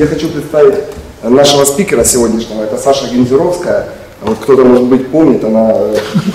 Я 0.00 0.06
хочу 0.06 0.30
представить 0.30 0.76
нашего 1.22 1.66
спикера 1.66 2.04
сегодняшнего. 2.04 2.62
Это 2.62 2.78
Саша 2.78 3.06
Гензюровская. 3.08 3.90
Вот 4.22 4.38
кто-то, 4.38 4.64
может 4.64 4.86
быть, 4.86 5.10
помнит, 5.10 5.44
она 5.44 5.74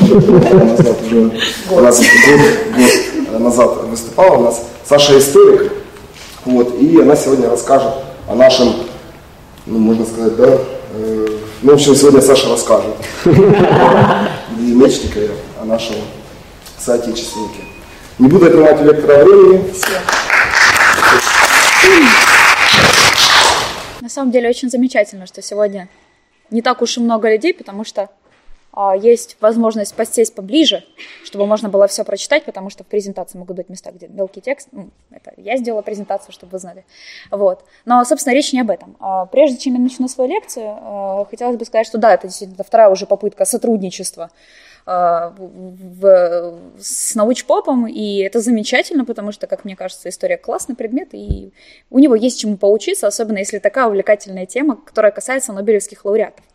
назад 0.01 0.97
уже 1.03 1.31
у 1.71 1.79
нас 1.79 1.97
год 1.99 3.39
назад 3.39 3.83
выступала 3.85 4.35
у 4.37 4.43
нас. 4.43 4.61
Саша 4.87 5.17
историк. 5.17 5.71
Вот, 6.45 6.79
и 6.79 7.01
она 7.01 7.15
сегодня 7.15 7.49
расскажет 7.49 7.91
о 8.27 8.35
нашем, 8.35 8.75
ну, 9.65 9.79
можно 9.79 10.05
сказать, 10.05 10.35
да, 10.35 10.59
э, 10.93 11.27
ну, 11.63 11.71
в 11.71 11.73
общем, 11.73 11.95
сегодня 11.95 12.21
Саша 12.21 12.47
расскажет. 12.47 12.93
И 13.25 14.61
Мечникове 14.61 15.31
о 15.59 15.65
нашем 15.65 15.95
соотечественнике. 16.77 17.63
Не 18.19 18.27
буду 18.27 18.45
отнимать 18.45 18.79
у 18.79 18.83
лектора 18.83 19.23
времени. 19.23 19.63
На 24.05 24.09
самом 24.09 24.29
деле 24.29 24.47
очень 24.47 24.69
замечательно, 24.69 25.25
что 25.25 25.41
сегодня 25.41 25.89
не 26.51 26.61
так 26.61 26.83
уж 26.83 26.95
и 26.95 27.01
много 27.01 27.27
людей, 27.27 27.55
потому 27.55 27.83
что 27.83 28.11
а, 28.71 28.95
есть 28.95 29.35
возможность 29.39 29.95
подсесть 29.95 30.35
поближе, 30.35 30.85
чтобы 31.23 31.47
можно 31.47 31.69
было 31.69 31.87
все 31.87 32.03
прочитать, 32.03 32.45
потому 32.45 32.69
что 32.69 32.83
в 32.83 32.87
презентации 32.87 33.39
могут 33.39 33.55
быть 33.55 33.67
места, 33.67 33.91
где 33.91 34.07
мелкий 34.07 34.41
текст. 34.41 34.67
Ну, 34.71 34.91
это 35.09 35.33
я 35.37 35.57
сделала 35.57 35.81
презентацию, 35.81 36.33
чтобы 36.33 36.51
вы 36.51 36.59
знали. 36.59 36.85
Вот. 37.31 37.65
Но, 37.85 38.05
собственно, 38.05 38.35
речь 38.35 38.53
не 38.53 38.61
об 38.61 38.69
этом. 38.69 38.95
А, 38.99 39.25
прежде 39.25 39.57
чем 39.57 39.73
я 39.73 39.79
начну 39.79 40.07
свою 40.07 40.29
лекцию, 40.29 40.67
а, 40.67 41.25
хотелось 41.27 41.57
бы 41.57 41.65
сказать, 41.65 41.87
что 41.87 41.97
да, 41.97 42.13
это 42.13 42.27
действительно 42.27 42.63
вторая 42.63 42.89
уже 42.89 43.07
попытка 43.07 43.43
сотрудничества 43.45 44.29
в, 44.85 46.53
с 46.79 47.15
научпопом, 47.15 47.87
и 47.87 48.19
это 48.19 48.39
замечательно, 48.39 49.03
потому 49.03 49.31
что, 49.31 49.47
как 49.47 49.65
мне 49.65 49.75
кажется, 49.75 50.09
история 50.09 50.37
классный 50.37 50.75
предмет, 50.75 51.09
и 51.13 51.51
у 51.89 51.97
него 51.97 52.13
есть 52.13 52.39
чему 52.39 52.57
поучиться, 52.57 53.07
особенно 53.07 53.39
если 53.39 53.57
такая 53.57 53.87
увлекательная 53.87 54.45
тема, 54.45 54.75
которая 54.75 55.11
касается 55.11 55.53
нобелевских 55.53 56.05
лауреатов. 56.05 56.45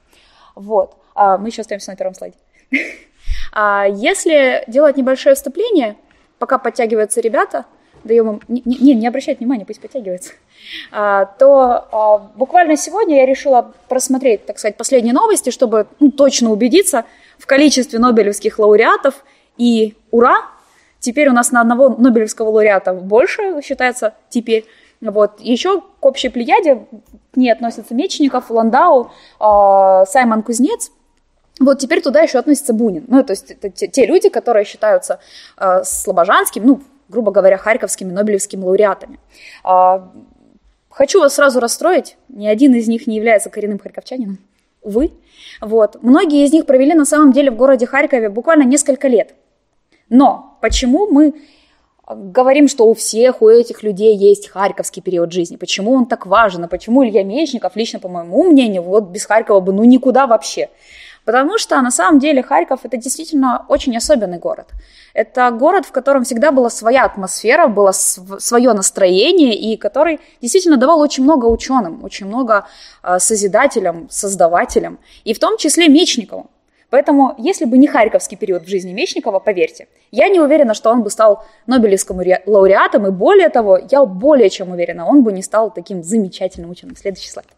Вот. 0.54 0.94
А, 1.14 1.38
мы 1.38 1.48
еще 1.48 1.62
остаемся 1.62 1.90
на 1.90 1.96
первом 1.96 2.14
слайде. 2.14 2.36
А, 3.52 3.86
если 3.88 4.64
делать 4.68 4.96
небольшое 4.96 5.34
вступление, 5.34 5.96
пока 6.38 6.58
подтягиваются 6.58 7.20
ребята, 7.20 7.66
даем 8.04 8.30
им... 8.30 8.40
Не, 8.48 8.62
не, 8.64 8.94
не 8.94 9.06
обращать 9.06 9.40
внимания, 9.40 9.64
пусть 9.64 9.80
подтягиваются. 9.80 10.32
А, 10.92 11.24
то 11.24 11.88
а, 11.90 12.18
буквально 12.36 12.76
сегодня 12.76 13.16
я 13.16 13.26
решила 13.26 13.72
просмотреть, 13.88 14.44
так 14.44 14.58
сказать, 14.58 14.76
последние 14.76 15.14
новости, 15.14 15.48
чтобы 15.48 15.86
ну, 16.00 16.10
точно 16.10 16.50
убедиться 16.50 17.06
в 17.40 17.46
количестве 17.46 17.98
нобелевских 17.98 18.58
лауреатов. 18.58 19.24
И 19.56 19.96
ура! 20.10 20.46
Теперь 21.00 21.28
у 21.30 21.32
нас 21.32 21.50
на 21.50 21.62
одного 21.62 21.88
нобелевского 21.88 22.50
лауреата 22.50 22.92
больше 22.92 23.60
считается 23.62 24.14
теперь. 24.28 24.66
Вот. 25.00 25.40
Еще 25.40 25.80
к 25.80 26.04
общей 26.04 26.28
плеяде 26.28 26.84
к 27.32 27.36
ней 27.36 27.50
относятся 27.50 27.94
Мечников, 27.94 28.50
Ландау, 28.50 29.10
э, 29.40 30.04
Саймон 30.06 30.42
Кузнец. 30.42 30.92
Вот 31.58 31.78
теперь 31.78 32.02
туда 32.02 32.20
еще 32.20 32.38
относится 32.38 32.74
Бунин. 32.74 33.04
Ну, 33.08 33.22
то 33.22 33.32
есть 33.32 33.50
это 33.50 33.70
те, 33.70 33.86
те 33.88 34.06
люди, 34.06 34.28
которые 34.28 34.64
считаются 34.64 35.20
э, 35.56 35.84
слобожанскими, 35.84 36.64
ну, 36.64 36.82
грубо 37.08 37.32
говоря, 37.32 37.56
харьковскими 37.56 38.12
нобелевскими 38.12 38.62
лауреатами. 38.62 39.18
Э, 39.64 40.00
хочу 40.90 41.20
вас 41.20 41.34
сразу 41.34 41.60
расстроить, 41.60 42.16
ни 42.28 42.46
один 42.46 42.74
из 42.74 42.86
них 42.88 43.06
не 43.06 43.16
является 43.16 43.48
коренным 43.48 43.78
харьковчанином, 43.78 44.38
увы. 44.82 45.12
Вот. 45.60 46.02
Многие 46.02 46.44
из 46.44 46.52
них 46.52 46.66
провели 46.66 46.94
на 46.94 47.04
самом 47.04 47.32
деле 47.32 47.50
в 47.50 47.56
городе 47.56 47.86
Харькове 47.86 48.28
буквально 48.28 48.64
несколько 48.64 49.08
лет. 49.08 49.34
Но 50.08 50.58
почему 50.60 51.06
мы 51.06 51.34
говорим, 52.14 52.68
что 52.68 52.88
у 52.88 52.94
всех, 52.94 53.42
у 53.42 53.48
этих 53.48 53.82
людей 53.82 54.16
есть 54.16 54.48
харьковский 54.48 55.02
период 55.02 55.32
жизни. 55.32 55.56
Почему 55.56 55.92
он 55.92 56.06
так 56.06 56.26
важен? 56.26 56.64
А 56.64 56.68
почему 56.68 57.04
Илья 57.04 57.22
Мечников, 57.22 57.76
лично 57.76 57.98
по 57.98 58.08
моему 58.08 58.50
мнению, 58.50 58.82
вот 58.82 59.04
без 59.10 59.24
Харькова 59.26 59.60
бы 59.60 59.72
ну 59.72 59.84
никуда 59.84 60.26
вообще? 60.26 60.70
Потому 61.24 61.58
что 61.58 61.80
на 61.82 61.90
самом 61.90 62.18
деле 62.18 62.42
Харьков 62.42 62.80
это 62.84 62.96
действительно 62.96 63.64
очень 63.68 63.96
особенный 63.96 64.38
город. 64.38 64.68
Это 65.14 65.50
город, 65.50 65.86
в 65.86 65.92
котором 65.92 66.24
всегда 66.24 66.50
была 66.50 66.70
своя 66.70 67.04
атмосфера, 67.04 67.68
было 67.68 67.92
свое 67.92 68.72
настроение, 68.72 69.54
и 69.54 69.76
который 69.76 70.20
действительно 70.40 70.76
давал 70.76 71.00
очень 71.00 71.24
много 71.24 71.46
ученым, 71.46 72.04
очень 72.04 72.26
много 72.26 72.66
э, 73.02 73.18
созидателям, 73.18 74.08
создавателям, 74.10 74.98
и 75.24 75.34
в 75.34 75.38
том 75.38 75.56
числе 75.58 75.88
Мечникову. 75.88 76.50
Поэтому, 76.90 77.34
если 77.38 77.64
бы 77.66 77.78
не 77.78 77.86
Харьковский 77.86 78.36
период 78.36 78.64
в 78.64 78.68
жизни 78.68 78.92
Мечникова, 78.92 79.38
поверьте, 79.38 79.86
я 80.10 80.28
не 80.28 80.40
уверена, 80.40 80.74
что 80.74 80.90
он 80.90 81.02
бы 81.02 81.10
стал 81.10 81.44
Нобелевским 81.66 82.20
лауреатом, 82.46 83.06
и 83.06 83.10
более 83.10 83.48
того, 83.48 83.78
я 83.90 84.04
более 84.04 84.50
чем 84.50 84.70
уверена, 84.70 85.06
он 85.06 85.22
бы 85.22 85.32
не 85.32 85.42
стал 85.42 85.70
таким 85.70 86.02
замечательным 86.02 86.70
ученым. 86.70 86.96
Следующий 86.96 87.30
слайд. 87.30 87.48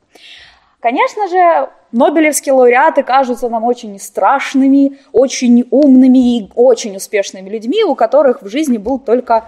Конечно 0.82 1.28
же, 1.28 1.70
Нобелевские 1.92 2.54
лауреаты 2.54 3.04
кажутся 3.04 3.48
нам 3.48 3.62
очень 3.62 4.00
страшными, 4.00 4.98
очень 5.12 5.64
умными 5.70 6.38
и 6.38 6.50
очень 6.56 6.96
успешными 6.96 7.48
людьми, 7.48 7.84
у 7.84 7.94
которых 7.94 8.42
в 8.42 8.48
жизни 8.48 8.78
был 8.78 8.98
только 8.98 9.44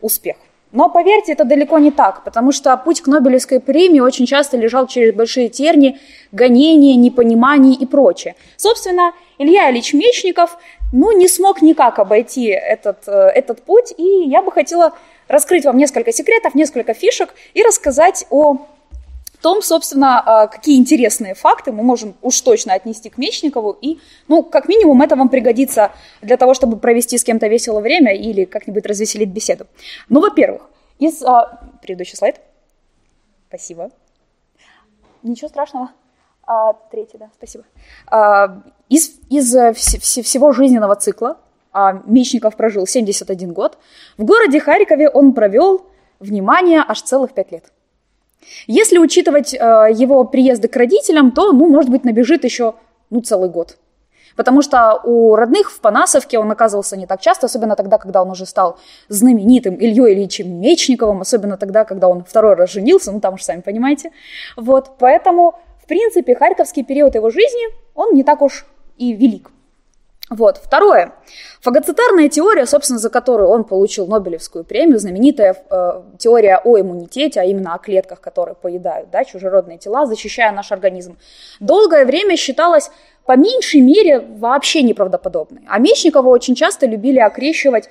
успех. 0.00 0.36
Но 0.72 0.88
поверьте, 0.88 1.32
это 1.32 1.44
далеко 1.44 1.78
не 1.78 1.92
так, 1.92 2.24
потому 2.24 2.50
что 2.50 2.76
путь 2.78 3.00
к 3.00 3.06
Нобелевской 3.06 3.60
премии 3.60 4.00
очень 4.00 4.26
часто 4.26 4.56
лежал 4.56 4.88
через 4.88 5.14
большие 5.14 5.50
терни, 5.50 6.00
гонения, 6.32 6.96
непонимание 6.96 7.74
и 7.74 7.86
прочее. 7.86 8.34
Собственно, 8.56 9.12
Илья 9.38 9.70
Ильич 9.70 9.92
Мечников 9.92 10.58
ну, 10.92 11.16
не 11.16 11.28
смог 11.28 11.62
никак 11.62 12.00
обойти 12.00 12.46
этот, 12.46 13.06
э, 13.06 13.12
этот 13.12 13.62
путь, 13.62 13.94
и 13.96 14.02
я 14.02 14.42
бы 14.42 14.50
хотела 14.50 14.94
раскрыть 15.28 15.64
вам 15.64 15.76
несколько 15.76 16.10
секретов, 16.10 16.56
несколько 16.56 16.92
фишек 16.92 17.34
и 17.54 17.62
рассказать 17.62 18.26
о 18.30 18.66
том, 19.42 19.60
собственно, 19.60 20.20
а, 20.20 20.46
какие 20.46 20.78
интересные 20.78 21.34
факты 21.34 21.72
мы 21.72 21.82
можем 21.82 22.14
уж 22.22 22.40
точно 22.40 22.72
отнести 22.72 23.10
к 23.10 23.18
Мечникову. 23.18 23.76
И, 23.80 23.98
ну, 24.28 24.42
как 24.42 24.68
минимум, 24.68 25.02
это 25.02 25.16
вам 25.16 25.28
пригодится 25.28 25.92
для 26.22 26.36
того, 26.36 26.54
чтобы 26.54 26.78
провести 26.78 27.18
с 27.18 27.24
кем-то 27.24 27.48
весело 27.48 27.80
время 27.80 28.14
или 28.14 28.44
как-нибудь 28.44 28.86
развеселить 28.86 29.28
беседу. 29.28 29.66
Ну, 30.08 30.20
во-первых, 30.20 30.62
из... 30.98 31.22
А, 31.22 31.60
предыдущий 31.82 32.16
слайд. 32.16 32.40
Спасибо. 33.48 33.90
Ничего 35.22 35.48
страшного. 35.48 35.90
А, 36.44 36.72
третий, 36.90 37.18
да, 37.18 37.30
спасибо. 37.36 37.64
А, 38.06 38.62
из, 38.88 39.12
из 39.28 39.54
э, 39.54 39.70
вс- 39.70 39.98
вс- 39.98 40.22
всего 40.22 40.52
жизненного 40.52 40.96
цикла 40.96 41.38
а, 41.72 42.02
Мечников 42.06 42.56
прожил 42.56 42.86
71 42.86 43.52
год. 43.52 43.78
В 44.18 44.24
городе 44.24 44.60
Харькове 44.60 45.08
он 45.08 45.32
провел, 45.32 45.86
внимание, 46.20 46.84
аж 46.86 47.02
целых 47.02 47.32
5 47.32 47.52
лет. 47.52 47.72
Если 48.66 48.98
учитывать 48.98 49.54
э, 49.54 49.58
его 49.92 50.24
приезды 50.24 50.68
к 50.68 50.76
родителям, 50.76 51.32
то, 51.32 51.52
ну, 51.52 51.68
может 51.68 51.90
быть, 51.90 52.04
набежит 52.04 52.44
еще, 52.44 52.74
ну, 53.10 53.20
целый 53.20 53.48
год. 53.48 53.78
Потому 54.36 54.62
что 54.62 55.00
у 55.04 55.36
родных 55.36 55.70
в 55.70 55.80
Панасовке 55.80 56.38
он 56.38 56.50
оказывался 56.50 56.96
не 56.96 57.06
так 57.06 57.20
часто, 57.20 57.46
особенно 57.46 57.76
тогда, 57.76 57.98
когда 57.98 58.22
он 58.22 58.30
уже 58.30 58.46
стал 58.46 58.78
знаменитым 59.08 59.74
Ильей 59.74 60.14
Ильичем 60.14 60.60
Мечниковым, 60.60 61.20
особенно 61.20 61.56
тогда, 61.56 61.84
когда 61.84 62.08
он 62.08 62.24
второй 62.24 62.54
раз 62.54 62.70
женился, 62.70 63.12
ну 63.12 63.20
там 63.20 63.34
уж 63.34 63.42
сами 63.42 63.60
понимаете. 63.60 64.10
Вот, 64.56 64.92
поэтому, 64.98 65.58
в 65.82 65.86
принципе, 65.86 66.34
харьковский 66.34 66.84
период 66.84 67.14
его 67.14 67.30
жизни, 67.30 67.68
он 67.94 68.14
не 68.14 68.24
так 68.24 68.42
уж 68.42 68.66
и 68.96 69.12
велик. 69.12 69.50
Вот. 70.32 70.56
Второе. 70.56 71.12
Фагоцитарная 71.60 72.30
теория, 72.30 72.64
собственно, 72.64 72.98
за 72.98 73.10
которую 73.10 73.50
он 73.50 73.64
получил 73.64 74.06
Нобелевскую 74.06 74.64
премию, 74.64 74.98
знаменитая 74.98 75.54
э, 75.54 76.02
теория 76.18 76.58
о 76.64 76.80
иммунитете, 76.80 77.40
а 77.40 77.44
именно 77.44 77.74
о 77.74 77.78
клетках, 77.78 78.22
которые 78.22 78.54
поедают 78.54 79.10
да, 79.10 79.24
чужеродные 79.24 79.76
тела, 79.76 80.06
защищая 80.06 80.50
наш 80.50 80.72
организм, 80.72 81.18
долгое 81.60 82.06
время 82.06 82.36
считалась 82.36 82.90
по 83.26 83.36
меньшей 83.36 83.80
мере 83.80 84.20
вообще 84.20 84.82
неправдоподобной. 84.82 85.62
А 85.68 85.78
Мечникова 85.78 86.30
очень 86.30 86.54
часто 86.54 86.86
любили 86.86 87.18
окрещивать 87.18 87.90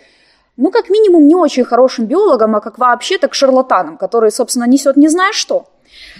ну, 0.57 0.71
как 0.71 0.89
минимум, 0.89 1.27
не 1.27 1.35
очень 1.35 1.63
хорошим 1.63 2.07
биологом, 2.07 2.55
а 2.55 2.59
как 2.59 2.77
вообще 2.77 3.17
так 3.17 3.35
шарлатаном, 3.35 3.97
который, 3.97 4.31
собственно, 4.31 4.65
несет 4.65 4.97
не 4.97 5.07
знаю 5.07 5.31
что. 5.31 5.67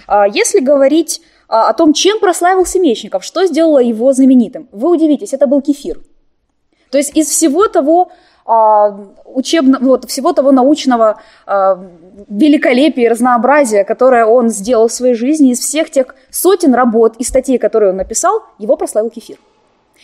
А 0.06 0.26
если 0.26 0.60
говорить 0.60 1.20
а, 1.48 1.68
о 1.68 1.74
том, 1.74 1.92
чем 1.92 2.18
прославился 2.18 2.78
Мечников, 2.78 3.24
что 3.24 3.44
сделало 3.44 3.80
его 3.80 4.12
знаменитым, 4.12 4.68
вы 4.72 4.90
удивитесь, 4.90 5.34
это 5.34 5.46
был 5.46 5.60
кефир– 5.60 6.00
то 6.92 6.98
есть 6.98 7.16
из 7.16 7.28
всего 7.28 7.68
того 7.68 8.12
а, 8.44 9.00
учебного, 9.24 9.82
вот, 9.82 10.10
всего 10.10 10.34
того 10.34 10.52
научного 10.52 11.20
а, 11.46 11.82
великолепия 12.28 13.06
и 13.06 13.08
разнообразия, 13.08 13.82
которое 13.82 14.26
он 14.26 14.50
сделал 14.50 14.88
в 14.88 14.92
своей 14.92 15.14
жизни, 15.14 15.52
из 15.52 15.60
всех 15.60 15.90
тех 15.90 16.14
сотен 16.30 16.74
работ 16.74 17.16
и 17.16 17.24
статей, 17.24 17.56
которые 17.56 17.90
он 17.90 17.96
написал, 17.96 18.42
его 18.58 18.76
прославил 18.76 19.08
кефир. 19.08 19.38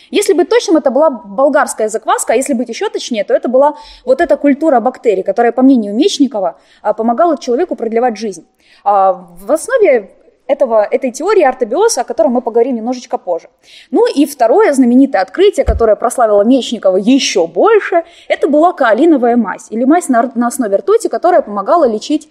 Если 0.09 0.33
быть 0.33 0.49
точным, 0.49 0.77
это 0.77 0.89
была 0.89 1.11
болгарская 1.11 1.89
закваска, 1.89 2.33
а 2.33 2.35
если 2.35 2.53
быть 2.53 2.69
еще 2.69 2.89
точнее, 2.89 3.23
то 3.23 3.35
это 3.35 3.49
была 3.49 3.75
вот 4.03 4.19
эта 4.19 4.35
культура 4.35 4.79
бактерий, 4.79 5.21
которая, 5.21 5.51
по 5.51 5.61
мнению 5.61 5.93
Мечникова, 5.93 6.57
а, 6.81 6.93
помогала 6.93 7.37
человеку 7.37 7.75
продлевать 7.75 8.17
жизнь. 8.17 8.47
В 8.83 9.51
основе 9.51 10.09
этого, 10.49 10.83
этой 10.83 11.11
теории 11.11 11.43
артобиоза, 11.43 12.01
о 12.01 12.03
которой 12.03 12.27
мы 12.27 12.41
поговорим 12.41 12.75
немножечко 12.75 13.17
позже. 13.17 13.47
Ну 13.91 14.05
и 14.13 14.25
второе 14.25 14.73
знаменитое 14.73 15.21
открытие, 15.21 15.65
которое 15.65 15.95
прославило 15.95 16.43
Мечникова 16.43 16.97
еще 16.97 17.47
больше, 17.47 18.03
это 18.27 18.49
была 18.49 18.73
каолиновая 18.73 19.37
мазь, 19.37 19.67
или 19.69 19.85
мазь 19.85 20.09
на, 20.09 20.29
на 20.35 20.47
основе 20.47 20.75
ртути, 20.75 21.07
которая 21.07 21.41
помогала 21.41 21.85
лечить 21.85 22.27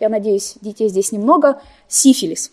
я 0.00 0.08
надеюсь, 0.08 0.54
детей 0.60 0.88
здесь 0.88 1.12
немного, 1.12 1.60
сифилис. 1.88 2.52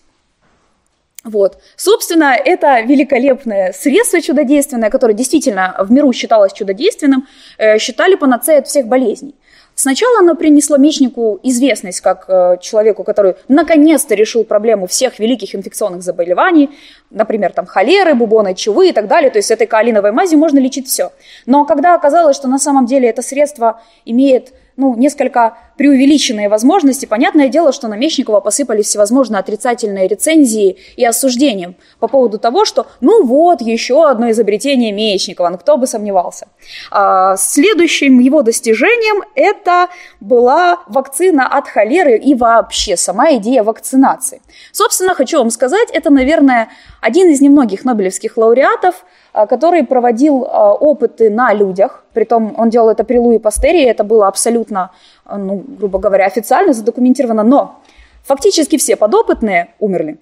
Вот. 1.24 1.58
Собственно, 1.76 2.36
это 2.36 2.82
великолепное 2.82 3.74
средство 3.74 4.22
чудодейственное, 4.22 4.92
которое 4.92 5.14
действительно 5.14 5.76
в 5.80 5.92
миру 5.92 6.14
считалось 6.14 6.54
чудодейственным, 6.54 7.28
э, 7.58 7.80
считали 7.80 8.16
панацеей 8.16 8.60
от 8.60 8.68
всех 8.68 8.88
болезней. 8.88 9.34
Сначала 9.76 10.20
оно 10.20 10.36
принесло 10.36 10.78
мечнику 10.78 11.40
известность 11.44 12.00
как 12.00 12.26
э, 12.30 12.58
человеку, 12.62 13.04
который 13.04 13.36
наконец-то 13.50 14.16
решил 14.16 14.46
проблему 14.46 14.88
всех 14.88 15.20
великих 15.20 15.54
инфекционных 15.54 16.02
заболеваний, 16.02 16.70
например, 17.10 17.52
там 17.52 17.66
холеры, 17.66 18.16
бубоны, 18.16 18.56
чувы 18.56 18.90
и 18.90 18.92
так 18.94 19.08
далее. 19.08 19.30
То 19.30 19.38
есть 19.38 19.52
этой 19.52 19.68
каолиновой 19.68 20.14
мазью 20.14 20.40
можно 20.40 20.60
лечить 20.60 20.88
все. 20.88 21.12
Но 21.46 21.66
когда 21.66 21.94
оказалось, 21.94 22.38
что 22.38 22.48
на 22.48 22.58
самом 22.58 22.86
деле 22.86 23.10
это 23.10 23.22
средство 23.22 23.82
имеет 24.06 24.54
ну, 24.78 24.96
несколько 24.96 25.58
преувеличенные 25.78 26.50
возможности. 26.50 27.06
Понятное 27.06 27.48
дело, 27.48 27.72
что 27.72 27.88
на 27.88 27.96
Мечникова 27.96 28.40
посыпались 28.40 28.88
всевозможные 28.88 29.40
отрицательные 29.40 30.08
рецензии 30.08 30.78
и 30.96 31.06
осуждения 31.06 31.76
по 32.00 32.08
поводу 32.08 32.40
того, 32.40 32.66
что 32.66 32.88
ну 33.02 33.26
вот, 33.26 33.62
еще 33.62 34.10
одно 34.10 34.32
изобретение 34.32 34.92
Мечникова, 34.92 35.50
ну 35.50 35.58
кто 35.58 35.78
бы 35.78 35.88
сомневался. 35.88 36.48
А, 36.92 37.36
следующим 37.38 38.20
его 38.20 38.42
достижением 38.42 39.24
это 39.36 39.88
была 40.20 40.80
вакцина 40.88 41.48
от 41.48 41.68
холеры 41.68 42.18
и 42.18 42.36
вообще 42.36 42.98
сама 42.98 43.36
идея 43.36 43.64
вакцинации. 43.64 44.42
Собственно, 44.72 45.16
хочу 45.16 45.38
вам 45.38 45.50
сказать, 45.50 45.90
это, 45.92 46.10
наверное, 46.10 46.70
один 47.02 47.30
из 47.30 47.42
немногих 47.42 47.86
нобелевских 47.86 48.38
лауреатов, 48.38 49.06
который 49.48 49.84
проводил 49.84 50.46
а, 50.46 50.74
опыты 50.74 51.30
на 51.30 51.54
людях, 51.54 52.06
притом 52.14 52.56
он 52.58 52.70
делал 52.70 52.90
это 52.90 53.04
при 53.04 53.18
Луи 53.18 53.38
Пастере, 53.38 53.84
это 53.84 54.06
было 54.06 54.28
абсолютно, 54.28 54.92
а, 55.26 55.38
ну, 55.38 55.62
грубо 55.68 56.00
говоря, 56.00 56.26
официально 56.26 56.72
задокументировано, 56.72 57.44
но 57.44 57.76
фактически 58.24 58.78
все 58.78 58.96
подопытные 58.96 59.74
умерли. 59.80 60.18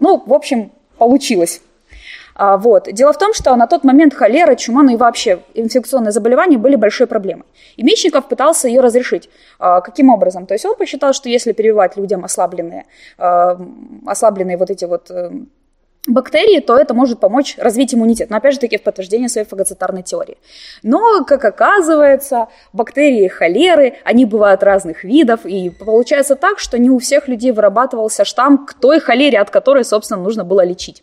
Ну, 0.00 0.20
в 0.26 0.34
общем, 0.34 0.72
получилось. 0.98 1.62
Вот. 2.36 2.92
Дело 2.92 3.12
в 3.12 3.18
том, 3.18 3.32
что 3.32 3.54
на 3.54 3.68
тот 3.68 3.84
момент 3.84 4.12
холера, 4.12 4.56
чума, 4.56 4.82
ну 4.82 4.94
и 4.94 4.96
вообще 4.96 5.38
инфекционные 5.54 6.10
заболевания 6.10 6.58
были 6.58 6.74
большой 6.74 7.06
проблемой. 7.06 7.44
И 7.76 7.84
Мечников 7.84 8.26
пытался 8.28 8.66
ее 8.66 8.80
разрешить. 8.80 9.30
Каким 9.58 10.10
образом? 10.10 10.46
То 10.46 10.54
есть 10.54 10.64
он 10.64 10.74
посчитал, 10.74 11.12
что 11.12 11.28
если 11.28 11.52
прививать 11.52 11.96
людям 11.96 12.24
ослабленные, 12.24 12.86
ослабленные 13.16 14.56
вот 14.56 14.70
эти 14.70 14.84
вот 14.84 15.12
эм, 15.12 15.48
бактерии, 16.06 16.60
то 16.60 16.76
это 16.76 16.94
может 16.94 17.20
помочь 17.20 17.56
развить 17.58 17.94
иммунитет. 17.94 18.30
Но 18.30 18.36
опять 18.36 18.54
же 18.54 18.60
таки 18.60 18.78
в 18.78 18.82
подтверждение 18.82 19.28
своей 19.28 19.46
фагоцитарной 19.46 20.02
теории. 20.02 20.36
Но, 20.82 21.24
как 21.24 21.44
оказывается, 21.44 22.48
бактерии 22.72 23.28
холеры, 23.28 23.94
они 24.04 24.24
бывают 24.24 24.62
разных 24.62 25.04
видов, 25.04 25.46
и 25.46 25.70
получается 25.70 26.36
так, 26.36 26.58
что 26.58 26.78
не 26.78 26.90
у 26.90 26.98
всех 26.98 27.28
людей 27.28 27.52
вырабатывался 27.52 28.24
штамм 28.24 28.66
к 28.66 28.74
той 28.74 29.00
холере, 29.00 29.38
от 29.38 29.50
которой, 29.50 29.84
собственно, 29.84 30.22
нужно 30.22 30.44
было 30.44 30.64
лечить. 30.64 31.02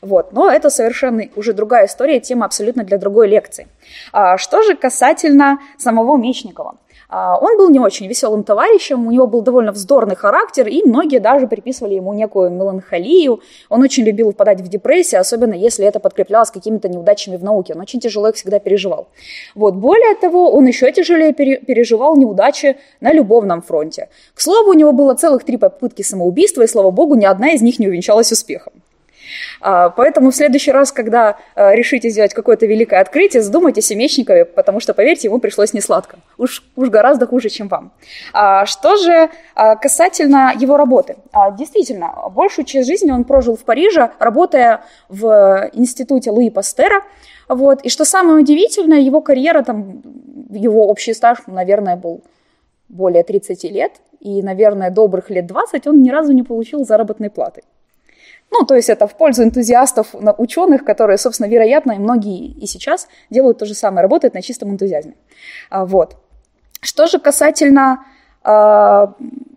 Вот. 0.00 0.32
Но 0.32 0.50
это 0.50 0.70
совершенно 0.70 1.24
уже 1.36 1.52
другая 1.52 1.86
история, 1.86 2.20
тема 2.20 2.46
абсолютно 2.46 2.84
для 2.84 2.98
другой 2.98 3.28
лекции. 3.28 3.66
А, 4.12 4.38
что 4.38 4.62
же 4.62 4.76
касательно 4.76 5.58
самого 5.78 6.16
Мечникова? 6.16 6.76
А, 7.08 7.38
он 7.38 7.56
был 7.56 7.70
не 7.70 7.80
очень 7.80 8.06
веселым 8.06 8.44
товарищем, 8.44 9.06
у 9.06 9.10
него 9.10 9.26
был 9.26 9.42
довольно 9.42 9.72
вздорный 9.72 10.16
характер, 10.16 10.66
и 10.66 10.82
многие 10.84 11.18
даже 11.18 11.46
приписывали 11.46 11.94
ему 11.94 12.12
некую 12.12 12.50
меланхолию. 12.50 13.40
Он 13.68 13.82
очень 13.82 14.04
любил 14.04 14.32
впадать 14.32 14.60
в 14.60 14.68
депрессию, 14.68 15.20
особенно 15.20 15.54
если 15.54 15.86
это 15.86 16.00
подкреплялось 16.00 16.50
какими-то 16.50 16.88
неудачами 16.88 17.36
в 17.36 17.44
науке. 17.44 17.74
Он 17.74 17.80
очень 17.80 18.00
тяжело 18.00 18.28
их 18.28 18.34
всегда 18.34 18.58
переживал. 18.58 19.08
Вот. 19.54 19.74
Более 19.74 20.14
того, 20.16 20.50
он 20.52 20.66
еще 20.66 20.90
тяжелее 20.92 21.32
переживал 21.32 22.16
неудачи 22.16 22.76
на 23.00 23.12
любовном 23.12 23.62
фронте. 23.62 24.08
К 24.34 24.40
слову, 24.40 24.70
у 24.70 24.74
него 24.74 24.92
было 24.92 25.14
целых 25.14 25.44
три 25.44 25.56
попытки 25.56 26.02
самоубийства, 26.02 26.62
и, 26.62 26.66
слава 26.66 26.90
богу, 26.90 27.14
ни 27.14 27.24
одна 27.24 27.50
из 27.50 27.62
них 27.62 27.78
не 27.78 27.88
увенчалась 27.88 28.32
успехом. 28.32 28.72
А, 29.60 29.90
поэтому 29.90 30.30
в 30.30 30.34
следующий 30.34 30.72
раз, 30.72 30.92
когда 30.92 31.38
а, 31.54 31.74
решите 31.74 32.08
сделать 32.10 32.34
какое-то 32.34 32.66
великое 32.66 33.00
открытие, 33.00 33.42
задумайтесь 33.42 33.90
о 33.90 33.94
Мечникове, 33.94 34.44
потому 34.44 34.80
что, 34.80 34.94
поверьте, 34.94 35.28
ему 35.28 35.38
пришлось 35.38 35.72
не 35.72 35.80
сладко. 35.80 36.18
Уж, 36.38 36.62
уж 36.76 36.88
гораздо 36.88 37.26
хуже, 37.26 37.48
чем 37.48 37.68
вам. 37.68 37.92
А, 38.32 38.66
что 38.66 38.96
же 38.96 39.30
касательно 39.54 40.52
его 40.58 40.76
работы? 40.76 41.16
Действительно, 41.58 42.12
большую 42.30 42.64
часть 42.64 42.86
жизни 42.88 43.10
он 43.10 43.24
прожил 43.24 43.56
в 43.56 43.64
Париже, 43.64 44.10
работая 44.18 44.84
в 45.08 45.70
институте 45.72 46.30
Луи 46.30 46.50
Пастера. 46.50 47.02
Вот. 47.48 47.82
И 47.82 47.88
что 47.88 48.04
самое 48.04 48.38
удивительное, 48.38 49.00
его 49.00 49.20
карьера, 49.20 49.62
там, 49.62 50.02
его 50.50 50.88
общий 50.88 51.14
стаж, 51.14 51.38
наверное, 51.46 51.96
был 51.96 52.22
более 52.88 53.22
30 53.22 53.64
лет, 53.64 53.92
и, 54.20 54.42
наверное, 54.42 54.90
добрых 54.90 55.30
лет 55.30 55.46
20 55.46 55.86
он 55.86 56.02
ни 56.02 56.10
разу 56.10 56.32
не 56.32 56.42
получил 56.42 56.84
заработной 56.84 57.30
платы. 57.30 57.62
Ну, 58.50 58.64
то 58.64 58.74
есть 58.74 58.88
это 58.88 59.06
в 59.06 59.16
пользу 59.16 59.42
энтузиастов, 59.42 60.14
ученых, 60.38 60.84
которые, 60.84 61.18
собственно, 61.18 61.48
вероятно, 61.48 61.92
и 61.92 61.98
многие 61.98 62.46
и 62.52 62.66
сейчас 62.66 63.08
делают 63.30 63.58
то 63.58 63.66
же 63.66 63.74
самое, 63.74 64.02
работают 64.02 64.34
на 64.34 64.42
чистом 64.42 64.70
энтузиазме. 64.70 65.14
А, 65.68 65.84
вот. 65.84 66.16
Что 66.80 67.06
же 67.06 67.18
касательно 67.18 68.04
э, 68.44 69.06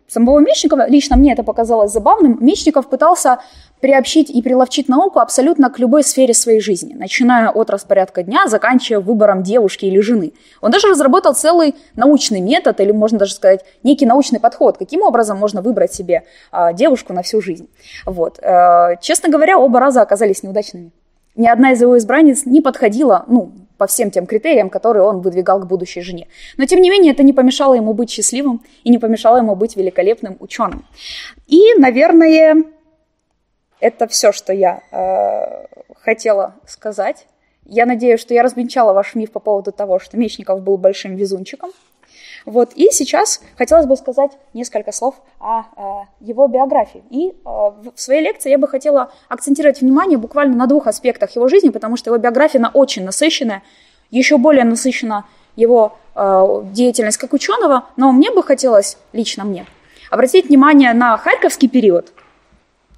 самого 0.09 0.39
Мечникова, 0.39 0.89
лично 0.89 1.15
мне 1.15 1.33
это 1.33 1.43
показалось 1.43 1.91
забавным, 1.91 2.37
Мечников 2.41 2.89
пытался 2.89 3.39
приобщить 3.79 4.29
и 4.29 4.41
приловчить 4.41 4.89
науку 4.89 5.19
абсолютно 5.19 5.69
к 5.69 5.79
любой 5.79 6.03
сфере 6.03 6.33
своей 6.33 6.59
жизни, 6.59 6.93
начиная 6.93 7.49
от 7.49 7.69
распорядка 7.69 8.23
дня, 8.23 8.47
заканчивая 8.47 8.99
выбором 8.99 9.43
девушки 9.43 9.85
или 9.85 9.99
жены. 9.99 10.33
Он 10.61 10.71
даже 10.71 10.87
разработал 10.87 11.33
целый 11.33 11.75
научный 11.95 12.41
метод, 12.41 12.79
или 12.81 12.91
можно 12.91 13.19
даже 13.19 13.33
сказать, 13.33 13.63
некий 13.83 14.05
научный 14.05 14.39
подход, 14.39 14.77
каким 14.77 15.01
образом 15.01 15.37
можно 15.37 15.61
выбрать 15.61 15.93
себе 15.93 16.23
а, 16.51 16.73
девушку 16.73 17.13
на 17.13 17.21
всю 17.21 17.41
жизнь. 17.41 17.69
Вот. 18.05 18.39
А, 18.43 18.97
честно 18.97 19.29
говоря, 19.29 19.57
оба 19.57 19.79
раза 19.79 20.01
оказались 20.01 20.43
неудачными. 20.43 20.91
Ни 21.35 21.47
одна 21.47 21.71
из 21.71 21.81
его 21.81 21.97
избранниц 21.97 22.45
не 22.45 22.59
подходила, 22.59 23.23
ну, 23.27 23.53
по 23.79 23.87
всем 23.87 24.11
тем 24.11 24.27
критериям, 24.27 24.69
которые 24.69 25.03
он 25.03 25.21
выдвигал 25.21 25.61
к 25.61 25.65
будущей 25.65 26.01
жене. 26.01 26.27
Но, 26.57 26.65
тем 26.65 26.81
не 26.81 26.89
менее, 26.89 27.13
это 27.13 27.23
не 27.23 27.33
помешало 27.33 27.73
ему 27.73 27.93
быть 27.93 28.11
счастливым 28.11 28.61
и 28.83 28.91
не 28.91 28.99
помешало 28.99 29.37
ему 29.37 29.55
быть 29.55 29.77
великолепным 29.77 30.35
ученым. 30.39 30.85
И, 31.47 31.73
наверное, 31.77 32.63
это 33.79 34.07
все, 34.07 34.33
что 34.33 34.51
я 34.51 34.81
э, 34.91 35.65
хотела 36.03 36.55
сказать. 36.67 37.25
Я 37.65 37.85
надеюсь, 37.85 38.19
что 38.19 38.33
я 38.33 38.43
развенчала 38.43 38.91
ваш 38.91 39.15
миф 39.15 39.31
по 39.31 39.39
поводу 39.39 39.71
того, 39.71 39.99
что 39.99 40.17
Мечников 40.17 40.61
был 40.61 40.77
большим 40.77 41.15
везунчиком. 41.15 41.71
Вот. 42.45 42.71
И 42.75 42.89
сейчас 42.91 43.41
хотелось 43.57 43.85
бы 43.85 43.95
сказать 43.95 44.31
несколько 44.53 44.91
слов 44.91 45.15
о, 45.39 45.63
о 45.75 46.05
его 46.19 46.47
биографии. 46.47 47.03
И 47.09 47.29
э, 47.29 47.33
в 47.43 47.93
своей 47.95 48.21
лекции 48.21 48.49
я 48.49 48.57
бы 48.57 48.67
хотела 48.67 49.11
акцентировать 49.27 49.81
внимание 49.81 50.17
буквально 50.17 50.55
на 50.55 50.67
двух 50.67 50.87
аспектах 50.87 51.35
его 51.35 51.47
жизни, 51.47 51.69
потому 51.69 51.97
что 51.97 52.09
его 52.09 52.17
биография 52.17 52.59
она 52.59 52.71
очень 52.73 53.03
насыщенная, 53.03 53.63
еще 54.11 54.37
более 54.37 54.63
насыщена 54.63 55.25
его 55.55 55.97
э, 56.15 56.45
деятельность 56.71 57.17
как 57.17 57.33
ученого, 57.33 57.85
но 57.97 58.11
мне 58.11 58.31
бы 58.31 58.43
хотелось, 58.43 58.97
лично 59.13 59.43
мне, 59.43 59.65
обратить 60.09 60.47
внимание 60.47 60.93
на 60.93 61.17
харьковский 61.17 61.69
период– 61.69 62.13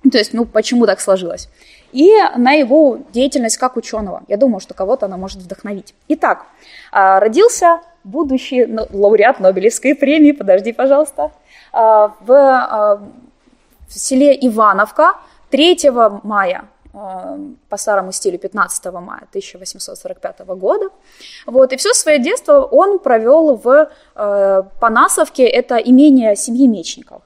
то 0.10 0.18
есть, 0.18 0.34
ну, 0.34 0.46
почему 0.46 0.86
так 0.88 1.00
сложилось? 1.00 1.48
И 1.92 2.12
на 2.36 2.54
его 2.54 3.00
деятельность 3.12 3.58
как 3.58 3.78
ученого. 3.78 4.24
Я 4.28 4.38
думаю, 4.38 4.60
что 4.60 4.74
кого-то 4.74 5.06
она 5.06 5.18
может 5.18 5.40
вдохновить. 5.40 5.94
Итак, 6.08 6.48
а, 6.92 7.20
родился 7.20 7.82
будущий 8.04 8.66
лауреат 8.66 9.40
Нобелевской 9.40 9.96
премии, 9.96 10.32
подожди, 10.32 10.74
пожалуйста, 10.74 11.32
а, 11.72 12.14
а, 12.28 13.02
в 13.88 13.94
селе 13.94 14.38
Ивановка 14.48 15.14
3 15.50 15.92
мая 16.24 16.66
по 17.70 17.78
старому 17.78 18.12
стилю 18.12 18.38
15 18.38 18.86
мая 18.86 19.24
1845 19.30 20.40
года. 20.56 20.90
Вот, 21.46 21.72
и 21.72 21.78
все 21.78 21.94
свое 21.94 22.20
детство 22.20 22.64
он 22.64 23.00
провел 23.00 23.56
в 23.56 23.90
Панасовке, 24.82 25.44
это 25.48 25.78
имение 25.78 26.36
семьи 26.36 26.68
Мечников. 26.68 27.22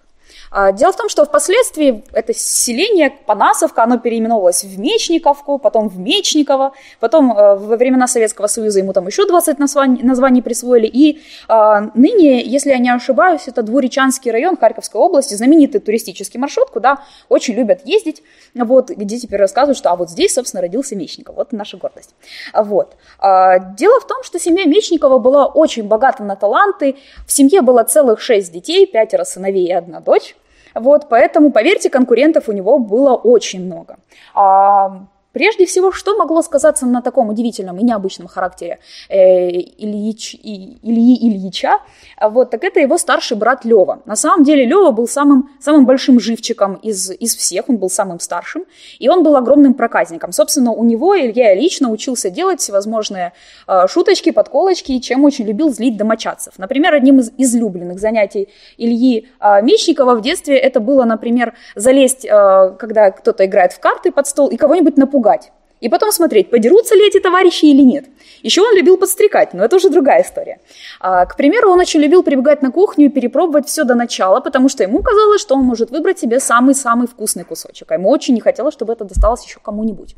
А, 0.57 0.71
дело 0.71 0.93
в 0.93 0.95
том, 0.95 1.09
что 1.09 1.25
впоследствии 1.25 2.01
это 2.13 2.33
селение 2.33 3.11
Панасовка, 3.25 3.83
оно 3.83 3.97
переименовалось 3.97 4.63
в 4.63 4.79
Мечниковку, 4.79 5.57
потом 5.57 5.89
в 5.89 5.99
Мечниково, 5.99 6.71
потом 7.01 7.37
э, 7.37 7.55
во 7.57 7.75
времена 7.75 8.07
Советского 8.07 8.47
Союза 8.47 8.79
ему 8.79 8.93
там 8.93 9.05
еще 9.05 9.27
20 9.27 9.59
названий, 9.59 10.01
названий 10.01 10.41
присвоили, 10.41 10.87
и 10.87 11.21
а, 11.49 11.91
ныне, 11.93 12.41
если 12.41 12.69
я 12.69 12.77
не 12.77 12.89
ошибаюсь, 12.89 13.49
это 13.49 13.63
Двуречанский 13.63 14.31
район 14.31 14.55
Харьковской 14.55 15.01
области, 15.01 15.33
знаменитый 15.33 15.81
туристический 15.81 16.39
маршрут, 16.39 16.69
куда 16.69 17.03
очень 17.27 17.55
любят 17.55 17.81
ездить, 17.83 18.23
вот, 18.53 18.91
где 18.91 19.17
теперь 19.17 19.41
рассказывают, 19.41 19.77
что 19.77 19.91
а 19.91 19.97
вот 19.97 20.09
здесь, 20.09 20.35
собственно, 20.35 20.61
родился 20.61 20.95
Мечников, 20.95 21.35
вот 21.35 21.51
наша 21.51 21.75
гордость. 21.75 22.15
Вот. 22.53 22.95
А, 23.19 23.59
дело 23.59 23.99
в 23.99 24.07
том, 24.07 24.23
что 24.23 24.39
семья 24.39 24.63
Мечникова 24.63 25.17
была 25.17 25.47
очень 25.47 25.83
богата 25.83 26.23
на 26.23 26.37
таланты, 26.37 26.95
в 27.27 27.33
семье 27.33 27.61
было 27.61 27.83
целых 27.83 28.21
шесть 28.21 28.53
детей, 28.53 28.85
пятеро 28.85 29.25
сыновей 29.25 29.67
и 29.67 29.73
одна 29.73 29.99
дочь, 29.99 30.33
вот, 30.75 31.07
поэтому, 31.09 31.51
поверьте, 31.51 31.89
конкурентов 31.89 32.49
у 32.49 32.51
него 32.51 32.77
было 32.79 33.15
очень 33.15 33.65
много. 33.65 33.97
А, 34.33 35.05
Прежде 35.35 35.65
всего, 35.65 35.91
что 35.91 36.15
могло 36.15 36.41
сказаться 36.41 36.85
на 36.85 37.01
таком 37.01 37.27
удивительном 37.27 37.77
и 37.77 37.83
необычном 37.83 38.29
характере 38.29 38.79
э, 39.09 39.49
Ильич, 39.49 40.33
и, 40.33 40.77
Ильи 40.81 41.27
Ильича, 41.27 41.79
вот, 42.21 42.51
так 42.51 42.63
это 42.63 42.79
его 42.79 42.97
старший 42.97 43.35
брат 43.35 43.65
Лева. 43.65 44.01
На 44.05 44.15
самом 44.15 44.45
деле 44.45 44.63
Лева 44.65 44.91
был 44.91 45.09
самым, 45.09 45.49
самым 45.59 45.85
большим 45.85 46.21
живчиком 46.21 46.75
из, 46.75 47.11
из 47.11 47.35
всех, 47.35 47.67
он 47.67 47.75
был 47.75 47.89
самым 47.89 48.21
старшим, 48.21 48.63
и 48.97 49.09
он 49.09 49.23
был 49.23 49.35
огромным 49.35 49.73
проказником. 49.73 50.31
Собственно, 50.31 50.71
у 50.71 50.85
него 50.85 51.19
Илья 51.19 51.53
Ильич 51.53 51.81
научился 51.81 52.29
делать 52.29 52.61
всевозможные 52.61 53.33
э, 53.67 53.87
шуточки, 53.89 54.31
подколочки, 54.31 54.97
чем 54.99 55.25
очень 55.25 55.43
любил 55.45 55.69
злить 55.69 55.97
домочадцев. 55.97 56.53
Например, 56.57 56.93
одним 56.93 57.19
из 57.19 57.33
излюбленных 57.37 57.99
занятий 57.99 58.47
Ильи 58.77 59.27
э, 59.41 59.61
Мечникова 59.61 60.15
в 60.15 60.21
детстве 60.21 60.57
это 60.57 60.79
было, 60.79 61.03
например, 61.03 61.55
залезть, 61.75 62.23
э, 62.23 62.75
когда 62.79 63.11
кто-то 63.11 63.45
играет 63.45 63.73
в 63.73 63.81
карты 63.81 64.13
под 64.13 64.27
стол, 64.27 64.47
и 64.47 64.55
кого-нибудь 64.55 64.95
напугать 64.95 65.24
напугать. 65.25 65.51
И 65.81 65.89
потом 65.89 66.11
смотреть, 66.11 66.49
подерутся 66.49 66.95
ли 66.95 67.07
эти 67.07 67.19
товарищи 67.19 67.65
или 67.65 67.83
нет. 67.83 68.05
Еще 68.43 68.61
он 68.61 68.75
любил 68.75 68.97
подстрекать, 68.97 69.53
но 69.53 69.65
это 69.65 69.75
уже 69.75 69.89
другая 69.89 70.21
история. 70.21 70.59
А, 70.99 71.25
к 71.25 71.35
примеру, 71.35 71.69
он 71.69 71.79
очень 71.79 71.99
любил 71.99 72.23
прибегать 72.23 72.61
на 72.61 72.71
кухню 72.71 73.05
и 73.05 73.09
перепробовать 73.09 73.67
все 73.67 73.83
до 73.83 73.93
начала, 73.93 74.39
потому 74.39 74.69
что 74.69 74.83
ему 74.83 75.03
казалось, 75.03 75.41
что 75.41 75.55
он 75.55 75.63
может 75.63 75.91
выбрать 75.91 76.17
себе 76.17 76.39
самый-самый 76.39 77.07
вкусный 77.07 77.43
кусочек, 77.43 77.91
а 77.91 77.95
ему 77.95 78.09
очень 78.09 78.33
не 78.33 78.41
хотелось, 78.41 78.73
чтобы 78.73 78.93
это 78.93 79.03
досталось 79.03 79.45
еще 79.45 79.59
кому-нибудь. 79.59 80.15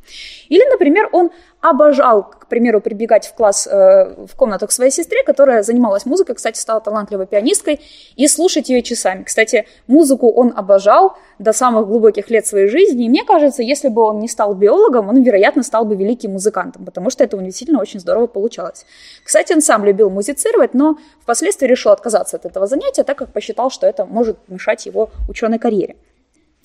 Или, 0.50 0.64
например, 0.72 1.10
он 1.12 1.32
обожал, 1.62 2.24
к 2.24 2.48
примеру, 2.48 2.82
прибегать 2.82 3.28
в 3.28 3.34
класс, 3.34 3.68
э, 3.68 4.26
в 4.28 4.36
к 4.36 4.72
своей 4.72 4.92
сестре, 4.92 5.24
которая 5.24 5.64
занималась 5.64 6.06
музыкой, 6.06 6.36
кстати, 6.36 6.60
стала 6.60 6.80
талантливой 6.82 7.26
пианисткой, 7.26 7.82
и 8.16 8.28
слушать 8.28 8.70
ее 8.70 8.84
часами. 8.84 9.24
Кстати, 9.24 9.66
музыку 9.88 10.32
он 10.32 10.54
обожал 10.56 11.18
до 11.40 11.54
самых 11.54 11.88
глубоких 11.88 12.30
лет 12.30 12.46
своей 12.46 12.68
жизни, 12.68 13.06
и 13.06 13.10
мне 13.10 13.24
кажется, 13.24 13.64
если 13.64 13.90
бы 13.90 14.02
он 14.04 14.20
не 14.20 14.28
стал 14.28 14.54
биологом, 14.54 15.10
он, 15.10 15.24
вероятно, 15.24 15.64
стал 15.64 15.86
бы 15.86 15.96
великим 15.96 16.34
музыкантом, 16.34 16.86
потому 16.86 17.10
что 17.10 17.24
это 17.24 17.36
у 17.36 17.40
него 17.40 17.48
действительно 17.48 17.82
очень 17.82 18.00
здорово 18.00 18.28
получалось. 18.28 18.86
Кстати, 19.24 19.54
он 19.54 19.62
сам 19.62 19.84
любил 19.84 20.10
музицировать, 20.10 20.74
но 20.74 20.98
впоследствии 21.22 21.68
решил 21.68 21.92
отказаться 21.92 22.38
от 22.38 22.46
этого 22.46 22.68
занятия, 22.68 23.04
так 23.04 23.18
как 23.18 23.34
посчитал, 23.34 23.72
что 23.72 23.88
это 23.88 24.06
может 24.06 24.38
мешать 24.48 24.86
его 24.86 25.10
ученой 25.28 25.60
карьере. 25.60 25.96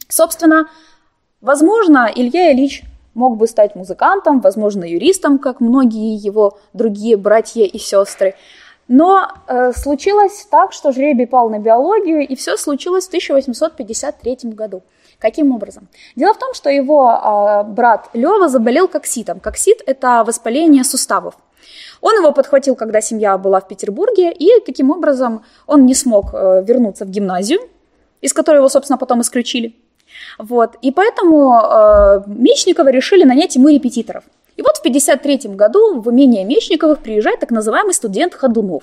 Собственно, 0.09 0.69
возможно, 1.41 2.11
Илья 2.15 2.53
Ильич 2.53 2.83
мог 3.15 3.37
бы 3.37 3.47
стать 3.47 3.75
музыкантом, 3.75 4.41
возможно, 4.41 4.85
юристом, 4.85 5.39
как 5.39 5.61
многие 5.61 6.15
его 6.15 6.59
другие 6.73 7.17
братья 7.17 7.65
и 7.65 7.79
сестры. 7.79 8.35
Но 8.89 9.29
э, 9.47 9.73
случилось 9.73 10.47
так, 10.51 10.73
что 10.73 10.93
жребий 10.93 11.27
пал 11.27 11.49
на 11.49 11.59
биологию, 11.59 12.27
и 12.27 12.35
все 12.35 12.57
случилось 12.57 13.05
в 13.05 13.09
1853 13.09 14.51
году. 14.51 14.83
Каким 15.19 15.53
образом? 15.55 15.89
Дело 16.17 16.35
в 16.35 16.39
том, 16.39 16.53
что 16.53 16.69
его 16.69 17.11
э, 17.11 17.63
брат 17.71 18.11
Лева 18.13 18.49
заболел 18.49 18.89
кокситом. 18.89 19.41
Коксит– 19.41 19.83
это 19.87 20.25
воспаление 20.27 20.85
суставов. 20.85 21.35
Он 22.01 22.17
его 22.17 22.33
подхватил, 22.33 22.75
когда 22.75 23.01
семья 23.01 23.39
была 23.39 23.61
в 23.61 23.69
Петербурге, 23.69 24.33
и 24.33 24.61
таким 24.67 24.91
образом 24.91 25.45
он 25.67 25.87
не 25.87 25.95
смог 25.95 26.35
э, 26.35 26.65
вернуться 26.67 27.05
в 27.05 27.11
гимназию, 27.11 27.61
из 28.21 28.33
которой 28.33 28.57
его, 28.57 28.69
собственно, 28.69 28.99
потом 28.99 29.21
исключили. 29.21 29.77
Вот. 30.39 30.77
И 30.83 30.91
поэтому 30.91 31.61
э, 31.61 32.23
Мечникова 32.27 32.89
решили 32.89 33.25
нанять 33.25 33.57
ему 33.57 33.69
репетиторов. 33.69 34.25
И 34.57 34.63
вот 34.63 34.77
в 34.77 34.81
1953 34.81 35.55
году 35.55 36.01
в 36.01 36.11
имение 36.11 36.45
Мечниковых 36.45 36.99
приезжает 36.99 37.41
так 37.41 37.51
называемый 37.51 37.95
студент 37.95 38.35
Ходунов. 38.35 38.83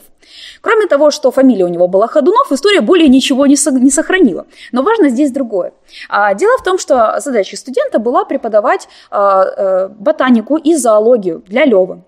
Кроме 0.61 0.87
того, 0.87 1.11
что 1.11 1.31
фамилия 1.31 1.65
у 1.65 1.67
него 1.67 1.87
была 1.87 2.07
Ходунов, 2.07 2.51
история 2.51 2.81
более 2.81 3.07
ничего 3.07 3.45
не, 3.45 3.55
со, 3.55 3.71
не 3.71 3.91
сохранила. 3.91 4.47
Но 4.71 4.81
важно 4.81 5.09
здесь 5.09 5.31
другое. 5.31 5.73
А, 6.09 6.33
дело 6.33 6.57
в 6.57 6.63
том, 6.63 6.79
что 6.79 7.19
задача 7.19 7.55
студента 7.55 7.99
была 7.99 8.25
преподавать 8.25 8.87
а, 9.11 9.43
а, 9.43 9.89
ботанику 9.89 10.57
и 10.57 10.75
зоологию 10.75 11.43
для 11.47 11.65
Левы 11.65 12.01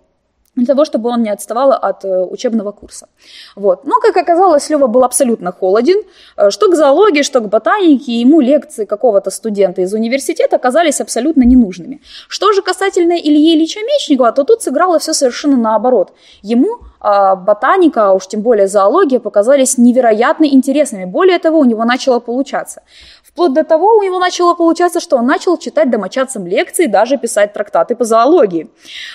для 0.56 0.66
того, 0.66 0.86
чтобы 0.86 1.10
он 1.10 1.24
не 1.24 1.30
отставал 1.30 1.72
от 1.72 2.04
э, 2.04 2.24
учебного 2.24 2.72
курса. 2.72 3.08
Вот. 3.56 3.86
Но, 3.86 4.00
как 4.02 4.18
оказалось, 4.18 4.70
Лева 4.70 4.88
был 4.88 5.04
абсолютно 5.04 5.52
холоден. 5.52 6.04
Э, 6.38 6.50
что 6.50 6.70
к 6.70 6.76
зоологии, 6.76 7.24
что 7.24 7.40
к 7.40 7.48
ботанике, 7.48 8.20
ему 8.20 8.42
лекции 8.42 8.86
какого-то 8.86 9.32
студента 9.32 9.82
из 9.82 9.94
университета 9.94 10.58
оказались 10.58 11.00
абсолютно 11.00 11.44
ненужными. 11.44 12.02
Что 12.28 12.52
же 12.52 12.62
касательно 12.62 13.14
Ильи 13.14 13.56
Ильича 13.56 13.80
Мечникова, 13.80 14.32
то 14.34 14.44
тут 14.44 14.62
сыграло 14.62 15.00
все 15.00 15.14
совершенно 15.14 15.58
наоборот. 15.58 16.12
Ему 16.42 16.80
а 17.04 17.36
ботаника, 17.36 18.10
а 18.10 18.14
уж 18.14 18.28
тем 18.28 18.42
более 18.42 18.68
зоология, 18.68 19.20
показались 19.20 19.80
невероятно 19.80 20.46
интересными. 20.46 21.06
Более 21.06 21.40
того, 21.40 21.58
у 21.60 21.66
него 21.66 21.84
начало 21.84 22.20
получаться. 22.20 22.84
Вплоть 23.34 23.54
до 23.54 23.64
того 23.64 23.98
у 23.98 24.04
него 24.04 24.20
начало 24.20 24.56
получаться, 24.56 25.00
что 25.00 25.18
он 25.18 25.26
начал 25.26 25.58
читать 25.58 25.90
домочадцам 25.90 26.46
лекции, 26.46 26.88
даже 26.88 27.18
писать 27.18 27.54
трактаты 27.54 27.96
по 27.96 28.04
зоологии. 28.04 28.70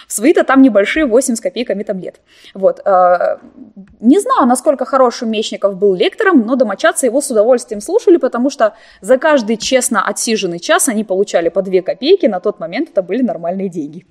Свои-то 0.08 0.42
там 0.42 0.62
небольшие 0.62 1.04
8 1.04 1.34
с 1.34 1.40
копейками 1.40 1.82
там 1.82 1.98
лет. 1.98 2.20
Вот. 2.54 2.80
Э, 2.86 3.36
не 4.00 4.18
знаю, 4.18 4.46
насколько 4.46 4.86
хорошим 4.86 5.30
Мечников 5.30 5.76
был 5.76 5.94
лектором, 5.94 6.46
но 6.46 6.56
домочадцы 6.56 7.06
его 7.06 7.20
с 7.20 7.30
удовольствием 7.30 7.82
слушали, 7.82 8.16
потому 8.16 8.48
что 8.48 8.74
за 9.02 9.18
каждый 9.18 9.58
честно 9.58 10.02
отсиженный 10.02 10.60
час 10.60 10.88
они 10.88 11.04
получали 11.04 11.50
по 11.50 11.60
2 11.60 11.82
копейки, 11.82 12.26
на 12.26 12.40
тот 12.40 12.58
момент 12.58 12.88
это 12.90 13.02
были 13.02 13.22
нормальные 13.22 13.68
деньги. 13.68 14.06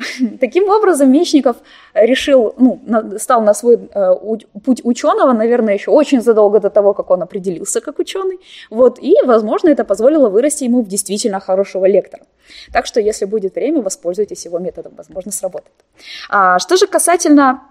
Таким 0.40 0.68
образом, 0.68 1.10
Мечников 1.12 1.56
решил, 1.94 2.54
ну, 2.58 2.80
стал 3.18 3.42
на 3.42 3.54
свой 3.54 3.76
э, 3.94 4.14
путь 4.64 4.80
ученого, 4.84 5.32
наверное, 5.32 5.74
еще 5.74 5.90
очень 5.90 6.20
задолго 6.20 6.60
до 6.60 6.70
того, 6.70 6.94
как 6.94 7.10
он 7.10 7.22
определился 7.22 7.80
как 7.80 7.98
ученый. 7.98 8.38
Вот, 8.70 8.98
и, 9.02 9.14
возможно, 9.24 9.68
это 9.68 9.84
позволило 9.84 10.28
вырасти 10.28 10.64
ему 10.64 10.82
в 10.82 10.88
действительно 10.88 11.40
хорошего 11.40 11.86
лектора. 11.86 12.24
Так 12.72 12.86
что, 12.86 13.00
если 13.00 13.26
будет 13.26 13.54
время, 13.54 13.82
воспользуйтесь 13.82 14.46
его 14.46 14.58
методом, 14.58 14.92
возможно, 14.96 15.32
сработает. 15.32 15.74
А, 16.30 16.58
что 16.58 16.76
же 16.76 16.86
касательно 16.86 17.62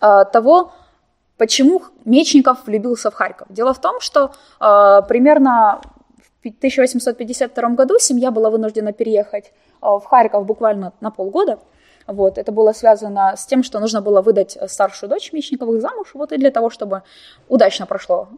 а, 0.00 0.24
того, 0.24 0.72
почему 1.38 1.82
Мечников 2.04 2.66
влюбился 2.66 3.10
в 3.10 3.14
Харьков? 3.14 3.48
Дело 3.50 3.72
в 3.72 3.80
том, 3.80 4.00
что 4.00 4.32
а, 4.60 5.02
примерно 5.02 5.80
в 6.44 6.48
1852 6.48 7.68
году 7.70 7.98
семья 7.98 8.30
была 8.30 8.50
вынуждена 8.50 8.92
переехать 8.92 9.52
в 9.80 10.02
Харьков 10.04 10.46
буквально 10.46 10.92
на 11.00 11.10
полгода. 11.10 11.58
Вот, 12.06 12.38
это 12.38 12.52
было 12.52 12.72
связано 12.72 13.34
с 13.36 13.46
тем, 13.46 13.64
что 13.64 13.80
нужно 13.80 14.00
было 14.00 14.22
выдать 14.22 14.56
старшую 14.68 15.10
дочь 15.10 15.32
Мечниковых 15.32 15.80
замуж, 15.80 16.10
вот, 16.14 16.30
и 16.30 16.36
для 16.36 16.52
того, 16.52 16.70
чтобы 16.70 17.02
удачно 17.48 17.84
прошло 17.86 18.28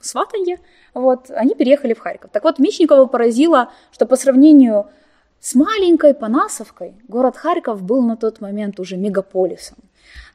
сватанье, 0.00 0.58
вот, 0.94 1.30
они 1.30 1.54
переехали 1.54 1.92
в 1.92 2.00
Харьков. 2.00 2.30
Так 2.30 2.44
вот, 2.44 2.58
Мечникова 2.58 3.04
поразило, 3.04 3.68
что 3.92 4.06
по 4.06 4.16
сравнению 4.16 4.86
с 5.38 5.54
маленькой 5.54 6.14
Панасовкой 6.14 6.94
город 7.08 7.36
Харьков 7.36 7.82
был 7.82 8.02
на 8.02 8.16
тот 8.16 8.40
момент 8.40 8.80
уже 8.80 8.96
мегаполисом. 8.96 9.76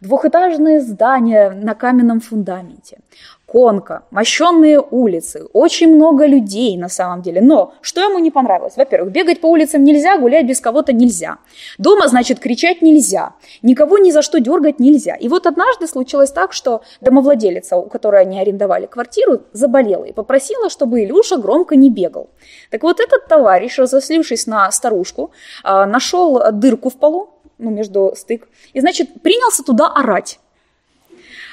Двухэтажные 0.01 0.79
здания 0.81 1.51
на 1.51 1.74
каменном 1.74 2.19
фундаменте, 2.19 3.00
конка, 3.46 4.04
мощенные 4.12 4.80
улицы, 4.80 5.46
очень 5.54 5.96
много 5.96 6.25
людей 6.25 6.78
на 6.78 6.90
самом 6.90 7.22
деле. 7.22 7.42
Но 7.42 7.74
что 7.82 8.02
ему 8.02 8.20
не 8.20 8.32
понравилось? 8.32 8.75
Во-первых, 8.75 9.12
бегать 9.12 9.42
по 9.42 9.48
улицам 9.48 9.84
нельзя, 9.84 10.18
гулять 10.18 10.46
без 10.46 10.60
кого-то 10.60 10.94
нельзя. 10.94 11.38
Дома, 11.78 12.08
значит, 12.08 12.40
кричать 12.40 12.82
нельзя. 12.82 13.34
Никого 13.62 13.98
ни 13.98 14.12
за 14.12 14.22
что 14.22 14.40
дергать 14.40 14.80
нельзя. 14.80 15.16
И 15.16 15.28
вот 15.28 15.46
однажды 15.46 15.88
случилось 15.88 16.32
так, 16.32 16.54
что 16.54 16.82
домовладелица, 17.02 17.78
у 17.78 17.88
которой 17.88 18.22
они 18.22 18.40
арендовали 18.40 18.88
квартиру, 18.88 19.42
заболела 19.54 20.06
и 20.06 20.14
попросила, 20.14 20.70
чтобы 20.70 21.04
Илюша 21.04 21.38
громко 21.38 21.75
не 21.75 21.90
бегал. 21.90 22.30
Так 22.72 22.84
вот 22.84 23.00
этот 23.00 23.28
товарищ, 23.28 23.78
разослившись 23.78 24.48
на 24.48 24.72
старушку, 24.72 25.32
а, 25.64 25.86
нашел 25.86 26.52
дырку 26.52 26.90
в 26.90 26.98
полу, 26.98 27.30
ну, 27.58 27.70
между 27.70 28.14
стык, 28.16 28.48
и, 28.74 28.82
значит, 28.82 29.22
принялся 29.22 29.64
туда 29.64 29.88
орать. 29.88 30.40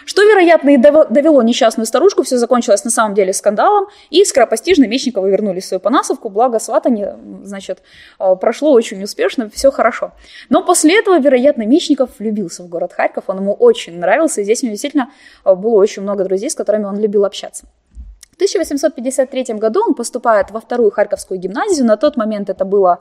Что, 0.05 0.23
вероятно, 0.23 0.71
и 0.71 0.77
довело 0.77 1.43
несчастную 1.43 1.87
старушку, 1.87 2.23
все 2.23 2.37
закончилось 2.39 2.85
на 2.85 2.91
самом 2.91 3.15
деле 3.15 3.33
скандалом, 3.33 3.87
и 4.11 4.25
скоропостижно 4.25 4.87
Мечникова 4.87 5.27
вернули 5.27 5.61
свою 5.61 5.81
Панасовку, 5.81 6.29
благо 6.29 6.59
сватание, 6.59 7.17
значит, 7.45 7.83
э, 8.19 8.37
прошло 8.41 8.73
очень 8.73 9.03
успешно, 9.03 9.51
все 9.51 9.71
хорошо. 9.71 10.13
Но 10.49 10.65
после 10.65 10.99
этого, 10.99 11.19
вероятно, 11.19 11.63
Мечников 11.63 12.11
влюбился 12.19 12.63
в 12.63 12.69
город 12.69 12.93
Харьков, 12.93 13.25
он 13.27 13.39
ему 13.39 13.53
очень 13.53 13.99
нравился, 13.99 14.41
и 14.41 14.45
здесь 14.45 14.63
у 14.63 14.67
него 14.67 14.73
действительно 14.73 15.11
э, 15.45 15.55
было 15.55 15.75
очень 15.75 16.03
много 16.03 16.25
друзей, 16.25 16.51
с 16.51 16.55
которыми 16.55 16.85
он 16.85 16.99
любил 16.99 17.25
общаться. 17.25 17.67
В 18.33 18.35
1853 18.37 19.55
году 19.55 19.83
он 19.87 19.95
поступает 19.95 20.51
во 20.51 20.61
вторую 20.61 20.91
Харьковскую 20.91 21.39
гимназию, 21.39 21.87
на 21.87 21.97
тот 21.97 22.17
момент 22.17 22.51
это 22.51 22.65
было 22.65 22.99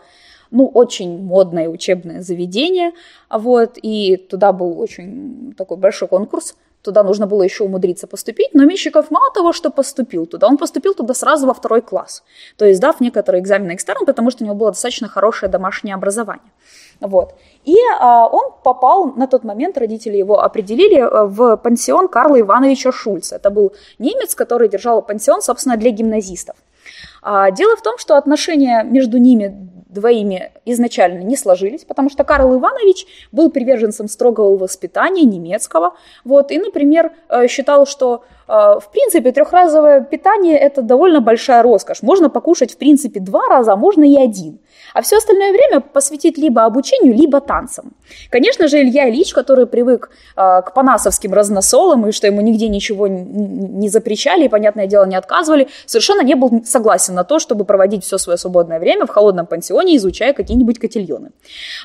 ну, 0.52 0.68
очень 0.68 1.18
модное 1.24 1.70
учебное 1.70 2.22
заведение, 2.22 2.92
вот, 3.30 3.78
и 3.82 4.18
туда 4.18 4.52
был 4.52 4.80
очень 4.80 5.54
такой 5.58 5.78
большой 5.78 6.08
конкурс 6.08 6.56
Туда 6.82 7.04
нужно 7.04 7.28
было 7.28 7.44
еще 7.44 7.64
умудриться 7.64 8.08
поступить, 8.08 8.54
но 8.54 8.66
Мищиков 8.66 9.12
мало 9.12 9.32
того, 9.34 9.54
что 9.54 9.70
поступил 9.70 10.26
туда, 10.26 10.48
он 10.48 10.58
поступил 10.58 10.94
туда 10.96 11.14
сразу 11.14 11.46
во 11.48 11.54
второй 11.54 11.82
класс, 11.82 12.24
то 12.58 12.66
есть 12.66 12.82
дав 12.82 13.00
некоторые 13.00 13.42
экзамены 13.42 13.76
экстерн, 13.76 14.06
потому 14.06 14.32
что 14.32 14.44
у 14.44 14.48
него 14.48 14.56
было 14.56 14.72
достаточно 14.72 15.08
хорошее 15.08 15.52
домашнее 15.52 15.94
образование. 15.96 16.52
Вот. 17.00 17.36
И 17.66 17.76
а, 18.00 18.28
он 18.28 18.54
попал, 18.64 19.14
на 19.16 19.28
тот 19.28 19.44
момент 19.44 19.78
родители 19.78 20.18
его 20.18 20.44
определили 20.44 21.00
э, 21.00 21.26
в 21.26 21.58
пансион 21.58 22.08
Карла 22.08 22.40
Ивановича 22.40 22.92
Шульца. 22.92 23.38
Это 23.38 23.50
был 23.50 23.74
немец, 23.98 24.36
который 24.36 24.70
держал 24.70 25.02
пансион, 25.02 25.42
собственно, 25.42 25.78
для 25.78 25.90
гимназистов. 25.90 26.56
А, 27.24 27.50
дело 27.52 27.76
в 27.76 27.82
том, 27.82 27.98
что 27.98 28.18
отношения 28.18 28.84
между 28.84 29.18
ними 29.18 29.68
двоими 29.92 30.52
изначально 30.66 31.20
не 31.20 31.38
сложились, 31.38 31.84
потому 31.84 32.10
что 32.10 32.24
Карл 32.24 32.58
Иванович 32.58 33.06
был 33.32 33.52
приверженцем 33.52 34.08
строгого 34.08 34.58
воспитания 34.58 35.24
немецкого, 35.24 35.94
вот, 36.24 36.52
и, 36.52 36.58
например, 36.58 37.12
э, 37.30 37.48
считал, 37.48 37.86
что 37.86 38.24
э, 38.48 38.52
в 38.52 38.90
принципе 38.92 39.32
трехразовое 39.32 40.02
питание 40.02 40.58
это 40.58 40.82
довольно 40.82 41.22
большая 41.22 41.62
роскошь. 41.62 42.02
Можно 42.02 42.30
покушать 42.30 42.74
в 42.74 42.78
принципе 42.78 43.20
два 43.20 43.48
раза, 43.48 43.74
а 43.74 43.76
можно 43.76 44.04
и 44.04 44.16
один 44.16 44.60
а 44.94 45.02
все 45.02 45.18
остальное 45.18 45.52
время 45.52 45.80
посвятить 45.80 46.38
либо 46.38 46.66
обучению, 46.66 47.14
либо 47.14 47.42
танцам. 47.42 47.94
Конечно 48.30 48.68
же, 48.68 48.82
Илья 48.82 49.10
Ильич, 49.10 49.34
который 49.34 49.66
привык 49.66 50.10
э, 50.36 50.62
к 50.62 50.74
панасовским 50.74 51.34
разносолам, 51.34 52.08
и 52.08 52.12
что 52.12 52.28
ему 52.28 52.42
нигде 52.42 52.68
ничего 52.68 53.08
не, 53.08 53.24
не 53.24 53.90
запрещали, 53.90 54.46
и, 54.46 54.50
понятное 54.50 54.88
дело, 54.88 55.06
не 55.06 55.16
отказывали, 55.16 55.68
совершенно 55.86 56.22
не 56.22 56.36
был 56.36 56.64
согласен 56.66 57.14
на 57.16 57.24
то, 57.24 57.40
чтобы 57.40 57.66
проводить 57.66 58.04
все 58.04 58.18
свое 58.18 58.38
свободное 58.38 58.80
время 58.80 59.06
в 59.06 59.10
холодном 59.10 59.46
пансионе, 59.46 59.96
изучая 59.98 60.34
какие-нибудь 60.34 60.80
котельоны. 60.80 61.32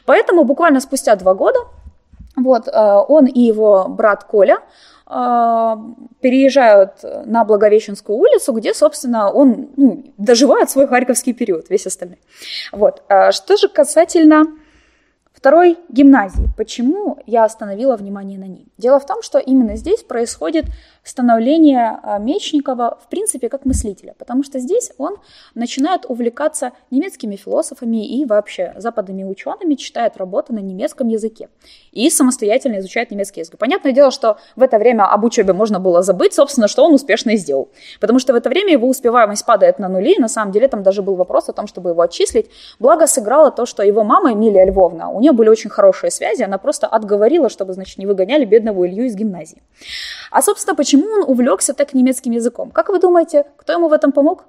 Поэтому 0.05 0.45
буквально 0.45 0.81
спустя 0.81 1.17
два 1.17 1.35
года 1.35 1.61
вот, 2.37 2.69
э, 2.69 3.03
он 3.09 3.27
и 3.27 3.41
его 3.41 3.87
брат 3.89 4.25
Коля 4.25 4.57
а, 4.57 4.61
переезжают 5.09 7.05
на 7.27 7.45
Благовещенскую 7.45 8.19
улицу, 8.19 8.53
где, 8.53 8.75
собственно, 8.75 9.31
он 9.31 9.71
ну, 9.77 10.05
доживает 10.19 10.69
свой 10.69 10.89
харьковский 10.89 11.33
период, 11.33 11.71
весь 11.71 11.87
остальной. 11.87 12.19
Вот. 12.73 13.03
А 13.09 13.31
что 13.31 13.57
же 13.57 13.69
касательно 13.69 14.47
второй 15.33 15.79
гимназии, 15.89 16.49
почему 16.57 17.19
я 17.27 17.45
остановила 17.45 17.97
внимание 17.97 18.37
на 18.37 18.47
ней? 18.47 18.67
Дело 18.79 18.99
в 18.99 19.07
том, 19.07 19.23
что 19.23 19.39
именно 19.39 19.77
здесь 19.77 20.03
происходит 20.03 20.65
становление 21.07 22.01
а, 22.03 22.19
Мечникова, 22.19 22.99
в 23.03 23.09
принципе, 23.09 23.49
как 23.49 23.65
мыслителя, 23.65 24.15
потому 24.19 24.43
что 24.43 24.59
здесь 24.59 24.91
он 24.99 25.17
начинает 25.55 26.05
увлекаться 26.09 26.73
немецкими 26.91 27.37
философами 27.37 28.05
и 28.05 28.25
вообще 28.25 28.75
западными 28.77 29.23
учеными, 29.23 29.75
читает 29.75 30.17
работы 30.17 30.53
на 30.53 30.59
немецком 30.59 31.07
языке 31.07 31.49
и 31.93 32.11
самостоятельно 32.11 32.79
изучает 32.79 33.13
немецкий 33.13 33.41
язык. 33.41 33.57
Понятное 33.57 33.93
дело, 33.93 34.11
что 34.11 34.39
в 34.57 34.63
это 34.63 34.79
время 34.79 35.05
об 35.05 35.25
учебе 35.25 35.53
можно 35.53 35.79
было 35.79 36.03
забыть, 36.03 36.35
собственно, 36.35 36.67
что 36.67 36.85
он 36.85 36.93
успешно 36.93 37.31
и 37.31 37.37
сделал, 37.37 37.69
потому 38.01 38.19
что 38.19 38.33
в 38.33 38.37
это 38.37 38.49
время 38.49 38.73
его 38.73 38.89
успеваемость 38.89 39.47
падает 39.47 39.79
на 39.79 39.89
нули, 39.89 40.15
и 40.17 40.21
на 40.21 40.29
самом 40.29 40.51
деле 40.51 40.67
там 40.67 40.83
даже 40.83 41.03
был 41.03 41.15
вопрос 41.15 41.49
о 41.49 41.53
том, 41.53 41.69
чтобы 41.69 41.91
его 41.91 42.03
отчислить. 42.03 42.51
Благо 42.81 43.07
сыграло 43.07 43.53
то, 43.53 43.65
что 43.65 43.85
его 43.85 44.03
мама 44.03 44.33
Эмилия 44.33 44.65
Львовна, 44.65 45.11
у 45.11 45.21
нее 45.21 45.33
были 45.33 45.49
очень 45.49 45.71
хорошие 45.71 46.11
связи, 46.11 46.43
она 46.43 46.59
просто 46.59 46.89
отговорила, 46.89 47.49
чтобы, 47.49 47.75
значит, 47.75 47.99
не 47.99 48.07
выгоняли 48.07 48.45
бедного 48.45 48.89
Илью 48.89 49.05
из 49.07 49.15
гимназии. 49.15 49.63
А, 50.31 50.43
собственно, 50.43 50.75
почему 50.75 50.96
он 51.05 51.25
увлекся 51.27 51.75
так 51.75 51.95
немецким 51.95 52.33
языком? 52.33 52.71
Как 52.71 52.89
вы 52.89 52.99
думаете, 52.99 53.47
кто 53.57 53.73
ему 53.73 53.89
в 53.89 53.93
этом 53.93 54.13
помог? 54.13 54.45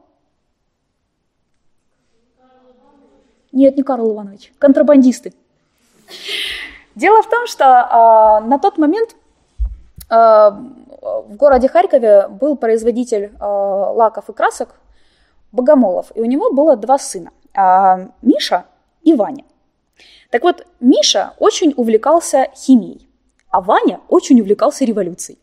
Нет, 3.52 3.76
не 3.76 3.84
Карл 3.84 4.14
Иванович, 4.14 4.54
контрабандисты. 4.60 5.34
Дело 6.96 7.22
в 7.22 7.30
том, 7.30 7.48
что 7.48 7.64
э, 7.64 8.48
на 8.48 8.60
тот 8.60 8.78
момент 8.78 9.16
э, 10.10 10.16
в 10.16 11.36
городе 11.36 11.68
Харькове 11.68 12.28
был 12.28 12.56
производитель 12.56 13.32
э, 13.40 13.46
лаков 13.46 14.30
и 14.30 14.34
красок 14.34 14.70
Богомолов, 15.52 16.12
и 16.16 16.22
у 16.22 16.26
него 16.26 16.52
было 16.52 16.76
два 16.76 16.98
сына, 16.98 17.32
э, 17.54 18.08
Миша 18.22 18.66
и 19.02 19.14
Ваня. 19.14 19.44
Так 20.30 20.44
вот, 20.44 20.66
Миша 20.80 21.34
очень 21.40 21.74
увлекался 21.78 22.50
химией, 22.56 23.08
а 23.50 23.62
Ваня 23.62 24.02
очень 24.10 24.42
увлекался 24.42 24.86
революцией. 24.86 25.40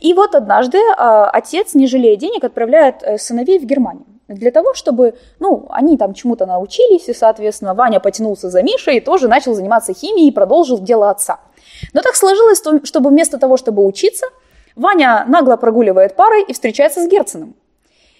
И 0.00 0.14
вот 0.14 0.34
однажды 0.34 0.78
э, 0.78 0.92
отец, 1.32 1.74
не 1.74 1.86
жалея 1.86 2.16
денег, 2.16 2.44
отправляет 2.44 3.02
э, 3.02 3.18
сыновей 3.18 3.58
в 3.58 3.64
Германию 3.64 4.06
для 4.34 4.50
того, 4.50 4.74
чтобы, 4.74 5.14
ну, 5.40 5.66
они 5.70 5.98
там 5.98 6.14
чему-то 6.14 6.46
научились, 6.46 7.08
и, 7.08 7.14
соответственно, 7.14 7.74
Ваня 7.74 8.00
потянулся 8.00 8.48
за 8.48 8.62
Мишей 8.62 8.98
и 8.98 9.00
тоже 9.00 9.28
начал 9.28 9.54
заниматься 9.54 9.92
химией 9.92 10.28
и 10.28 10.32
продолжил 10.32 10.78
дело 10.78 11.10
отца. 11.10 11.40
Но 11.92 12.02
так 12.02 12.14
сложилось, 12.14 12.62
чтобы 12.84 13.10
вместо 13.10 13.38
того, 13.38 13.56
чтобы 13.56 13.84
учиться, 13.84 14.26
Ваня 14.76 15.24
нагло 15.26 15.56
прогуливает 15.56 16.14
парой 16.14 16.44
и 16.44 16.52
встречается 16.52 17.02
с 17.02 17.08
Герценом. 17.08 17.54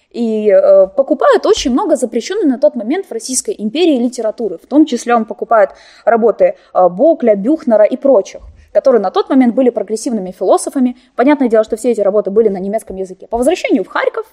И 0.09 0.49
э, 0.49 0.87
покупает 0.87 1.45
очень 1.45 1.71
много 1.71 1.95
запрещенной 1.95 2.43
на 2.43 2.59
тот 2.59 2.75
момент 2.75 3.05
в 3.05 3.13
Российской 3.13 3.55
империи 3.57 3.97
литературы. 3.97 4.57
В 4.57 4.67
том 4.67 4.85
числе 4.85 5.15
он 5.15 5.23
покупает 5.23 5.69
работы 6.03 6.55
э, 6.73 6.89
Бокля, 6.89 7.35
Бюхнера 7.35 7.85
и 7.85 7.95
прочих 7.95 8.41
которые 8.71 9.01
на 9.01 9.11
тот 9.11 9.29
момент 9.29 9.55
были 9.55 9.69
прогрессивными 9.69 10.31
философами. 10.31 10.97
Понятное 11.15 11.49
дело, 11.49 11.63
что 11.63 11.75
все 11.77 11.91
эти 11.91 12.01
работы 12.01 12.31
были 12.31 12.49
на 12.49 12.57
немецком 12.57 12.95
языке. 12.95 13.27
По 13.27 13.37
возвращению 13.37 13.83
в 13.83 13.87
Харьков, 13.87 14.25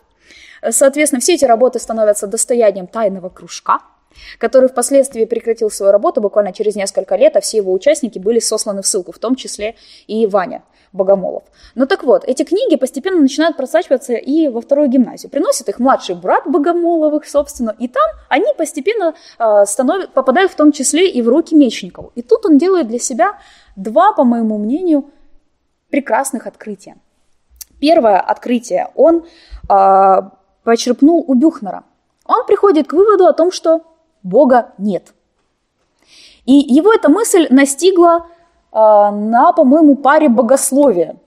э, 0.63 0.73
соответственно, 0.73 1.21
все 1.21 1.35
эти 1.35 1.45
работы 1.45 1.79
становятся 1.79 2.27
достоянием 2.27 2.87
тайного 2.87 3.29
кружка, 3.29 3.81
который 4.39 4.69
впоследствии 4.69 5.25
прекратил 5.25 5.71
свою 5.71 5.93
работу 5.93 6.21
буквально 6.21 6.53
через 6.53 6.77
несколько 6.77 7.17
лет, 7.17 7.37
а 7.37 7.41
все 7.41 7.59
его 7.59 7.73
участники 7.73 8.19
были 8.19 8.39
сосланы 8.39 8.83
в 8.83 8.87
ссылку, 8.87 9.13
в 9.13 9.19
том 9.19 9.35
числе 9.37 9.75
и 10.07 10.27
Ваня 10.27 10.63
Богомолов. 10.93 11.45
Ну 11.75 11.87
так 11.87 12.03
вот, 12.03 12.25
эти 12.25 12.45
книги 12.45 12.77
постепенно 12.77 13.21
начинают 13.21 13.57
просачиваться 13.57 14.15
и 14.15 14.49
во 14.49 14.61
вторую 14.61 14.89
гимназию. 14.89 15.31
Приносит 15.31 15.69
их 15.69 15.79
младший 15.79 16.15
брат 16.15 16.47
Богомоловых, 16.47 17.27
собственно, 17.27 17.75
и 17.79 17.89
там 17.89 18.05
они 18.29 18.47
постепенно 18.57 19.15
э, 19.39 19.65
становят, 19.67 20.13
попадают 20.13 20.53
в 20.53 20.57
том 20.57 20.73
числе 20.73 21.11
и 21.11 21.23
в 21.23 21.29
руки 21.29 21.55
Мечникову. 21.55 22.13
И 22.15 22.23
тут 22.23 22.47
он 22.47 22.59
делает 22.59 22.89
для 22.89 22.99
себя 22.99 23.39
два, 23.77 24.13
по 24.13 24.25
моему 24.25 24.59
мнению, 24.59 25.11
прекрасных 25.91 26.47
открытия. 26.47 26.97
Первое 27.81 28.19
открытие 28.19 28.91
он 28.95 29.25
э, 29.69 30.17
почерпнул 30.65 31.25
у 31.27 31.35
Бюхнера. 31.35 31.85
Он 32.25 32.45
приходит 32.47 32.89
к 32.89 32.93
выводу 32.93 33.27
о 33.27 33.33
том, 33.33 33.53
что 33.53 33.83
Бога 34.23 34.73
нет. 34.79 35.15
И 36.45 36.55
его 36.55 36.93
эта 36.93 37.09
мысль 37.09 37.47
настигла 37.51 38.27
э, 38.73 38.77
на, 38.77 39.53
по-моему, 39.53 39.97
паре 39.97 40.29
богословия– 40.29 41.17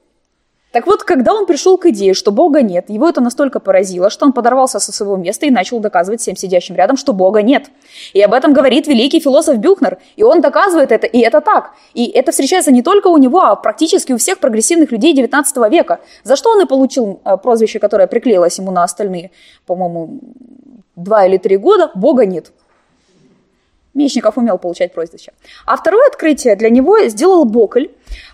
так 0.72 0.88
вот, 0.88 1.04
когда 1.04 1.34
он 1.34 1.46
пришел 1.46 1.78
к 1.78 1.86
идее, 1.88 2.14
что 2.14 2.32
Бога 2.32 2.62
нет, 2.62 2.90
его 2.90 3.10
это 3.10 3.20
настолько 3.20 3.60
поразило, 3.60 4.10
что 4.10 4.26
он 4.26 4.32
подорвался 4.32 4.80
со 4.80 4.94
своего 4.94 5.18
места 5.18 5.46
и 5.46 5.52
начал 5.52 5.80
доказывать 5.80 6.22
всем 6.22 6.38
сидящим 6.38 6.76
рядом, 6.76 6.96
что 6.96 7.12
Бога 7.12 7.42
нет. 7.42 7.70
И 8.14 8.22
об 8.22 8.34
этом 8.34 8.54
говорит 8.54 8.88
великий 8.88 9.20
философ 9.20 9.58
Бюхнер. 9.58 9.98
И 10.16 10.24
он 10.24 10.40
доказывает 10.40 10.94
это, 10.94 11.08
и 11.08 11.20
это 11.20 11.42
так. 11.42 11.72
И 11.94 12.06
это 12.06 12.32
встречается 12.32 12.72
не 12.72 12.82
только 12.82 13.08
у 13.08 13.18
него, 13.18 13.42
а 13.42 13.56
практически 13.58 14.14
у 14.14 14.18
всех 14.18 14.40
прогрессивных 14.40 14.92
людей 14.94 15.14
XIX 15.14 15.70
века. 15.70 16.00
За 16.24 16.38
что 16.38 16.52
он 16.52 16.62
и 16.62 16.66
получил 16.66 17.20
э, 17.26 17.36
прозвище, 17.36 17.80
которое 17.80 18.08
приклеилось 18.08 18.58
ему 18.58 18.72
на 18.72 18.84
остальные, 18.84 19.32
по-моему, 19.66 20.22
два 20.96 21.26
или 21.26 21.38
три 21.38 21.58
года 21.58 21.92
«Бога 21.96 22.26
нет». 22.26 22.54
Мечников 23.94 24.38
умел 24.38 24.58
получать 24.58 24.94
прозвище. 24.94 25.34
А 25.66 25.76
второе 25.76 26.08
открытие 26.08 26.56
для 26.56 26.70
него 26.70 26.98
сделал 27.08 27.46
Бокль. 27.46 27.88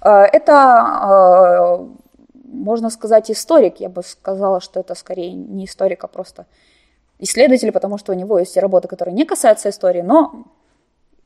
Э, 0.04 0.24
это 0.32 1.80
э, 1.82 2.08
можно 2.48 2.90
сказать, 2.90 3.30
историк. 3.32 3.80
Я 3.80 3.90
бы 3.90 4.04
сказала, 4.04 4.62
что 4.62 4.80
это 4.80 4.96
скорее 4.96 5.34
не 5.34 5.66
историк, 5.66 6.04
а 6.04 6.08
просто 6.08 6.46
исследователь, 7.20 7.72
потому 7.72 7.98
что 7.98 8.12
у 8.12 8.16
него 8.16 8.40
есть 8.40 8.58
работы, 8.58 8.88
которые 8.88 9.16
не 9.16 9.26
касаются 9.26 9.70
истории, 9.70 10.02
но 10.02 10.46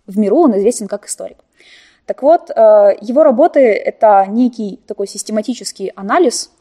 в 0.08 0.17
миру 0.17 0.38
он 0.38 0.58
известен 0.58 0.88
как 0.88 1.06
историк. 1.06 1.38
Так 2.06 2.24
вот, 2.24 2.50
э, 2.50 2.98
его 3.02 3.24
работы– 3.24 3.60
это 3.60 4.26
некий 4.28 4.80
такой 4.88 5.08
систематический 5.08 5.88
анализ 5.96 6.52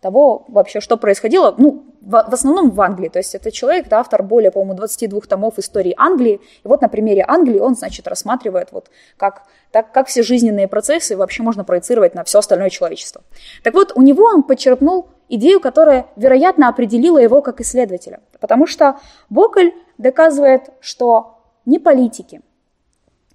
того 0.00 0.46
вообще, 0.48 0.80
что 0.80 0.96
происходило, 0.96 1.54
ну, 1.58 1.84
в, 2.00 2.10
в 2.10 2.32
основном 2.32 2.70
в 2.70 2.80
Англии. 2.80 3.08
То 3.08 3.18
есть 3.18 3.34
это 3.34 3.52
человек, 3.52 3.88
да, 3.88 4.00
автор 4.00 4.22
более, 4.22 4.50
по-моему, 4.50 4.74
22 4.74 5.20
томов 5.22 5.58
истории 5.58 5.94
Англии. 5.96 6.40
И 6.64 6.68
вот 6.68 6.80
на 6.80 6.88
примере 6.88 7.24
Англии 7.26 7.58
он, 7.58 7.74
значит, 7.74 8.08
рассматривает, 8.08 8.72
вот, 8.72 8.90
как, 9.16 9.42
так, 9.70 9.92
как 9.92 10.08
все 10.08 10.22
жизненные 10.22 10.68
процессы 10.68 11.16
вообще 11.16 11.42
можно 11.42 11.64
проецировать 11.64 12.14
на 12.14 12.24
все 12.24 12.38
остальное 12.38 12.70
человечество. 12.70 13.22
Так 13.62 13.74
вот, 13.74 13.92
у 13.94 14.02
него 14.02 14.24
он 14.24 14.42
подчеркнул 14.42 15.08
идею, 15.28 15.60
которая, 15.60 16.06
вероятно, 16.16 16.68
определила 16.68 17.18
его 17.18 17.42
как 17.42 17.60
исследователя. 17.60 18.20
Потому 18.40 18.66
что 18.66 18.98
Бокль 19.28 19.70
доказывает, 19.98 20.70
что 20.80 21.38
не 21.66 21.78
политики, 21.78 22.40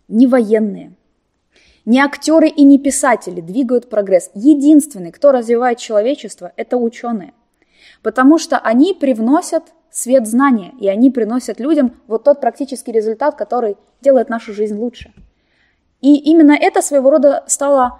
не 0.07 0.25
военные– 0.25 0.93
не 1.85 1.99
актеры 1.99 2.47
и 2.47 2.63
не 2.63 2.79
писатели 2.79 3.41
двигают 3.41 3.89
прогресс. 3.89 4.31
Единственный, 4.33 5.11
кто 5.11 5.31
развивает 5.31 5.77
человечество, 5.77 6.51
это 6.55 6.77
ученые. 6.77 7.33
Потому 8.01 8.37
что 8.37 8.57
они 8.57 8.93
привносят 8.93 9.63
свет 9.91 10.27
знания, 10.27 10.73
и 10.79 10.87
они 10.87 11.09
приносят 11.09 11.59
людям 11.59 11.93
вот 12.07 12.23
тот 12.23 12.41
практический 12.41 12.91
результат, 12.91 13.35
который 13.35 13.77
делает 14.01 14.29
нашу 14.29 14.53
жизнь 14.53 14.75
лучше. 14.75 15.13
И 16.01 16.17
именно 16.17 16.51
это 16.51 16.81
своего 16.81 17.09
рода 17.09 17.43
стало 17.47 17.99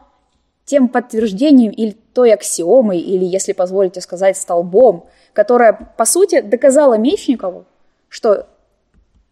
тем 0.65 0.89
подтверждением 0.89 1.71
или 1.71 1.91
той 2.13 2.33
аксиомой, 2.33 2.99
или, 2.99 3.23
если 3.23 3.53
позволите 3.53 4.01
сказать, 4.01 4.35
столбом, 4.35 5.07
которая, 5.33 5.73
по 5.95 6.05
сути, 6.05 6.41
доказала 6.41 6.97
Мечникову, 6.97 7.65
что 8.09 8.47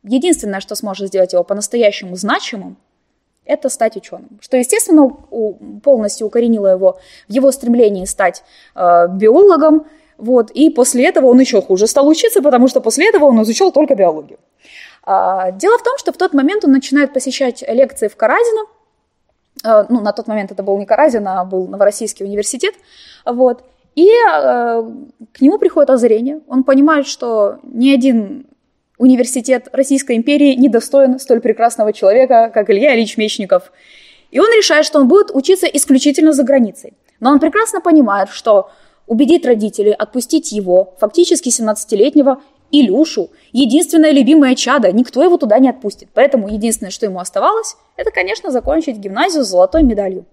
единственное, 0.04 0.60
что 0.60 0.76
сможет 0.76 1.08
сделать 1.08 1.34
его 1.34 1.44
по-настоящему 1.44 2.16
значимым, 2.16 2.78
это 3.46 3.70
стать 3.70 3.96
ученым. 3.98 4.40
Что, 4.42 4.58
естественно, 4.58 5.10
полностью 5.84 6.28
укоренило 6.28 6.68
его 6.68 6.98
в 7.28 7.32
его 7.32 7.52
стремлении 7.52 8.06
стать 8.06 8.44
э, 8.76 9.08
биологом. 9.10 9.86
Вот, 10.18 10.52
и 10.52 10.70
после 10.70 11.08
этого 11.08 11.26
он 11.26 11.40
еще 11.40 11.62
хуже 11.62 11.88
стал 11.88 12.08
учиться, 12.08 12.42
потому 12.42 12.68
что 12.68 12.82
после 12.82 13.10
этого 13.10 13.26
он 13.26 13.42
изучал 13.42 13.72
только 13.72 13.96
биологию. 13.96 14.38
А, 15.04 15.52
дело 15.52 15.78
в 15.78 15.84
том, 15.84 15.98
что 15.98 16.14
в 16.14 16.18
тот 16.18 16.34
момент 16.34 16.64
он 16.64 16.72
начинает 16.72 17.14
посещать 17.14 17.64
лекции 17.68 18.08
в 18.08 18.16
Каразино, 18.16 18.62
а, 19.64 19.86
ну, 19.90 20.00
на 20.02 20.14
тот 20.14 20.28
момент 20.28 20.52
это 20.52 20.64
был 20.64 20.78
не 20.78 20.86
Каразин, 20.86 21.28
а 21.28 21.44
был 21.44 21.68
Новороссийский 21.68 22.26
университет, 22.26 22.76
вот, 23.26 23.64
и 23.96 24.08
э, 24.08 24.84
к 25.34 25.42
нему 25.42 25.60
приходит 25.60 25.90
озарение, 25.90 26.42
он 26.48 26.64
понимает, 26.64 27.06
что 27.06 27.60
ни 27.64 27.94
один 27.94 28.48
университет 28.98 29.68
Российской 29.72 30.16
империи 30.16 30.54
не 30.56 30.70
достоин 30.70 31.20
столь 31.20 31.42
прекрасного 31.42 31.94
человека, 31.94 32.52
как 32.54 32.70
Илья 32.70 32.96
Ильич 32.96 33.18
Мечников. 33.18 33.72
И 34.32 34.40
он 34.40 34.48
решает, 34.58 34.86
что 34.86 35.00
он 35.00 35.08
будет 35.08 35.32
учиться 35.34 35.68
исключительно 35.68 36.34
за 36.34 36.44
границей. 36.44 36.94
Но 37.20 37.32
он 37.32 37.40
прекрасно 37.40 37.82
понимает, 37.82 38.30
что 38.30 38.70
убедить 39.08 39.46
родителей 39.46 39.94
отпустить 39.94 40.52
его, 40.52 40.96
фактически 41.00 41.50
17-летнего, 41.50 42.42
Илюшу, 42.72 43.30
единственное 43.52 44.12
любимое 44.12 44.56
чадо, 44.56 44.92
никто 44.92 45.24
его 45.24 45.38
туда 45.38 45.60
не 45.60 45.70
отпустит. 45.70 46.10
Поэтому 46.14 46.48
единственное, 46.48 46.90
что 46.90 47.06
ему 47.06 47.20
оставалось, 47.20 47.76
это, 47.98 48.10
конечно, 48.10 48.50
закончить 48.50 48.98
гимназию 48.98 49.44
с 49.44 49.50
золотой 49.50 49.84
медалью. 49.84 50.26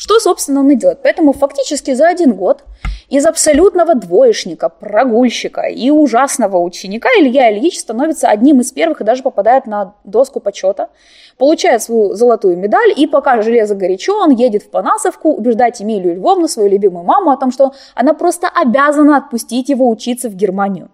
Что, 0.00 0.18
собственно, 0.18 0.60
он 0.60 0.70
и 0.70 0.76
делает. 0.76 1.00
Поэтому 1.02 1.34
фактически 1.34 1.92
за 1.92 2.08
один 2.08 2.32
год 2.32 2.64
из 3.10 3.26
абсолютного 3.26 3.94
двоечника, 3.94 4.70
прогульщика 4.70 5.60
и 5.60 5.90
ужасного 5.90 6.56
ученика 6.56 7.10
Илья 7.18 7.52
Ильич 7.52 7.78
становится 7.78 8.28
одним 8.28 8.60
из 8.60 8.72
первых 8.72 9.02
и 9.02 9.04
даже 9.04 9.22
попадает 9.22 9.66
на 9.66 9.92
доску 10.04 10.40
почета, 10.40 10.88
получает 11.36 11.82
свою 11.82 12.14
золотую 12.14 12.56
медаль, 12.56 12.94
и 12.96 13.06
пока 13.06 13.42
железо 13.42 13.74
горячо, 13.74 14.14
он 14.18 14.30
едет 14.30 14.62
в 14.62 14.70
Панасовку 14.70 15.34
убеждать 15.34 15.82
Эмилию 15.82 16.16
Львовну, 16.16 16.48
свою 16.48 16.70
любимую 16.70 17.04
маму, 17.04 17.30
о 17.30 17.36
том, 17.36 17.52
что 17.52 17.74
она 17.94 18.14
просто 18.14 18.48
обязана 18.48 19.18
отпустить 19.18 19.68
его 19.68 19.86
учиться 19.86 20.30
в 20.30 20.34
Германию. 20.34 20.88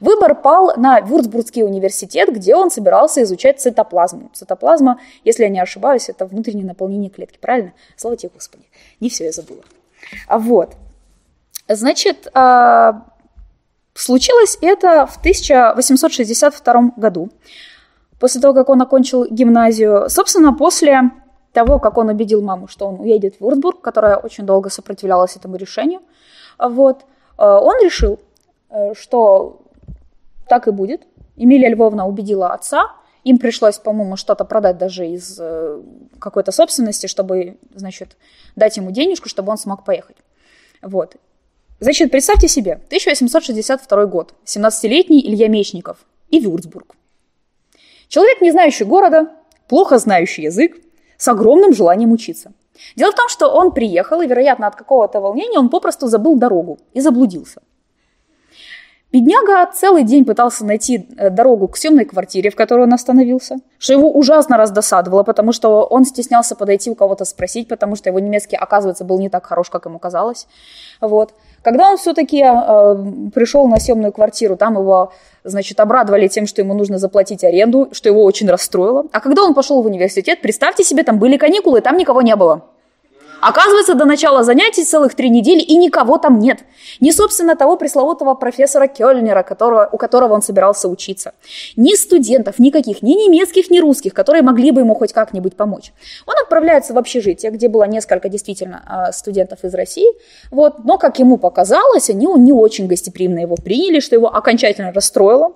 Выбор 0.00 0.34
пал 0.34 0.74
на 0.76 1.00
Вюрцбургский 1.00 1.62
университет, 1.62 2.32
где 2.32 2.56
он 2.56 2.70
собирался 2.70 3.22
изучать 3.22 3.60
цитоплазму. 3.60 4.30
Цитоплазма, 4.34 5.00
если 5.24 5.44
я 5.44 5.48
не 5.48 5.60
ошибаюсь, 5.60 6.08
это 6.08 6.26
внутреннее 6.26 6.66
наполнение 6.66 7.10
клетки, 7.10 7.38
правильно? 7.40 7.72
Слава 7.96 8.16
тебе, 8.16 8.30
Господи. 8.34 8.64
Не 9.00 9.08
все 9.08 9.24
я 9.24 9.32
забыла. 9.32 9.62
А 10.26 10.38
вот. 10.38 10.74
Значит, 11.68 12.28
а, 12.34 13.04
случилось 13.94 14.58
это 14.60 15.06
в 15.06 15.18
1862 15.18 16.92
году, 16.96 17.30
после 18.18 18.40
того, 18.40 18.54
как 18.54 18.68
он 18.68 18.82
окончил 18.82 19.26
гимназию. 19.26 20.08
Собственно, 20.08 20.52
после 20.52 21.10
того, 21.52 21.78
как 21.78 21.98
он 21.98 22.08
убедил 22.08 22.42
маму, 22.42 22.68
что 22.68 22.86
он 22.86 23.00
уедет 23.00 23.36
в 23.36 23.40
Вюрцбург, 23.40 23.80
которая 23.80 24.16
очень 24.16 24.44
долго 24.44 24.70
сопротивлялась 24.70 25.36
этому 25.36 25.56
решению, 25.56 26.00
вот, 26.58 27.02
а, 27.36 27.60
он 27.60 27.76
решил, 27.82 28.18
что 28.94 29.62
так 30.48 30.68
и 30.68 30.70
будет. 30.70 31.02
Эмилия 31.36 31.68
Львовна 31.68 32.06
убедила 32.06 32.52
отца, 32.52 32.92
им 33.24 33.38
пришлось, 33.38 33.78
по-моему, 33.78 34.16
что-то 34.16 34.44
продать 34.44 34.78
даже 34.78 35.06
из 35.06 35.38
э, 35.40 35.80
какой-то 36.18 36.50
собственности, 36.50 37.06
чтобы, 37.06 37.56
значит, 37.74 38.16
дать 38.56 38.76
ему 38.76 38.90
денежку, 38.90 39.28
чтобы 39.28 39.52
он 39.52 39.58
смог 39.58 39.84
поехать. 39.84 40.16
Вот. 40.82 41.16
Значит, 41.78 42.10
представьте 42.10 42.48
себе, 42.48 42.74
1862 42.86 44.06
год, 44.06 44.34
17-летний 44.44 45.24
Илья 45.24 45.48
Мечников 45.48 45.98
и 46.30 46.40
Вюрцбург. 46.40 46.96
Человек, 48.08 48.40
не 48.40 48.50
знающий 48.50 48.84
города, 48.84 49.28
плохо 49.68 49.98
знающий 49.98 50.42
язык, 50.42 50.76
с 51.16 51.28
огромным 51.28 51.72
желанием 51.72 52.12
учиться. 52.12 52.52
Дело 52.96 53.12
в 53.12 53.14
том, 53.16 53.28
что 53.28 53.48
он 53.48 53.72
приехал, 53.72 54.20
и, 54.20 54.26
вероятно, 54.26 54.66
от 54.66 54.74
какого-то 54.74 55.20
волнения 55.20 55.58
он 55.58 55.68
попросту 55.68 56.08
забыл 56.08 56.36
дорогу 56.36 56.78
и 56.92 57.00
заблудился. 57.00 57.62
Бедняга 59.12 59.70
целый 59.70 60.04
день 60.04 60.24
пытался 60.24 60.64
найти 60.64 61.06
э, 61.18 61.28
дорогу 61.28 61.68
к 61.68 61.76
съемной 61.76 62.06
квартире, 62.06 62.48
в 62.48 62.56
которой 62.56 62.86
он 62.86 62.94
остановился, 62.94 63.56
что 63.78 63.92
его 63.92 64.10
ужасно 64.10 64.56
раздосадовало, 64.56 65.22
потому 65.22 65.52
что 65.52 65.84
он 65.84 66.06
стеснялся 66.06 66.56
подойти 66.56 66.90
у 66.90 66.94
кого-то 66.94 67.26
спросить, 67.26 67.68
потому 67.68 67.94
что 67.94 68.08
его 68.08 68.20
немецкий, 68.20 68.56
оказывается, 68.56 69.04
был 69.04 69.18
не 69.20 69.28
так 69.28 69.44
хорош, 69.44 69.68
как 69.68 69.84
ему 69.84 69.98
казалось. 69.98 70.46
Вот. 71.02 71.34
Когда 71.62 71.90
он 71.90 71.98
все-таки 71.98 72.42
э, 72.42 73.30
пришел 73.34 73.68
на 73.68 73.78
съемную 73.78 74.12
квартиру, 74.12 74.56
там 74.56 74.78
его, 74.78 75.12
значит, 75.44 75.78
обрадовали 75.78 76.28
тем, 76.28 76.46
что 76.46 76.62
ему 76.62 76.72
нужно 76.72 76.96
заплатить 76.96 77.44
аренду, 77.44 77.88
что 77.92 78.08
его 78.08 78.24
очень 78.24 78.48
расстроило. 78.48 79.04
А 79.12 79.20
когда 79.20 79.42
он 79.42 79.52
пошел 79.52 79.82
в 79.82 79.86
университет, 79.86 80.40
представьте 80.40 80.84
себе, 80.84 81.02
там 81.02 81.18
были 81.18 81.36
каникулы, 81.36 81.82
там 81.82 81.98
никого 81.98 82.22
не 82.22 82.34
было. 82.34 82.62
Оказывается, 83.42 83.94
до 83.94 84.04
начала 84.04 84.44
занятий 84.44 84.84
целых 84.84 85.16
три 85.16 85.28
недели, 85.28 85.58
и 85.58 85.76
никого 85.76 86.16
там 86.16 86.38
нет. 86.38 86.60
Ни, 87.00 87.10
собственно, 87.10 87.56
того 87.56 87.76
пресловутого 87.76 88.34
профессора 88.34 88.86
Кёльнера, 88.86 89.42
которого, 89.42 89.88
у 89.90 89.96
которого 89.96 90.34
он 90.34 90.42
собирался 90.42 90.88
учиться. 90.88 91.34
Ни 91.74 91.96
студентов 91.96 92.60
никаких, 92.60 93.02
ни 93.02 93.14
немецких, 93.14 93.68
ни 93.68 93.80
русских, 93.80 94.14
которые 94.14 94.42
могли 94.42 94.70
бы 94.70 94.82
ему 94.82 94.94
хоть 94.94 95.12
как-нибудь 95.12 95.56
помочь. 95.56 95.92
Он 96.24 96.34
отправляется 96.40 96.94
в 96.94 96.98
общежитие, 96.98 97.50
где 97.50 97.68
было 97.68 97.82
несколько 97.82 98.28
действительно 98.28 98.80
а, 98.86 99.12
студентов 99.12 99.64
из 99.64 99.74
России. 99.74 100.06
Вот. 100.52 100.84
Но, 100.84 100.96
как 100.96 101.18
ему 101.18 101.36
показалось, 101.36 102.10
они 102.10 102.26
не 102.26 102.52
очень 102.52 102.86
гостеприимно 102.86 103.40
его 103.40 103.56
приняли, 103.56 103.98
что 103.98 104.14
его 104.14 104.32
окончательно 104.32 104.92
расстроило. 104.92 105.52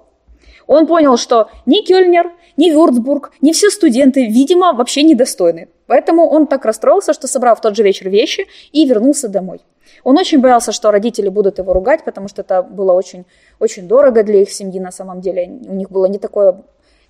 Он 0.66 0.88
понял, 0.88 1.16
что 1.16 1.50
ни 1.66 1.84
Кёльнер, 1.84 2.32
ни 2.56 2.68
Вюрцбург, 2.68 3.30
ни 3.42 3.52
все 3.52 3.70
студенты, 3.70 4.26
видимо, 4.26 4.72
вообще 4.72 5.04
недостойны. 5.04 5.68
Поэтому 5.86 6.28
он 6.28 6.46
так 6.46 6.64
расстроился, 6.64 7.12
что 7.12 7.26
собрал 7.28 7.56
в 7.56 7.60
тот 7.60 7.76
же 7.76 7.82
вечер 7.82 8.08
вещи 8.08 8.46
и 8.72 8.86
вернулся 8.86 9.28
домой. 9.28 9.60
Он 10.04 10.18
очень 10.18 10.40
боялся, 10.40 10.72
что 10.72 10.90
родители 10.90 11.28
будут 11.28 11.58
его 11.58 11.72
ругать, 11.72 12.04
потому 12.04 12.28
что 12.28 12.42
это 12.42 12.62
было 12.62 12.92
очень, 12.92 13.24
очень 13.60 13.88
дорого 13.88 14.22
для 14.22 14.42
их 14.42 14.50
семьи 14.50 14.80
на 14.80 14.90
самом 14.90 15.20
деле. 15.20 15.46
У 15.68 15.74
них 15.74 15.90
было 15.90 16.06
не 16.06 16.18
такое, 16.18 16.62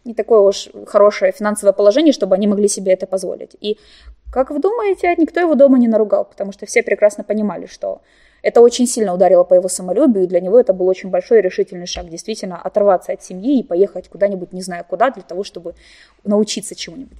не 0.04 0.14
такое 0.14 0.40
уж 0.40 0.68
хорошее 0.86 1.32
финансовое 1.32 1.72
положение, 1.72 2.12
чтобы 2.12 2.34
они 2.34 2.46
могли 2.46 2.68
себе 2.68 2.92
это 2.92 3.06
позволить. 3.06 3.56
И, 3.60 3.78
как 4.30 4.50
вы 4.50 4.58
думаете, 4.58 5.14
никто 5.16 5.40
его 5.40 5.54
дома 5.54 5.78
не 5.78 5.88
наругал, 5.88 6.24
потому 6.24 6.52
что 6.52 6.66
все 6.66 6.82
прекрасно 6.82 7.24
понимали, 7.24 7.66
что 7.66 8.00
это 8.42 8.60
очень 8.60 8.86
сильно 8.86 9.12
ударило 9.12 9.42
по 9.42 9.54
его 9.54 9.68
самолюбию, 9.68 10.24
и 10.24 10.26
для 10.28 10.40
него 10.40 10.60
это 10.60 10.72
был 10.72 10.86
очень 10.86 11.10
большой 11.10 11.40
решительный 11.40 11.86
шаг, 11.86 12.08
действительно, 12.08 12.56
оторваться 12.62 13.12
от 13.12 13.22
семьи 13.22 13.58
и 13.58 13.64
поехать 13.64 14.08
куда-нибудь, 14.08 14.52
не 14.52 14.62
знаю 14.62 14.84
куда, 14.88 15.10
для 15.10 15.22
того, 15.22 15.42
чтобы 15.42 15.74
научиться 16.22 16.76
чему-нибудь. 16.76 17.18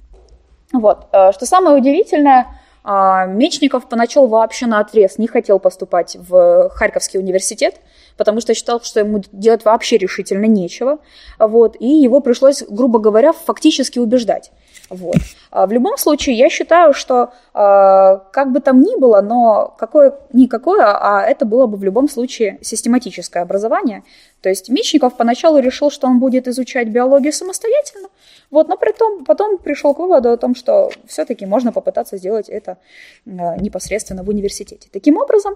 Вот. 0.73 1.07
Э, 1.11 1.31
что 1.31 1.45
самое 1.45 1.77
удивительное, 1.77 2.47
а, 2.89 3.25
Мечников 3.25 3.89
поначалу 3.89 4.27
вообще 4.27 4.65
на 4.65 4.79
отрез 4.79 5.17
не 5.17 5.27
хотел 5.27 5.59
поступать 5.59 6.15
в 6.17 6.69
Харьковский 6.69 7.19
университет, 7.19 7.81
потому 8.15 8.39
что 8.39 8.53
считал, 8.53 8.79
что 8.81 9.01
ему 9.01 9.21
делать 9.33 9.65
вообще 9.65 9.97
решительно 9.97 10.45
нечего. 10.45 10.99
Вот. 11.37 11.75
И 11.81 11.85
его 11.85 12.21
пришлось, 12.21 12.63
грубо 12.63 12.99
говоря, 12.99 13.33
фактически 13.33 13.99
убеждать. 13.99 14.51
Вот. 14.89 15.17
А 15.51 15.65
в 15.67 15.71
любом 15.71 15.97
случае, 15.97 16.37
я 16.37 16.49
считаю, 16.49 16.93
что 16.93 17.33
э, 17.53 18.19
как 18.31 18.51
бы 18.51 18.61
там 18.61 18.81
ни 18.81 18.97
было, 18.97 19.21
но 19.21 19.75
какое 19.77 20.13
никакое, 20.31 20.85
а 20.85 21.21
это 21.23 21.45
было 21.45 21.67
бы 21.67 21.77
в 21.77 21.83
любом 21.83 22.07
случае 22.07 22.57
систематическое 22.61 23.43
образование. 23.43 24.03
То 24.41 24.49
есть 24.49 24.69
Мечников 24.69 25.17
поначалу 25.17 25.59
решил, 25.59 25.91
что 25.91 26.07
он 26.07 26.19
будет 26.19 26.47
изучать 26.47 26.87
биологию 26.87 27.33
самостоятельно, 27.33 28.07
вот, 28.49 28.69
но 28.69 28.77
при 28.77 28.93
том, 28.93 29.25
потом 29.25 29.57
пришел 29.57 29.93
к 29.93 29.99
выводу 29.99 30.31
о 30.31 30.37
том, 30.37 30.55
что 30.55 30.89
все-таки 31.05 31.45
можно 31.45 31.73
попытаться 31.73 32.17
сделать 32.17 32.47
это 32.47 32.77
э, 33.25 33.29
непосредственно 33.59 34.23
в 34.23 34.29
университете. 34.29 34.87
Таким 34.91 35.17
образом, 35.17 35.55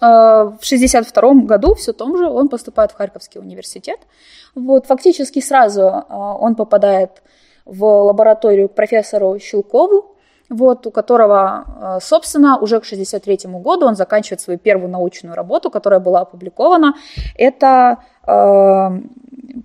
в 0.00 0.58
1962 0.58 1.46
году 1.46 1.74
все 1.74 1.92
том 1.92 2.18
же 2.18 2.28
он 2.28 2.48
поступает 2.48 2.90
в 2.90 2.96
Харьковский 2.96 3.40
университет. 3.40 4.00
Вот, 4.54 4.86
фактически 4.86 5.40
сразу 5.40 5.82
он 5.82 6.56
попадает 6.56 7.22
в 7.22 7.22
лабораторию 7.66 8.68
к 8.68 8.74
профессору 8.74 9.38
Щелкову, 9.38 10.16
вот, 10.50 10.86
у 10.86 10.90
которого, 10.90 11.98
собственно, 12.00 12.58
уже 12.58 12.78
к 12.80 12.84
1963 12.84 13.50
году 13.60 13.86
он 13.86 13.96
заканчивает 13.96 14.40
свою 14.40 14.58
первую 14.58 14.90
научную 14.90 15.34
работу, 15.34 15.70
которая 15.70 16.00
была 16.00 16.20
опубликована. 16.20 16.94
Это 17.36 17.98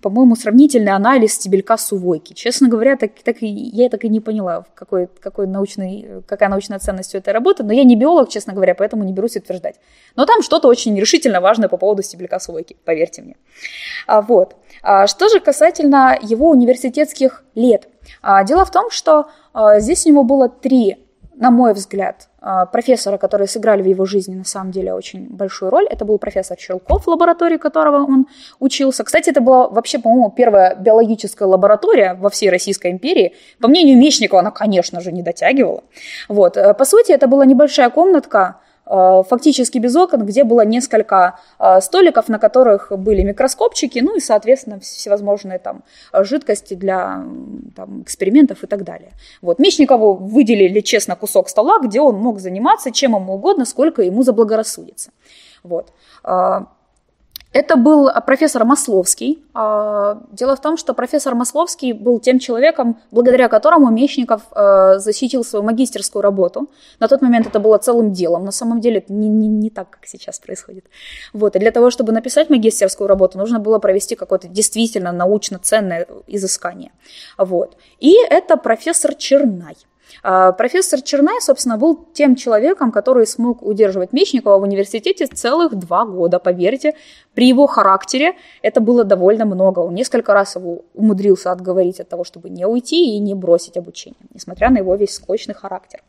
по-моему, 0.02 0.36
сравнительный 0.36 0.92
анализ 0.92 1.34
стебелька 1.34 1.78
сувойки. 1.78 2.34
Честно 2.34 2.68
говоря, 2.68 2.96
так, 2.96 3.12
так 3.24 3.38
я 3.42 3.90
так 3.90 4.04
и 4.04 4.10
не 4.10 4.20
поняла, 4.20 4.66
какой, 4.76 5.08
какой 5.08 5.48
научный, 5.48 6.24
какая 6.28 6.50
научная 6.50 6.80
ценность 6.80 7.14
у 7.16 7.18
этой 7.18 7.34
работы, 7.34 7.64
но 7.64 7.74
я 7.74 7.84
не 7.84 7.96
биолог, 7.96 8.30
честно 8.30 8.54
говоря, 8.54 8.76
поэтому 8.76 9.04
не 9.04 9.14
берусь 9.14 9.36
утверждать. 9.36 9.76
Но 10.16 10.26
там 10.26 10.42
что-то 10.42 10.68
очень 10.68 11.00
решительно 11.00 11.42
важное 11.42 11.70
по 11.70 11.78
поводу 11.78 12.02
стебелька 12.02 12.40
сувойки, 12.40 12.78
поверьте 12.86 13.22
мне. 13.22 13.36
А, 14.08 14.22
вот. 14.22 14.56
А, 14.82 15.08
что 15.08 15.30
же 15.30 15.40
касательно 15.40 16.18
его 16.22 16.50
университетских 16.50 17.44
лет. 17.56 17.88
А, 18.22 18.44
дело 18.44 18.66
в 18.66 18.72
том, 18.72 18.90
что 18.92 19.30
а, 19.54 19.80
здесь 19.80 20.06
у 20.06 20.10
него 20.10 20.24
было 20.24 20.50
три 20.50 20.98
на 21.40 21.52
мой 21.52 21.74
взгляд, 21.74 22.28
а, 22.42 22.66
профессора, 22.66 23.18
которые 23.18 23.48
сыграли 23.48 23.82
в 23.82 23.86
его 23.86 24.06
жизни 24.06 24.36
на 24.36 24.44
самом 24.44 24.72
деле 24.72 24.94
очень 24.94 25.28
большую 25.30 25.72
роль. 25.72 25.88
Это 25.90 26.04
был 26.04 26.18
профессор 26.18 26.58
Щелков, 26.60 27.06
в 27.06 27.08
лаборатории 27.08 27.56
которого 27.56 28.04
он 28.04 28.28
учился. 28.60 29.06
Кстати, 29.06 29.30
это 29.30 29.40
была 29.40 29.70
вообще, 29.70 30.00
по-моему, 30.00 30.32
первая 30.32 30.76
биологическая 30.76 31.48
лаборатория 31.48 32.16
во 32.16 32.30
всей 32.30 32.50
Российской 32.50 32.92
империи. 32.92 33.36
По 33.62 33.70
мнению 33.70 33.98
Мечникова, 33.98 34.42
она, 34.42 34.52
конечно 34.52 35.00
же, 35.00 35.14
не 35.14 35.22
дотягивала. 35.22 35.84
Вот. 36.28 36.58
Э, 36.58 36.74
по 36.74 36.84
сути, 36.84 37.14
это 37.14 37.28
была 37.28 37.46
небольшая 37.46 37.90
комнатка, 37.90 38.58
фактически 38.90 39.78
без 39.78 39.96
окон, 39.96 40.26
где 40.26 40.44
было 40.44 40.66
несколько 40.66 41.40
э, 41.60 41.80
столиков, 41.80 42.28
на 42.28 42.40
которых 42.40 42.92
были 42.98 43.22
микроскопчики, 43.22 44.00
ну 44.00 44.16
и, 44.16 44.20
соответственно, 44.20 44.80
всевозможные 44.80 45.60
там 45.60 45.84
жидкости 46.14 46.74
для 46.74 47.24
там, 47.76 48.02
экспериментов 48.02 48.64
и 48.64 48.68
так 48.68 48.84
далее. 48.84 49.12
Вот. 49.42 49.60
Мечникову 49.60 50.16
выделили, 50.16 50.80
честно, 50.80 51.16
кусок 51.16 51.50
стола, 51.50 51.80
где 51.80 52.02
он 52.02 52.16
мог 52.16 52.40
заниматься 52.40 52.92
чем 52.92 53.16
ему 53.16 53.36
угодно, 53.36 53.66
сколько 53.66 54.02
ему 54.02 54.24
заблагорассудится. 54.24 55.12
Вот. 55.64 55.94
Это 57.52 57.78
был 57.78 58.10
профессор 58.28 58.64
Масловский. 58.64 59.44
А, 59.56 60.22
дело 60.32 60.56
в 60.56 60.62
том, 60.62 60.78
что 60.78 60.94
профессор 60.94 61.34
Масловский 61.34 61.94
был 61.94 62.20
тем 62.20 62.38
человеком, 62.38 63.00
благодаря 63.10 63.50
которому 63.50 63.90
Мечников 63.90 64.44
э, 64.52 65.00
защитил 65.00 65.44
свою 65.44 65.66
магистерскую 65.66 66.22
работу. 66.22 66.70
На 67.00 67.08
тот 67.08 67.24
момент 67.24 67.48
это 67.48 67.60
было 67.60 67.80
целым 67.80 68.14
делом. 68.14 68.46
На 68.46 68.52
самом 68.52 68.82
деле 68.82 69.00
это 69.00 69.12
не, 69.12 69.28
не, 69.28 69.48
не 69.48 69.72
так, 69.72 69.90
как 69.90 70.06
сейчас 70.06 70.38
происходит. 70.40 70.86
Вот. 71.34 71.56
И 71.56 71.60
для 71.60 71.72
того, 71.72 71.90
чтобы 71.90 72.12
написать 72.12 72.52
магистерскую 72.52 73.08
работу, 73.08 73.40
нужно 73.40 73.60
было 73.60 73.80
провести 73.80 74.16
какое-то 74.16 74.48
действительно 74.48 75.12
научно 75.12 75.58
ценное 75.58 76.06
изыскание. 76.28 76.92
Вот. 77.40 77.78
И 78.00 78.16
это 78.30 78.58
профессор 78.58 79.16
Чернай. 79.16 79.76
А, 80.24 80.52
профессор 80.52 81.02
Чернай, 81.02 81.42
собственно, 81.42 81.78
был 81.78 82.08
тем 82.14 82.36
человеком, 82.36 82.92
который 82.92 83.26
смог 83.26 83.62
удерживать 83.62 84.14
Мечникова 84.14 84.58
в 84.58 84.64
университете 84.64 85.28
целых 85.28 85.76
два 85.76 86.06
года, 86.06 86.40
поверьте. 86.40 86.96
При 87.34 87.48
его 87.48 87.68
характере 87.68 88.36
это 88.62 88.82
было 88.82 89.04
довольно 89.04 89.46
много. 89.46 89.80
Он 89.80 89.94
несколько 89.94 90.34
раз 90.34 90.56
его 90.56 90.84
умудрился 90.94 91.52
отговорить 91.52 92.00
от 92.00 92.10
того, 92.10 92.24
чтобы 92.24 92.50
не 92.50 92.66
уйти 92.66 93.16
и 93.16 93.20
не 93.20 93.34
бросить 93.34 93.78
обучение, 93.78 94.20
несмотря 94.34 94.70
на 94.70 94.78
его 94.78 94.96
весь 94.96 95.14
скучный 95.14 95.54
характер. 95.54 96.02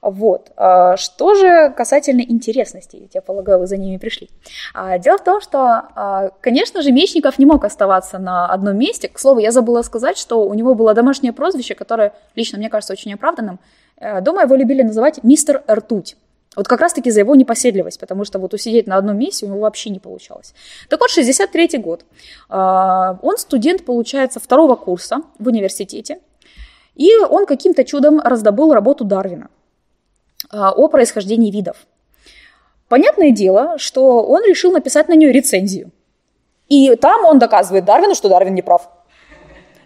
Вот. 0.00 0.52
А, 0.56 0.96
что 0.96 1.34
же 1.34 1.70
касательно 1.76 2.20
интересностей, 2.20 3.10
я 3.12 3.20
полагаю, 3.20 3.58
вы 3.58 3.66
за 3.66 3.76
ними 3.76 3.96
пришли. 3.96 4.28
А, 4.74 4.98
дело 4.98 5.18
в 5.18 5.24
том, 5.24 5.40
что, 5.40 5.58
а, 5.58 6.30
конечно 6.40 6.82
же, 6.82 6.92
Мечников 6.92 7.38
не 7.38 7.46
мог 7.46 7.64
оставаться 7.64 8.18
на 8.18 8.46
одном 8.46 8.78
месте. 8.78 9.08
К 9.08 9.18
слову, 9.18 9.40
я 9.40 9.50
забыла 9.50 9.82
сказать, 9.82 10.16
что 10.16 10.46
у 10.46 10.54
него 10.54 10.74
было 10.74 10.94
домашнее 10.94 11.32
прозвище, 11.32 11.74
которое 11.74 12.12
лично 12.36 12.58
мне 12.58 12.70
кажется 12.70 12.92
очень 12.92 13.12
оправданным. 13.14 13.58
Э, 13.96 14.20
дома 14.20 14.42
его 14.42 14.54
любили 14.54 14.82
называть 14.82 15.24
мистер 15.24 15.62
Ртуть. 15.68 16.16
Вот 16.56 16.66
как 16.66 16.80
раз-таки 16.80 17.10
за 17.10 17.20
его 17.20 17.34
непоседливость, 17.34 18.00
потому 18.00 18.24
что 18.24 18.38
вот 18.38 18.54
усидеть 18.54 18.86
на 18.86 18.96
одном 18.96 19.18
месте 19.18 19.46
у 19.46 19.48
него 19.48 19.60
вообще 19.60 19.90
не 19.90 19.98
получалось. 19.98 20.54
Так 20.88 21.00
вот, 21.00 21.10
63-й 21.10 21.78
год. 21.78 22.04
Он 22.48 23.36
студент, 23.36 23.84
получается, 23.84 24.40
второго 24.40 24.74
курса 24.74 25.18
в 25.38 25.46
университете, 25.46 26.20
и 26.96 27.14
он 27.16 27.46
каким-то 27.46 27.84
чудом 27.84 28.20
раздобыл 28.20 28.72
работу 28.72 29.04
Дарвина. 29.04 29.50
А, 30.50 30.72
о 30.72 30.88
происхождении 30.88 31.50
видов. 31.50 31.76
Понятное 32.88 33.30
дело, 33.30 33.78
что 33.78 34.22
он 34.22 34.42
решил 34.44 34.72
написать 34.72 35.08
на 35.08 35.12
нее 35.12 35.30
рецензию. 35.30 35.90
И 36.68 36.94
там 36.96 37.24
он 37.24 37.38
доказывает 37.38 37.84
Дарвину, 37.84 38.14
что 38.14 38.28
Дарвин 38.28 38.54
не 38.54 38.62
прав. 38.62 38.88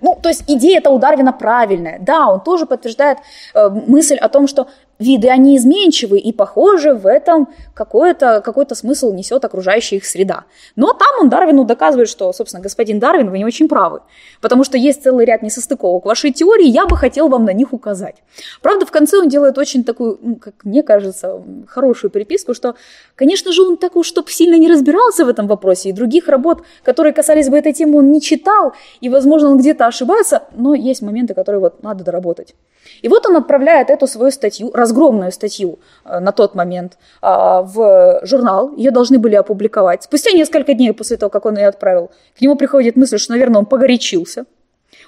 Ну, 0.01 0.19
то 0.21 0.29
есть 0.29 0.45
идея 0.49 0.79
это 0.79 0.91
у 0.91 0.99
Дарвина 0.99 1.33
правильная. 1.33 1.99
Да, 2.01 2.29
он 2.29 2.41
тоже 2.41 2.67
подтверждает 2.67 3.19
э, 3.55 3.69
мысль 3.69 4.17
о 4.17 4.29
том, 4.29 4.49
что 4.49 4.69
виды, 5.03 5.29
они 5.29 5.57
изменчивы, 5.57 6.19
и, 6.19 6.33
похоже, 6.33 6.95
в 6.95 7.07
этом 7.07 7.49
какой-то 7.75 8.41
какой 8.45 8.67
смысл 8.73 9.13
несет 9.13 9.45
окружающая 9.45 9.97
их 9.97 10.07
среда. 10.07 10.45
Но 10.77 10.93
там 10.93 11.09
он 11.21 11.29
Дарвину 11.29 11.65
доказывает, 11.65 12.09
что, 12.09 12.33
собственно, 12.33 12.63
господин 12.63 12.99
Дарвин, 12.99 13.31
вы 13.31 13.39
не 13.39 13.45
очень 13.45 13.69
правы, 13.69 14.01
потому 14.41 14.65
что 14.65 14.79
есть 14.79 15.03
целый 15.03 15.27
ряд 15.27 15.43
несостыковок 15.43 16.07
вашей 16.07 16.33
теории, 16.33 16.67
я 16.67 16.87
бы 16.87 16.97
хотел 16.97 17.29
вам 17.29 17.45
на 17.45 17.53
них 17.53 17.73
указать. 17.73 18.17
Правда, 18.63 18.87
в 18.87 18.91
конце 18.91 19.19
он 19.19 19.29
делает 19.29 19.59
очень 19.59 19.85
такую, 19.85 20.39
как 20.41 20.55
мне 20.65 20.83
кажется, 20.83 21.43
хорошую 21.67 22.11
приписку, 22.11 22.55
что, 22.55 22.75
конечно 23.17 23.53
же, 23.53 23.63
он 23.63 23.77
так 23.77 23.97
уж, 23.97 24.07
чтобы 24.07 24.31
сильно 24.31 24.57
не 24.57 24.69
разбирался 24.69 25.25
в 25.25 25.29
этом 25.29 25.47
вопросе, 25.47 25.89
и 25.89 25.93
других 25.93 26.29
работ, 26.29 26.63
которые 26.85 27.13
касались 27.13 27.49
бы 27.49 27.59
этой 27.59 27.73
темы, 27.73 27.99
он 27.99 28.13
не 28.13 28.21
читал, 28.21 28.73
и, 29.01 29.09
возможно, 29.09 29.51
он 29.51 29.59
где-то 29.59 29.87
ошибается, 29.87 30.45
но 30.57 30.75
есть 30.75 31.03
моменты, 31.03 31.35
которые 31.35 31.61
вот 31.61 31.83
надо 31.83 32.05
доработать. 32.05 32.55
И 33.03 33.09
вот 33.09 33.27
он 33.27 33.37
отправляет 33.37 33.91
эту 33.91 34.07
свою 34.07 34.31
статью, 34.31 34.71
разгромную 34.93 35.33
статью 35.33 35.79
э, 36.05 36.21
на 36.21 36.33
тот 36.33 36.55
момент, 36.55 36.99
а, 37.21 37.63
в 37.63 38.21
журнал. 38.23 38.73
Ее 38.77 38.91
должны 38.91 39.19
были 39.19 39.35
опубликовать. 39.35 40.03
Спустя 40.05 40.33
несколько 40.33 40.75
дней 40.75 40.93
после 40.93 41.17
того, 41.17 41.31
как 41.31 41.47
он 41.47 41.57
ее 41.57 41.69
отправил, 41.69 42.11
к 42.39 42.41
нему 42.41 42.57
приходит 42.57 42.97
мысль, 42.97 43.19
что, 43.19 43.33
наверное, 43.33 43.61
он 43.61 43.67
погорячился. 43.67 44.45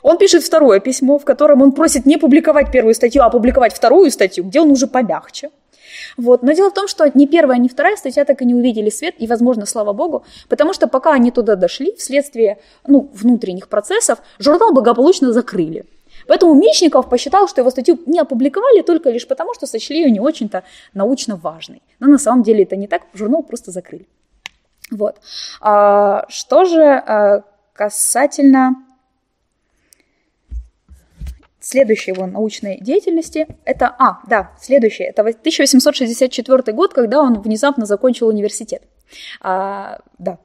Он 0.03 0.19
пишет 0.19 0.43
второе 0.43 0.81
письмо, 0.81 1.19
в 1.19 1.25
котором 1.25 1.63
он 1.63 1.73
просит 1.73 2.07
не 2.07 2.17
публиковать 2.19 2.73
первую 2.73 2.95
статью, 2.95 3.23
а 3.23 3.27
опубликовать 3.27 3.75
вторую 3.75 4.11
статью, 4.11 4.45
где 4.45 4.61
он 4.61 4.71
уже 4.71 4.87
помягче. 4.87 5.51
Вот. 6.17 6.43
Но 6.43 6.53
дело 6.53 6.71
в 6.71 6.75
том, 6.75 6.89
что 6.89 7.11
ни 7.15 7.27
первая, 7.27 7.59
ни 7.59 7.69
вторая 7.69 7.97
статья 7.97 8.25
так 8.25 8.43
и 8.43 8.45
не 8.45 8.55
увидели 8.55 8.91
свет, 8.91 9.15
и, 9.19 9.27
возможно, 9.27 9.67
слава 9.67 9.93
богу, 9.93 10.25
потому 10.49 10.73
что 10.73 10.87
пока 10.89 11.13
они 11.15 11.31
туда 11.31 11.57
дошли, 11.57 11.95
вследствие 11.97 12.57
ну, 12.87 13.09
внутренних 13.15 13.69
процессов, 13.69 14.19
журнал 14.39 14.73
благополучно 14.73 15.33
закрыли. 15.33 15.85
Поэтому 16.27 16.55
Мечников 16.55 17.09
посчитал, 17.09 17.49
что 17.49 17.61
его 17.61 17.71
статью 17.71 17.99
не 18.07 18.21
опубликовали 18.21 18.83
только 18.83 19.11
лишь 19.11 19.27
потому, 19.27 19.55
что 19.55 19.67
сочли 19.67 20.01
ее 20.01 20.11
не 20.11 20.21
очень-то 20.21 20.65
научно 20.95 21.37
важной. 21.37 21.83
Но 22.01 22.09
на 22.09 22.19
самом 22.19 22.43
деле 22.43 22.65
это 22.65 22.77
не 22.77 22.87
так, 22.87 23.03
журнал 23.15 23.43
просто 23.43 23.71
закрыли. 23.71 24.07
Вот. 24.91 25.17
А, 25.61 26.27
что 26.29 26.65
же 26.65 26.83
а, 26.83 27.43
касательно 27.73 28.77
следующей 31.61 32.13
его 32.13 32.27
научной 32.27 32.79
деятельности, 32.81 33.47
это, 33.65 33.95
а, 33.99 34.21
да, 34.29 34.53
следующее, 34.61 35.09
это 35.09 35.23
1864 35.23 36.73
год, 36.73 36.93
когда 36.93 37.21
он 37.21 37.41
внезапно 37.41 37.87
закончил 37.87 38.29
университет. 38.29 38.83
А, 39.41 40.01
да, 40.19 40.39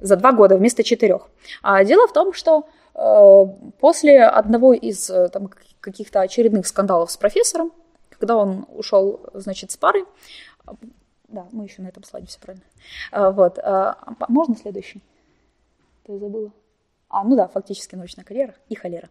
за 0.00 0.16
два 0.16 0.32
года 0.32 0.56
вместо 0.56 0.84
четырех. 0.84 1.28
А 1.62 1.84
дело 1.84 2.06
в 2.06 2.12
том, 2.12 2.32
что 2.32 2.68
после 2.94 4.24
одного 4.24 4.72
из 4.72 5.10
э, 5.10 5.28
там, 5.28 5.50
каких-то 5.80 6.20
очередных 6.20 6.66
скандалов 6.66 7.10
с 7.10 7.16
профессором, 7.16 7.72
когда 8.08 8.36
он 8.36 8.66
ушел, 8.68 9.20
значит, 9.34 9.72
с 9.72 9.76
пары, 9.76 10.06
да, 11.28 11.46
мы 11.50 11.64
еще 11.64 11.82
на 11.82 11.88
этом 11.88 12.04
слайде 12.04 12.28
все 12.28 12.38
правильно. 12.38 12.64
Э, 13.10 13.30
вот, 13.30 13.58
можно 14.28 14.56
следующий? 14.56 15.02
Ты 16.06 16.18
забыла? 16.18 16.52
А, 17.08 17.24
ну 17.24 17.36
да, 17.36 17.48
фактически 17.48 17.96
научная 17.96 18.24
карьера 18.24 18.54
и 18.68 18.74
холера. 18.74 19.08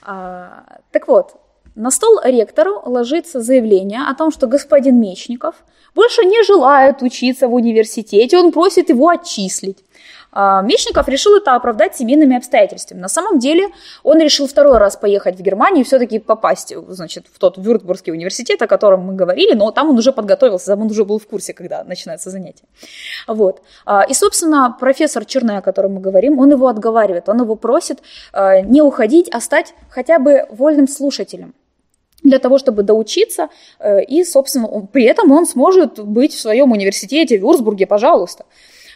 Так 0.00 1.08
вот, 1.08 1.40
на 1.74 1.90
стол 1.90 2.20
ректору 2.22 2.80
ложится 2.86 3.40
заявление 3.40 4.02
о 4.08 4.14
том, 4.14 4.30
что 4.30 4.46
господин 4.46 5.00
Мечников 5.00 5.56
больше 5.94 6.24
не 6.24 6.44
желает 6.44 7.02
учиться 7.02 7.48
в 7.48 7.54
университете, 7.54 8.38
он 8.38 8.52
просит 8.52 8.90
его 8.90 9.08
отчислить. 9.08 9.84
А, 10.34 10.62
Мечников 10.62 11.08
решил 11.08 11.36
это 11.36 11.54
оправдать 11.54 11.96
семейными 11.96 12.36
обстоятельствами. 12.36 12.98
На 12.98 13.08
самом 13.08 13.38
деле 13.38 13.68
он 14.02 14.18
решил 14.18 14.48
второй 14.48 14.78
раз 14.78 14.96
поехать 14.96 15.36
в 15.36 15.42
Германию 15.42 15.82
и 15.82 15.84
все-таки 15.84 16.18
попасть 16.18 16.74
значит, 16.88 17.26
в 17.32 17.38
тот 17.38 17.56
Вюртбургский 17.56 18.12
университет, 18.12 18.60
о 18.60 18.66
котором 18.66 19.02
мы 19.02 19.14
говорили, 19.14 19.54
но 19.54 19.70
там 19.70 19.90
он 19.90 19.98
уже 19.98 20.12
подготовился, 20.12 20.66
там 20.66 20.82
он 20.82 20.90
уже 20.90 21.04
был 21.04 21.20
в 21.20 21.26
курсе, 21.26 21.54
когда 21.54 21.84
начинается 21.84 22.30
занятие. 22.30 22.64
Вот. 23.28 23.62
А, 23.86 24.02
и, 24.02 24.12
собственно, 24.12 24.76
профессор 24.78 25.24
Черная, 25.24 25.58
о 25.58 25.62
котором 25.62 25.94
мы 25.94 26.00
говорим, 26.00 26.40
он 26.40 26.50
его 26.50 26.66
отговаривает, 26.66 27.28
он 27.28 27.40
его 27.40 27.54
просит 27.54 28.00
а, 28.32 28.60
не 28.60 28.82
уходить, 28.82 29.28
а 29.32 29.40
стать 29.40 29.74
хотя 29.88 30.18
бы 30.18 30.46
вольным 30.50 30.88
слушателем 30.88 31.54
для 32.24 32.38
того, 32.38 32.58
чтобы 32.58 32.82
доучиться, 32.82 33.50
э, 33.78 34.02
и, 34.02 34.24
собственно, 34.24 34.66
при 34.90 35.04
этом 35.04 35.30
он 35.30 35.46
сможет 35.46 36.00
быть 36.00 36.32
в 36.32 36.40
своем 36.40 36.72
университете 36.72 37.38
в 37.38 37.42
Вюрсбурге, 37.42 37.86
пожалуйста. 37.86 38.46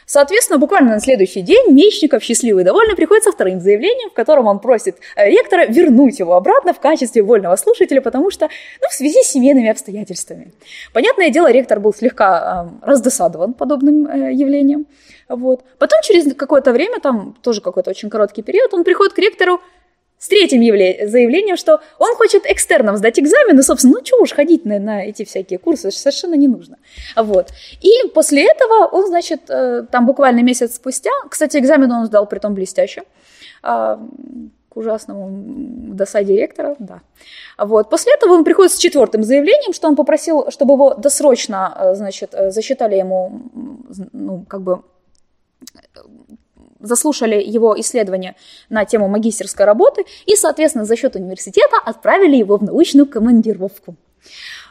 Соответственно, 0.09 0.59
буквально 0.59 0.93
на 0.93 1.01
следующий 1.01 1.43
день 1.43 1.71
Мечников, 1.71 2.23
счастливый 2.23 2.63
и 2.63 2.65
довольный, 2.65 2.97
приходит 2.97 3.25
со 3.25 3.31
вторым 3.31 3.61
заявлением, 3.61 4.09
в 4.09 4.15
котором 4.15 4.47
он 4.47 4.59
просит 4.59 4.97
э, 5.17 5.29
ректора 5.29 5.67
вернуть 5.67 6.19
его 6.19 6.33
обратно 6.33 6.73
в 6.73 6.81
качестве 6.81 7.23
вольного 7.23 7.57
слушателя, 7.57 8.01
потому 8.01 8.31
что, 8.31 8.49
ну, 8.81 8.89
в 8.89 8.93
связи 8.95 9.23
с 9.23 9.27
семейными 9.27 9.69
обстоятельствами. 9.69 10.53
Понятное 10.95 11.29
дело, 11.29 11.53
ректор 11.53 11.79
был 11.79 11.93
слегка 11.93 12.71
э, 12.83 12.87
раздосадован 12.87 13.53
подобным 13.53 14.07
э, 14.07 14.33
явлением. 14.33 14.87
Вот. 15.29 15.63
Потом 15.79 16.01
через 16.03 16.35
какое-то 16.35 16.73
время, 16.73 17.01
там 17.01 17.37
тоже 17.43 17.61
какой-то 17.61 17.91
очень 17.91 18.09
короткий 18.09 18.41
период, 18.41 18.73
он 18.73 18.85
приходит 18.85 19.13
к 19.13 19.19
ректору 19.19 19.61
с 20.19 20.29
третьим 20.29 20.61
заявлением, 21.09 21.57
что 21.57 21.81
он 21.99 22.15
хочет 22.17 22.45
экстерном 22.47 22.97
сдать 22.97 23.19
экзамен, 23.19 23.59
и, 23.59 23.63
собственно, 23.63 23.95
ну 23.95 24.03
чего 24.03 24.23
уж 24.23 24.33
ходить 24.33 24.65
на, 24.65 24.79
на 24.79 25.05
эти 25.05 25.25
всякие 25.25 25.59
курсы, 25.59 25.91
совершенно 25.91 26.35
не 26.35 26.49
нужно. 26.49 26.77
Вот. 27.17 27.51
И 27.81 28.09
после 28.15 28.47
этого 28.47 28.87
он, 28.87 29.07
значит, 29.07 29.43
э, 29.49 29.85
там 29.91 30.07
буквально 30.07 30.43
месяц 30.43 30.75
спустя, 30.77 31.11
кстати, 31.31 31.57
экзамен 31.57 31.91
он 31.93 32.07
сдал 32.07 32.27
при 32.27 32.39
том 32.39 32.55
блестяще, 32.55 33.03
а, 33.63 34.01
к 34.69 34.77
ужасному 34.77 35.29
досаде 35.95 36.37
ректора, 36.37 36.77
да. 36.79 37.01
Вот. 37.57 37.91
После 37.91 38.15
этого 38.15 38.33
он 38.33 38.45
приходит 38.45 38.73
с 38.73 38.79
четвертым 38.79 39.23
заявлением, 39.23 39.73
что 39.73 39.89
он 39.89 39.97
попросил, 39.97 40.51
чтобы 40.51 40.75
его 40.75 40.95
досрочно, 40.95 41.77
э, 41.77 41.95
значит, 41.95 42.31
э, 42.35 42.51
засчитали 42.51 42.97
ему, 42.97 43.43
ну, 44.13 44.45
как 44.49 44.63
бы 44.63 44.83
заслушали 46.81 47.43
его 47.43 47.79
исследования 47.81 48.37
на 48.69 48.85
тему 48.85 49.09
магистерской 49.09 49.65
работы 49.65 50.05
и, 50.27 50.35
соответственно, 50.37 50.85
за 50.85 50.97
счет 50.97 51.17
университета 51.17 51.77
отправили 51.85 52.37
его 52.37 52.57
в 52.57 52.63
научную 52.63 53.07
командировку. 53.07 53.97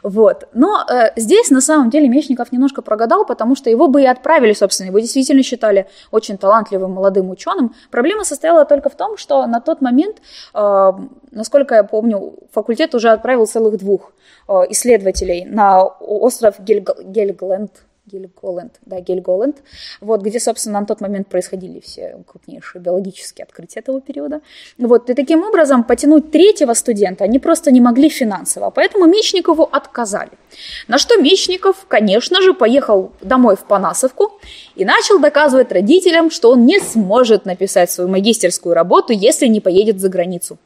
Вот. 0.02 0.48
Но 0.52 0.84
э, 0.88 1.10
здесь 1.16 1.50
на 1.50 1.60
самом 1.60 1.90
деле 1.90 2.08
Мечников 2.08 2.52
немножко 2.52 2.82
прогадал, 2.82 3.26
потому 3.26 3.56
что 3.56 3.70
его 3.70 3.88
бы 3.88 4.02
и 4.02 4.06
отправили, 4.06 4.52
собственно, 4.52 4.88
его 4.88 4.98
действительно 4.98 5.42
считали 5.42 5.88
очень 6.10 6.38
талантливым 6.38 6.92
молодым 6.92 7.30
ученым. 7.30 7.74
Проблема 7.90 8.24
состояла 8.24 8.64
только 8.64 8.90
в 8.90 8.94
том, 8.94 9.16
что 9.16 9.46
на 9.46 9.60
тот 9.60 9.80
момент, 9.80 10.18
э, 10.54 10.92
насколько 11.30 11.74
я 11.74 11.84
помню, 11.84 12.34
факультет 12.52 12.94
уже 12.94 13.10
отправил 13.10 13.46
целых 13.46 13.78
двух 13.78 14.12
э, 14.48 14.52
исследователей 14.70 15.44
на 15.44 15.84
остров 15.84 16.56
Гельгленд, 16.60 17.72
Гельголанд, 18.10 18.72
да, 18.86 19.00
Гельголанд, 19.00 19.56
вот, 20.00 20.22
где, 20.22 20.40
собственно, 20.40 20.80
на 20.80 20.86
тот 20.86 21.00
момент 21.00 21.28
происходили 21.28 21.80
все 21.80 22.18
крупнейшие 22.26 22.82
биологические 22.82 23.44
открытия 23.44 23.80
этого 23.80 24.00
периода. 24.00 24.40
Вот, 24.78 25.10
и 25.10 25.14
таким 25.14 25.44
образом 25.44 25.84
потянуть 25.84 26.30
третьего 26.30 26.74
студента 26.74 27.24
они 27.24 27.38
просто 27.38 27.70
не 27.70 27.80
могли 27.80 28.08
финансово, 28.08 28.70
поэтому 28.70 29.06
Мечникову 29.06 29.68
отказали. 29.70 30.32
На 30.88 30.98
что 30.98 31.20
Мечников, 31.20 31.84
конечно 31.88 32.42
же, 32.42 32.54
поехал 32.54 33.12
домой 33.20 33.56
в 33.56 33.64
Панасовку 33.64 34.40
и 34.74 34.84
начал 34.84 35.18
доказывать 35.18 35.72
родителям, 35.72 36.30
что 36.30 36.50
он 36.50 36.64
не 36.66 36.80
сможет 36.80 37.44
написать 37.44 37.90
свою 37.90 38.08
магистерскую 38.08 38.74
работу, 38.74 39.12
если 39.12 39.46
не 39.46 39.60
поедет 39.60 40.00
за 40.00 40.08
границу. 40.08 40.58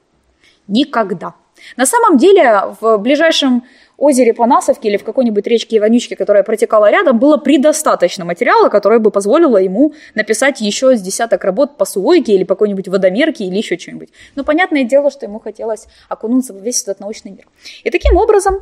Никогда. 0.68 1.34
На 1.76 1.86
самом 1.86 2.18
деле, 2.18 2.74
в 2.80 2.98
ближайшем 2.98 3.64
озере 4.02 4.34
Панасовки 4.34 4.88
или 4.88 4.96
в 4.96 5.04
какой-нибудь 5.04 5.46
речке 5.46 5.78
Иванючке, 5.78 6.16
которая 6.16 6.42
протекала 6.42 6.90
рядом, 6.90 7.18
было 7.18 7.36
предостаточно 7.36 8.24
материала, 8.24 8.68
которое 8.68 8.98
бы 8.98 9.10
позволило 9.10 9.56
ему 9.56 9.92
написать 10.14 10.60
еще 10.60 10.96
с 10.96 11.00
десяток 11.00 11.44
работ 11.44 11.76
по 11.76 11.84
сувойке 11.84 12.32
или 12.32 12.44
по 12.44 12.54
какой-нибудь 12.54 12.88
водомерке 12.88 13.44
или 13.44 13.56
еще 13.56 13.78
что-нибудь. 13.78 14.08
Но 14.34 14.44
понятное 14.44 14.84
дело, 14.84 15.10
что 15.10 15.26
ему 15.26 15.38
хотелось 15.38 15.86
окунуться 16.08 16.52
в 16.52 16.60
весь 16.60 16.82
этот 16.82 17.00
научный 17.00 17.30
мир. 17.30 17.46
И 17.84 17.90
таким 17.90 18.16
образом 18.16 18.56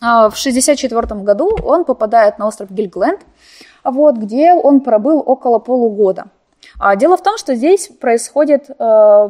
а, 0.00 0.28
в 0.28 0.36
1964 0.38 1.22
году 1.22 1.56
он 1.62 1.84
попадает 1.84 2.38
на 2.38 2.46
остров 2.46 2.70
Гильгленд, 2.70 3.20
вот, 3.82 4.16
где 4.16 4.52
он 4.52 4.80
пробыл 4.80 5.22
около 5.24 5.58
полугода– 5.58 6.26
а 6.80 6.96
дело 6.96 7.16
в 7.18 7.22
том, 7.22 7.36
что 7.36 7.54
здесь 7.54 7.88
происходит 7.88 8.70
э, 8.70 9.28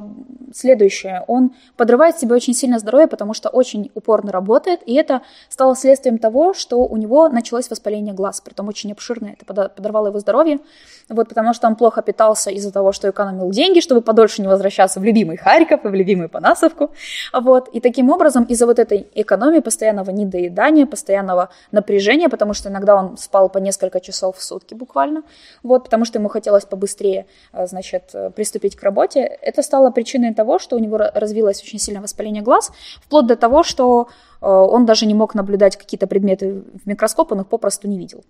следующее. 0.55 1.25
Он 1.27 1.53
подрывает 1.77 2.17
себе 2.17 2.35
очень 2.35 2.55
сильно 2.55 2.79
здоровье, 2.79 3.09
потому 3.09 3.35
что 3.35 3.49
очень 3.49 3.91
упорно 3.95 4.31
работает, 4.31 4.81
и 4.87 4.95
это 4.95 5.23
стало 5.49 5.75
следствием 5.75 6.19
того, 6.19 6.55
что 6.55 6.79
у 6.79 6.97
него 6.97 7.29
началось 7.29 7.69
воспаление 7.69 8.15
глаз, 8.15 8.41
притом 8.41 8.69
очень 8.69 8.93
обширное. 8.93 9.37
Это 9.39 9.69
подорвало 9.69 10.09
его 10.09 10.21
здоровье, 10.21 10.61
вот, 11.09 11.29
потому 11.29 11.53
что 11.53 11.67
он 11.67 11.75
плохо 11.75 12.03
питался 12.03 12.51
из-за 12.51 12.73
того, 12.73 12.93
что 12.93 13.11
экономил 13.11 13.51
деньги, 13.51 13.81
чтобы 13.81 14.01
подольше 14.01 14.43
не 14.43 14.49
возвращаться 14.49 15.01
в 15.01 15.05
любимый 15.05 15.37
Харьков 15.37 15.85
и 15.85 15.89
в 15.89 15.95
любимую 15.95 16.29
Панасовку. 16.29 16.91
Вот. 17.33 17.69
И 17.69 17.81
таким 17.81 18.11
образом 18.11 18.45
из-за 18.45 18.67
вот 18.67 18.79
этой 18.79 19.09
экономии, 19.15 19.59
постоянного 19.59 20.11
недоедания, 20.11 20.87
постоянного 20.87 21.49
напряжения, 21.73 22.29
потому 22.29 22.55
что 22.55 22.69
иногда 22.69 22.95
он 22.95 23.17
спал 23.17 23.49
по 23.49 23.59
несколько 23.59 24.01
часов 24.01 24.37
в 24.37 24.43
сутки 24.43 24.75
буквально, 24.75 25.23
вот, 25.65 25.85
потому 25.85 26.05
что 26.05 26.19
ему 26.19 26.29
хотелось 26.29 26.65
побыстрее 26.65 27.27
значит, 27.53 28.11
э, 28.15 28.31
приступить 28.31 28.77
к 28.77 28.83
работе, 28.83 29.21
это 29.21 29.63
стало 29.63 29.91
причиной 29.91 30.35
того, 30.35 30.59
что 30.59 30.77
у 30.77 30.79
него 30.79 30.99
развилось 30.99 31.63
очень 31.63 31.79
сильное 31.79 32.03
воспаление 32.03 32.43
глаз, 32.43 32.73
вплоть 33.05 33.27
до 33.27 33.37
того, 33.37 33.63
что 33.63 34.09
э, 34.41 34.47
он 34.47 34.87
даже 34.87 35.07
не 35.07 35.15
мог 35.15 35.35
наблюдать 35.35 35.77
какие-то 35.77 36.07
предметы 36.07 36.63
в 36.85 36.87
микроскоп, 36.87 37.33
он 37.33 37.41
их 37.41 37.49
попросту 37.49 37.89
не 37.89 37.99
видел. 37.99 38.25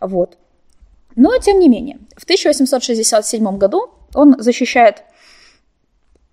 Вот. 0.00 0.38
Но, 1.16 1.36
тем 1.38 1.58
не 1.58 1.68
менее, 1.68 1.98
в 2.16 2.24
1867 2.24 3.58
году 3.58 3.90
он 4.14 4.36
защищает 4.38 5.04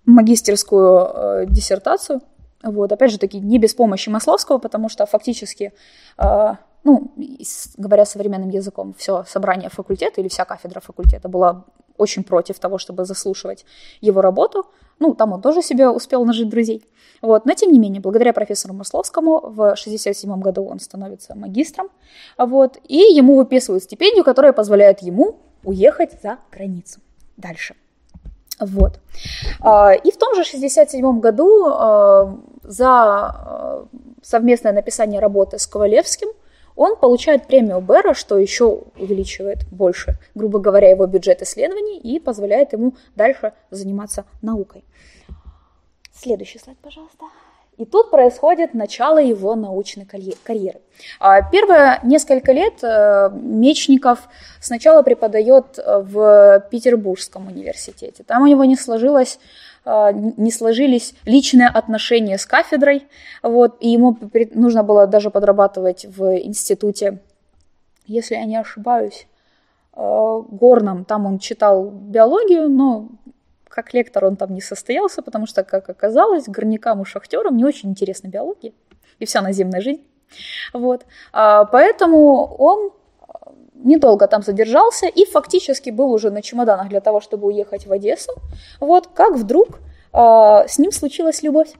магистерскую 0.04 1.10
э, 1.14 1.46
диссертацию, 1.48 2.20
вот, 2.62 2.92
опять 2.92 3.10
же 3.10 3.18
таки, 3.18 3.40
не 3.40 3.58
без 3.58 3.74
помощи 3.74 4.08
Масловского, 4.08 4.58
потому 4.58 4.88
что 4.88 5.04
фактически 5.06 5.72
э, 6.18 6.54
ну, 6.84 7.12
говоря 7.76 8.04
современным 8.04 8.50
языком, 8.50 8.94
все 8.94 9.24
собрание 9.24 9.68
факультета 9.70 10.20
или 10.20 10.28
вся 10.28 10.44
кафедра 10.44 10.80
факультета 10.80 11.28
была 11.28 11.64
очень 12.02 12.24
против 12.24 12.58
того, 12.58 12.78
чтобы 12.78 13.04
заслушивать 13.04 13.64
его 14.00 14.20
работу. 14.20 14.66
Ну, 14.98 15.14
там 15.14 15.32
он 15.32 15.40
тоже 15.40 15.62
себе 15.62 15.88
успел 15.88 16.24
нажить 16.24 16.48
друзей. 16.48 16.84
Вот. 17.22 17.46
Но, 17.46 17.54
тем 17.54 17.72
не 17.72 17.78
менее, 17.78 18.00
благодаря 18.00 18.32
профессору 18.32 18.74
Масловскому 18.74 19.40
в 19.40 19.62
1967 19.62 20.40
году 20.40 20.64
он 20.64 20.80
становится 20.80 21.34
магистром. 21.36 21.88
Вот. 22.38 22.78
И 22.88 22.96
ему 22.96 23.36
выписывают 23.36 23.84
стипендию, 23.84 24.24
которая 24.24 24.52
позволяет 24.52 25.00
ему 25.02 25.38
уехать 25.64 26.20
за 26.22 26.38
границу. 26.50 27.00
Дальше. 27.36 27.74
Вот. 28.60 29.00
А, 29.60 29.92
и 29.92 30.10
в 30.10 30.16
том 30.16 30.34
же 30.34 30.42
1967 30.42 31.20
году 31.20 31.66
а, 31.66 32.38
за 32.62 32.88
а, 32.88 33.86
совместное 34.22 34.72
написание 34.72 35.20
работы 35.20 35.58
с 35.58 35.66
Ковалевским 35.66 36.28
он 36.82 36.96
получает 36.96 37.46
премию 37.46 37.80
Бера, 37.80 38.14
что 38.14 38.38
еще 38.38 38.82
увеличивает 38.98 39.66
больше, 39.70 40.18
грубо 40.34 40.58
говоря, 40.58 40.90
его 40.90 41.06
бюджет 41.06 41.42
исследований 41.42 41.98
и 41.98 42.18
позволяет 42.18 42.72
ему 42.72 42.94
дальше 43.16 43.52
заниматься 43.70 44.24
наукой. 44.42 44.84
Следующий 46.12 46.58
слайд, 46.58 46.78
пожалуйста. 46.82 47.24
И 47.78 47.84
тут 47.86 48.10
происходит 48.10 48.74
начало 48.74 49.18
его 49.18 49.54
научной 49.54 50.06
карьеры. 50.44 50.80
А, 51.18 51.40
первые 51.42 52.00
несколько 52.04 52.52
лет 52.52 52.74
э, 52.82 53.30
Мечников 53.32 54.28
сначала 54.60 55.02
преподает 55.02 55.78
в 55.78 56.66
Петербургском 56.70 57.48
университете. 57.48 58.24
Там 58.24 58.42
у 58.42 58.46
него 58.46 58.64
не 58.64 58.76
сложилось 58.76 59.38
не 59.84 60.52
сложились 60.52 61.14
личные 61.24 61.68
отношения 61.68 62.38
с 62.38 62.46
кафедрой, 62.46 63.06
вот, 63.42 63.76
и 63.80 63.88
ему 63.88 64.16
нужно 64.54 64.84
было 64.84 65.06
даже 65.06 65.30
подрабатывать 65.30 66.06
в 66.06 66.36
институте, 66.38 67.18
если 68.06 68.34
я 68.34 68.44
не 68.44 68.56
ошибаюсь, 68.56 69.26
а, 69.92 70.40
горном, 70.40 71.04
там 71.04 71.26
он 71.26 71.38
читал 71.38 71.90
биологию, 71.90 72.68
но 72.68 73.08
как 73.68 73.94
лектор 73.94 74.26
он 74.26 74.36
там 74.36 74.54
не 74.54 74.60
состоялся, 74.60 75.22
потому 75.22 75.46
что, 75.46 75.64
как 75.64 75.88
оказалось, 75.88 76.44
горнякам 76.46 77.02
и 77.02 77.04
шахтерам 77.04 77.56
не 77.56 77.64
очень 77.64 77.90
интересна 77.90 78.28
биология 78.28 78.72
и 79.18 79.24
вся 79.24 79.40
наземная 79.40 79.80
жизнь. 79.80 80.06
Вот. 80.72 81.04
А, 81.32 81.64
поэтому 81.64 82.54
он 82.56 82.92
недолго 83.84 84.26
там 84.26 84.42
задержался 84.42 85.06
и 85.06 85.24
фактически 85.24 85.90
был 85.90 86.12
уже 86.12 86.30
на 86.30 86.42
чемоданах 86.42 86.88
для 86.88 87.00
того, 87.00 87.20
чтобы 87.20 87.48
уехать 87.48 87.86
в 87.86 87.92
Одессу. 87.92 88.32
Вот 88.80 89.08
как 89.14 89.36
вдруг 89.36 89.80
э, 90.12 90.18
с 90.68 90.78
ним 90.78 90.92
случилась 90.92 91.42
любовь. 91.42 91.72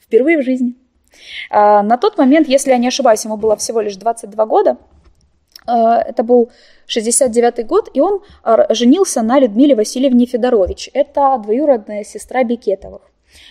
Впервые 0.00 0.38
в 0.38 0.42
жизни. 0.42 0.74
Э, 1.50 1.82
на 1.82 1.96
тот 1.98 2.18
момент, 2.18 2.48
если 2.48 2.70
я 2.70 2.78
не 2.78 2.88
ошибаюсь, 2.88 3.24
ему 3.24 3.36
было 3.36 3.56
всего 3.56 3.80
лишь 3.80 3.96
22 3.96 4.46
года. 4.46 4.76
Э, 5.66 6.02
это 6.06 6.22
был 6.22 6.50
69-й 6.88 7.64
год, 7.64 7.90
и 7.94 8.00
он 8.00 8.22
женился 8.70 9.22
на 9.22 9.38
Людмиле 9.38 9.74
Васильевне 9.74 10.26
Федорович. 10.26 10.90
Это 10.92 11.38
двоюродная 11.42 12.04
сестра 12.04 12.44
Бекетовых. 12.44 13.02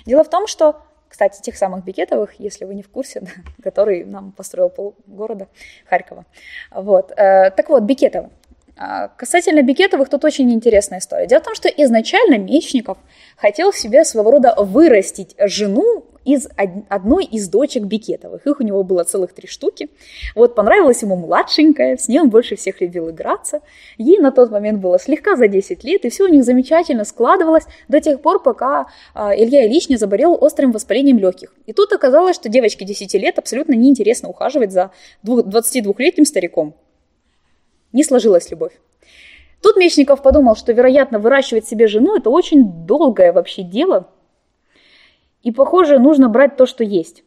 Дело 0.05 0.23
в 0.23 0.29
том, 0.29 0.47
что 0.47 0.77
кстати, 1.15 1.41
тех 1.41 1.55
самых 1.55 1.85
Бекетовых, 1.85 2.33
если 2.41 2.65
вы 2.65 2.75
не 2.75 2.83
в 2.83 2.89
курсе, 2.89 3.19
да, 3.21 3.31
который 3.63 4.03
нам 4.03 4.33
построил 4.33 4.67
полгорода 4.67 5.47
Харькова. 5.85 6.25
Вот. 6.71 7.11
Э, 7.11 7.51
так 7.51 7.69
вот, 7.69 7.83
Бекетовы. 7.83 8.31
А, 8.77 9.07
касательно 9.07 9.61
Бекетовых, 9.61 10.09
тут 10.09 10.25
очень 10.25 10.51
интересная 10.51 10.99
история. 10.99 11.27
Дело 11.27 11.39
в 11.39 11.45
том, 11.45 11.55
что 11.55 11.69
изначально 11.69 12.37
Мечников 12.37 12.97
хотел 13.37 13.71
себе 13.71 14.03
своего 14.03 14.31
рода 14.31 14.53
вырастить 14.57 15.35
жену 15.39 16.05
из 16.25 16.47
одной 16.89 17.23
из 17.23 17.47
дочек 17.47 17.83
Бекетовых. 17.83 18.45
Их 18.45 18.59
у 18.59 18.63
него 18.63 18.83
было 18.83 19.03
целых 19.03 19.33
три 19.33 19.47
штуки. 19.47 19.89
Вот 20.33 20.55
понравилась 20.55 21.03
ему 21.03 21.15
младшенькая, 21.15 21.97
с 21.97 22.07
ней 22.07 22.19
он 22.19 22.29
больше 22.29 22.55
всех 22.55 22.81
любил 22.81 23.11
играться. 23.11 23.61
Ей 23.97 24.17
на 24.17 24.31
тот 24.31 24.51
момент 24.51 24.79
было 24.79 24.99
слегка 24.99 25.35
за 25.35 25.47
10 25.47 25.83
лет, 25.83 26.03
и 26.03 26.09
все 26.09 26.23
у 26.23 26.27
них 26.27 26.43
замечательно 26.43 27.05
складывалось 27.05 27.65
до 27.87 28.01
тех 28.01 28.21
пор, 28.21 28.41
пока 28.41 28.87
а, 29.13 29.35
Илья 29.35 29.67
Ильич 29.67 29.87
не 29.87 29.97
заболел 29.97 30.35
острым 30.41 30.71
воспалением 30.71 31.19
легких. 31.19 31.53
И 31.67 31.73
тут 31.73 31.93
оказалось, 31.93 32.35
что 32.35 32.49
девочке 32.49 32.85
10 32.85 33.13
лет 33.13 33.37
абсолютно 33.37 33.73
неинтересно 33.73 34.27
ухаживать 34.27 34.71
за 34.71 34.91
22-летним 35.23 36.25
стариком 36.25 36.75
не 37.95 38.03
сложилась 38.03 38.51
любовь. 38.51 38.73
Тут 39.61 39.77
Мечников 39.77 40.21
подумал, 40.21 40.55
что, 40.55 40.71
вероятно, 40.73 41.17
выращивать 41.17 41.67
себе 41.67 41.87
жену– 41.87 42.15
это 42.17 42.29
очень 42.29 42.85
долгое 42.85 43.31
вообще 43.31 43.63
дело. 43.63 44.07
И, 45.41 45.51
похоже, 45.51 45.97
нужно 45.97 46.29
брать 46.29 46.57
то, 46.57 46.67
что 46.67 46.83
есть. 46.83 47.23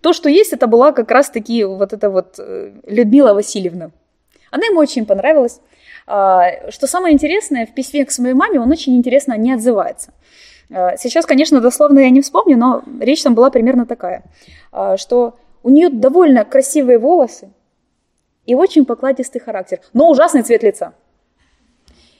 То, 0.00 0.12
что 0.12 0.28
есть, 0.28 0.52
это 0.52 0.66
была 0.66 0.92
как 0.92 1.10
раз-таки 1.10 1.64
вот 1.64 1.92
эта 1.92 2.08
вот 2.08 2.38
э, 2.38 2.72
Людмила 2.86 3.34
Васильевна. 3.34 3.90
Она 4.50 4.66
ему 4.66 4.80
очень 4.80 5.04
понравилась. 5.04 5.60
А, 6.06 6.70
что 6.70 6.86
самое 6.86 7.12
интересное, 7.12 7.66
в 7.66 7.74
письме 7.74 8.04
к 8.04 8.10
своей 8.10 8.34
маме 8.34 8.60
он 8.60 8.70
очень 8.70 8.96
интересно 8.96 9.36
не 9.36 9.52
отзывается. 9.52 10.12
А, 10.72 10.96
сейчас, 10.96 11.26
конечно, 11.26 11.60
дословно 11.60 11.98
я 12.00 12.10
не 12.10 12.22
вспомню, 12.22 12.56
но 12.56 12.82
речь 13.00 13.22
там 13.22 13.34
была 13.34 13.50
примерно 13.50 13.86
такая, 13.86 14.22
а, 14.72 14.96
что 14.96 15.34
у 15.62 15.70
нее 15.70 15.88
довольно 15.88 16.44
красивые 16.44 16.98
волосы, 16.98 17.50
и 18.46 18.54
очень 18.54 18.84
покладистый 18.84 19.40
характер, 19.40 19.80
но 19.92 20.10
ужасный 20.10 20.42
цвет 20.42 20.62
лица. 20.62 20.94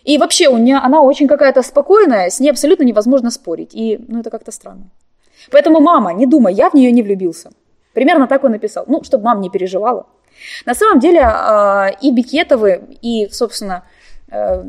И 0.04 0.18
вообще 0.18 0.48
у 0.48 0.56
нее, 0.56 0.76
она 0.76 1.02
очень 1.02 1.26
какая-то 1.26 1.62
спокойная, 1.62 2.30
с 2.30 2.38
ней 2.38 2.50
абсолютно 2.50 2.84
невозможно 2.84 3.30
спорить. 3.30 3.74
И 3.74 3.98
ну, 4.06 4.20
это 4.20 4.30
как-то 4.30 4.52
странно. 4.52 4.90
Поэтому, 5.50 5.80
мама, 5.80 6.12
не 6.12 6.26
думай, 6.26 6.54
я 6.54 6.70
в 6.70 6.74
нее 6.74 6.92
не 6.92 7.02
влюбился. 7.02 7.50
Примерно 7.92 8.28
так 8.28 8.44
он 8.44 8.52
написал. 8.52 8.84
Ну, 8.86 9.02
чтобы 9.02 9.24
мама 9.24 9.40
не 9.40 9.50
переживала. 9.50 10.06
На 10.64 10.74
самом 10.74 11.00
деле 11.00 11.20
э, 11.20 11.90
и 12.02 12.12
Бикетовы, 12.12 12.82
и, 13.02 13.28
собственно, 13.32 13.82
э, 14.30 14.64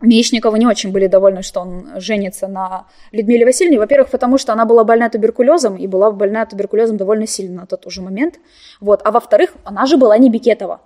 Мечниковы 0.00 0.60
не 0.60 0.66
очень 0.66 0.92
были 0.92 1.08
довольны, 1.08 1.42
что 1.42 1.60
он 1.60 1.88
женится 1.96 2.46
на 2.46 2.86
Людмиле 3.10 3.44
Васильевне. 3.44 3.80
Во-первых, 3.80 4.10
потому 4.10 4.38
что 4.38 4.52
она 4.52 4.64
была 4.64 4.84
больна 4.84 5.08
туберкулезом, 5.08 5.76
и 5.76 5.88
была 5.88 6.12
больна 6.12 6.46
туберкулезом 6.46 6.96
довольно 6.96 7.26
сильно 7.26 7.62
на 7.62 7.66
тот 7.66 7.84
уже 7.86 8.00
момент. 8.00 8.38
Вот. 8.80 9.00
А 9.04 9.10
во-вторых, 9.10 9.54
она 9.64 9.86
же 9.86 9.96
была 9.96 10.16
не 10.18 10.30
Бикетова. 10.30 10.80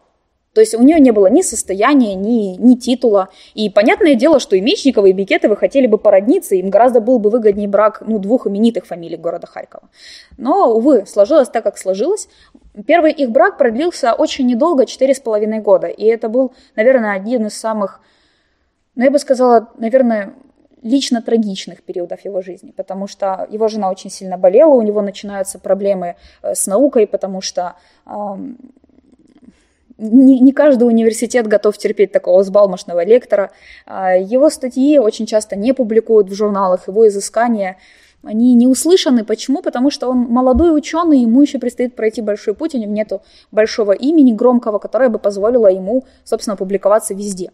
То 0.54 0.60
есть 0.60 0.74
у 0.74 0.82
нее 0.82 1.00
не 1.00 1.12
было 1.12 1.28
ни 1.28 1.40
состояния, 1.40 2.14
ни, 2.14 2.56
ни 2.56 2.74
титула. 2.76 3.30
И 3.54 3.70
понятное 3.70 4.14
дело, 4.14 4.38
что 4.38 4.54
и 4.54 4.60
Мечниковы, 4.60 5.10
и 5.10 5.12
Бикетовы 5.12 5.56
хотели 5.56 5.86
бы 5.86 5.96
породниться, 5.96 6.54
им 6.54 6.68
гораздо 6.68 7.00
был 7.00 7.18
бы 7.18 7.30
выгоднее 7.30 7.68
брак 7.68 8.02
ну, 8.06 8.18
двух 8.18 8.46
именитых 8.46 8.86
фамилий 8.86 9.16
города 9.16 9.46
Харькова. 9.46 9.88
Но, 10.36 10.74
увы, 10.74 11.06
сложилось 11.06 11.48
так, 11.48 11.64
как 11.64 11.78
сложилось. 11.78 12.28
Первый 12.86 13.12
их 13.12 13.30
брак 13.30 13.56
продлился 13.56 14.12
очень 14.12 14.46
недолго, 14.46 14.84
четыре 14.84 15.14
с 15.14 15.20
половиной 15.20 15.60
года. 15.60 15.86
И 15.86 16.04
это 16.04 16.28
был, 16.28 16.52
наверное, 16.76 17.14
один 17.14 17.46
из 17.46 17.54
самых, 17.54 18.00
ну, 18.94 19.04
я 19.04 19.10
бы 19.10 19.18
сказала, 19.18 19.70
наверное, 19.78 20.34
лично 20.82 21.22
трагичных 21.22 21.82
периодов 21.82 22.24
его 22.24 22.42
жизни, 22.42 22.72
потому 22.76 23.06
что 23.06 23.46
его 23.50 23.68
жена 23.68 23.88
очень 23.88 24.10
сильно 24.10 24.36
болела, 24.36 24.74
у 24.74 24.82
него 24.82 25.00
начинаются 25.00 25.58
проблемы 25.58 26.16
э, 26.42 26.54
с 26.54 26.66
наукой, 26.66 27.06
потому 27.06 27.40
что 27.40 27.76
не, 30.02 30.40
не 30.40 30.52
каждый 30.52 30.84
университет 30.84 31.46
готов 31.46 31.78
терпеть 31.78 32.12
такого 32.12 32.40
взбалмошного 32.40 33.04
лектора. 33.04 33.50
А, 33.86 34.16
его 34.16 34.50
статьи 34.50 34.98
очень 34.98 35.26
часто 35.26 35.56
не 35.56 35.72
публикуют 35.72 36.28
в 36.28 36.34
журналах, 36.34 36.88
его 36.88 37.06
изыскания 37.06 37.78
они 38.24 38.54
не 38.54 38.66
услышаны. 38.66 39.24
Почему? 39.24 39.62
Потому 39.62 39.90
что 39.90 40.08
он 40.08 40.18
молодой 40.18 40.76
ученый, 40.76 41.20
ему 41.20 41.42
еще 41.42 41.58
предстоит 41.58 41.96
пройти 41.96 42.22
большой 42.22 42.54
путь, 42.54 42.74
у 42.74 42.78
него 42.78 42.92
нет 42.92 43.12
большого 43.50 43.92
имени 43.92 44.32
громкого, 44.32 44.78
которое 44.78 45.08
бы 45.08 45.18
позволило 45.18 45.66
ему, 45.66 46.04
собственно, 46.24 46.56
публиковаться 46.56 47.14
везде. 47.14 47.50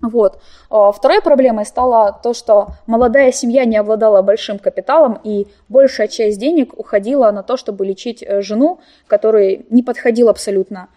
Вот. 0.00 0.40
А, 0.70 0.92
второй 0.92 1.20
проблемой 1.20 1.66
стало 1.66 2.18
то, 2.22 2.32
что 2.32 2.68
молодая 2.86 3.32
семья 3.32 3.64
не 3.64 3.76
обладала 3.76 4.22
большим 4.22 4.60
капиталом, 4.60 5.18
и 5.24 5.48
большая 5.68 6.06
часть 6.06 6.38
денег 6.38 6.78
уходила 6.78 7.30
на 7.32 7.42
то, 7.42 7.56
чтобы 7.56 7.84
лечить 7.84 8.22
э, 8.22 8.40
жену, 8.40 8.78
которой 9.08 9.66
не 9.70 9.82
подходил 9.82 10.28
абсолютно 10.28 10.88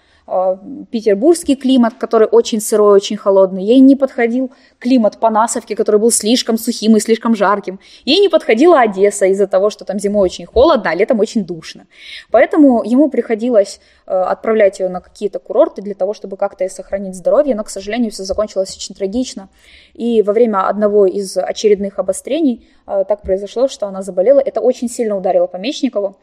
петербургский 0.91 1.55
климат, 1.55 1.95
который 1.95 2.27
очень 2.27 2.61
сырой, 2.61 2.95
очень 2.95 3.17
холодный. 3.17 3.63
Ей 3.63 3.79
не 3.79 3.95
подходил 3.95 4.51
климат 4.79 5.17
Панасовки, 5.17 5.75
который 5.75 5.99
был 5.99 6.11
слишком 6.11 6.57
сухим 6.57 6.95
и 6.95 6.99
слишком 6.99 7.35
жарким. 7.35 7.79
Ей 8.05 8.19
не 8.19 8.29
подходила 8.29 8.79
Одесса 8.79 9.25
из-за 9.25 9.47
того, 9.47 9.69
что 9.69 9.83
там 9.83 9.99
зимой 9.99 10.25
очень 10.25 10.45
холодно, 10.45 10.91
а 10.91 10.95
летом 10.95 11.19
очень 11.19 11.43
душно. 11.43 11.85
Поэтому 12.29 12.83
ему 12.83 13.09
приходилось 13.09 13.81
э, 14.05 14.11
отправлять 14.11 14.79
ее 14.79 14.89
на 14.89 15.01
какие-то 15.01 15.39
курорты 15.39 15.81
для 15.81 15.95
того, 15.95 16.13
чтобы 16.13 16.37
как-то 16.37 16.67
сохранить 16.69 17.15
здоровье, 17.15 17.55
но, 17.55 17.63
к 17.63 17.69
сожалению, 17.69 18.11
все 18.11 18.23
закончилось 18.23 18.75
очень 18.75 18.95
трагично. 18.95 19.49
И 19.93 20.21
во 20.21 20.33
время 20.33 20.67
одного 20.67 21.05
из 21.05 21.35
очередных 21.37 21.99
обострений 21.99 22.67
э, 22.80 22.80
так 23.07 23.21
произошло, 23.21 23.67
что 23.67 23.87
она 23.87 24.01
заболела. 24.01 24.39
Это 24.39 24.61
очень 24.61 24.89
сильно 24.89 25.15
ударило 25.17 25.47
по 25.47 25.57
Мечникову. 25.57 26.17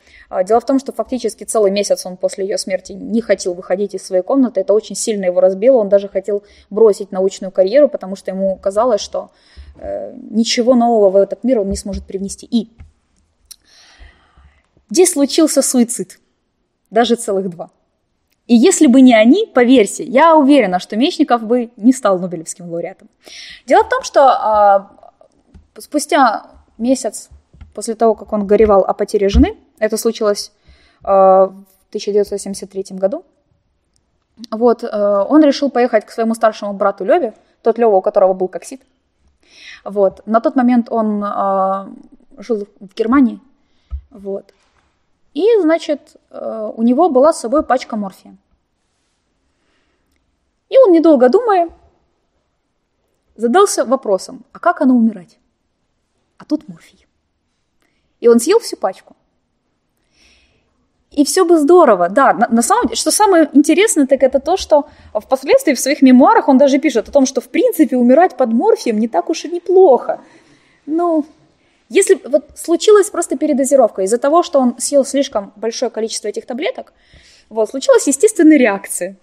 Дело 0.45 0.61
в 0.61 0.67
том, 0.67 0.79
что 0.79 0.93
фактически 0.93 1.45
целый 1.45 1.71
месяц 1.71 2.05
он 2.07 2.17
после 2.17 2.45
ее 2.47 2.59
смерти 2.59 2.93
не 2.93 3.21
хотел 3.21 3.55
выходить 3.55 3.95
из 3.95 4.07
своей 4.07 4.23
комнаты. 4.23 4.61
Это 4.61 4.75
очень 4.75 4.97
сильно 4.97 5.25
его 5.25 5.41
разбило. 5.41 5.79
Он 5.79 5.89
даже 5.89 6.09
хотел 6.09 6.43
бросить 6.71 7.13
научную 7.13 7.51
карьеру, 7.51 7.89
потому 7.89 8.17
что 8.17 8.31
ему 8.31 8.57
казалось, 8.57 9.01
что 9.01 9.31
э, 9.77 10.13
ничего 10.31 10.75
нового 10.75 11.11
в 11.11 11.17
этот 11.17 11.45
мир 11.45 11.61
он 11.61 11.71
не 11.71 11.77
сможет 11.77 12.05
привнести. 12.05 12.47
И 12.47 12.71
здесь 14.91 15.13
случился 15.13 15.63
суицид. 15.63 16.19
Даже 16.91 17.17
целых 17.17 17.51
два. 17.51 17.71
И 18.47 18.55
если 18.55 18.87
бы 18.87 19.03
не 19.03 19.15
они, 19.15 19.47
поверьте, 19.47 20.05
я 20.05 20.35
уверена, 20.35 20.79
что 20.79 20.97
Мечников 20.97 21.43
бы 21.43 21.71
не 21.77 21.93
стал 21.93 22.19
Нобелевским 22.19 22.71
лауреатом. 22.71 23.09
Дело 23.67 23.85
в 23.85 23.89
том, 23.91 24.03
что 24.03 24.89
э, 25.77 25.81
спустя 25.81 26.47
месяц 26.79 27.29
после 27.75 27.95
того, 27.95 28.15
как 28.15 28.33
он 28.33 28.47
горевал 28.47 28.85
о 28.85 28.95
потере 28.95 29.29
жены, 29.29 29.57
это 29.79 29.97
случилось 29.97 30.53
э, 31.03 31.07
в 31.09 31.65
1973 31.91 32.97
году, 32.97 33.25
вот, 34.51 34.85
э, 34.85 35.25
он 35.29 35.43
решил 35.43 35.71
поехать 35.71 36.07
к 36.07 36.11
своему 36.11 36.35
старшему 36.35 36.73
брату 36.73 37.05
Леве, 37.05 37.35
тот 37.63 37.79
Лева, 37.79 37.97
у 37.97 38.01
которого 38.01 38.35
был 38.35 38.49
коксид. 38.49 38.81
Вот. 39.85 40.27
На 40.27 40.41
тот 40.41 40.57
момент 40.57 40.89
он 40.91 41.25
э, 41.25 41.89
жил 42.39 42.69
в 42.81 42.95
Германии. 42.95 43.41
Вот. 44.11 44.55
И, 45.35 45.45
значит, 45.61 46.17
э, 46.31 46.73
у 46.77 46.83
него 46.83 47.09
была 47.11 47.33
с 47.33 47.41
собой 47.41 47.63
пачка 47.63 47.97
морфия. 47.97 48.37
И 50.69 50.77
он, 50.79 50.93
недолго 50.93 51.29
думая, 51.29 51.71
задался 53.37 53.85
вопросом, 53.85 54.45
а 54.53 54.59
как 54.59 54.81
оно 54.81 54.95
умирать? 54.95 55.39
А 56.39 56.45
тут 56.45 56.69
морфий. 56.69 57.07
И 58.21 58.29
он 58.29 58.41
съел 58.41 58.59
всю 58.59 58.77
пачку 58.77 59.17
и 61.19 61.25
все 61.25 61.45
бы 61.45 61.59
здорово. 61.59 62.09
Да, 62.09 62.33
на, 62.33 62.49
на 62.49 62.63
самом 62.63 62.85
деле, 62.85 62.97
что 62.97 63.11
самое 63.11 63.49
интересное, 63.53 64.07
так 64.07 64.23
это 64.23 64.41
то, 64.41 64.57
что 64.57 64.89
впоследствии 65.13 65.75
в 65.75 65.81
своих 65.81 66.03
мемуарах 66.03 66.49
он 66.49 66.59
даже 66.59 66.79
пишет 66.79 67.09
о 67.09 67.13
том, 67.13 67.27
что 67.27 67.41
в 67.41 67.49
принципе 67.49 67.97
умирать 67.97 68.37
под 68.37 68.53
морфием 68.53 68.99
не 68.99 69.09
так 69.09 69.29
уж 69.31 69.45
и 69.45 69.49
неплохо. 69.49 70.21
Ну, 70.87 71.27
если 71.89 72.15
вот 72.25 72.51
случилась 72.57 73.11
просто 73.11 73.37
передозировка 73.37 74.03
из-за 74.03 74.19
того, 74.19 74.43
что 74.43 74.61
он 74.61 74.77
съел 74.79 75.05
слишком 75.05 75.53
большое 75.57 75.91
количество 75.91 76.29
этих 76.29 76.47
таблеток, 76.47 76.93
вот, 77.49 77.71
случилась 77.71 78.07
естественная 78.07 78.59
реакция. 78.59 79.17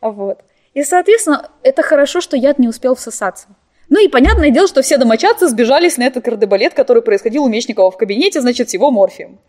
Вот. 0.00 0.40
И, 0.72 0.82
соответственно, 0.82 1.50
это 1.62 1.82
хорошо, 1.82 2.20
что 2.20 2.36
яд 2.36 2.58
не 2.58 2.68
успел 2.68 2.94
всосаться. 2.94 3.48
Ну 3.90 4.02
и 4.02 4.08
понятное 4.08 4.50
дело, 4.50 4.68
что 4.68 4.82
все 4.82 4.96
домочадцы 4.96 5.48
сбежались 5.48 5.98
на 5.98 6.04
этот 6.04 6.24
кардебалет, 6.24 6.74
который 6.74 7.02
происходил 7.02 7.42
у 7.44 7.48
Мечникова 7.48 7.90
в 7.90 7.96
кабинете, 7.96 8.40
значит, 8.40 8.70
с 8.70 8.74
его 8.74 8.90
морфием. 8.90 9.40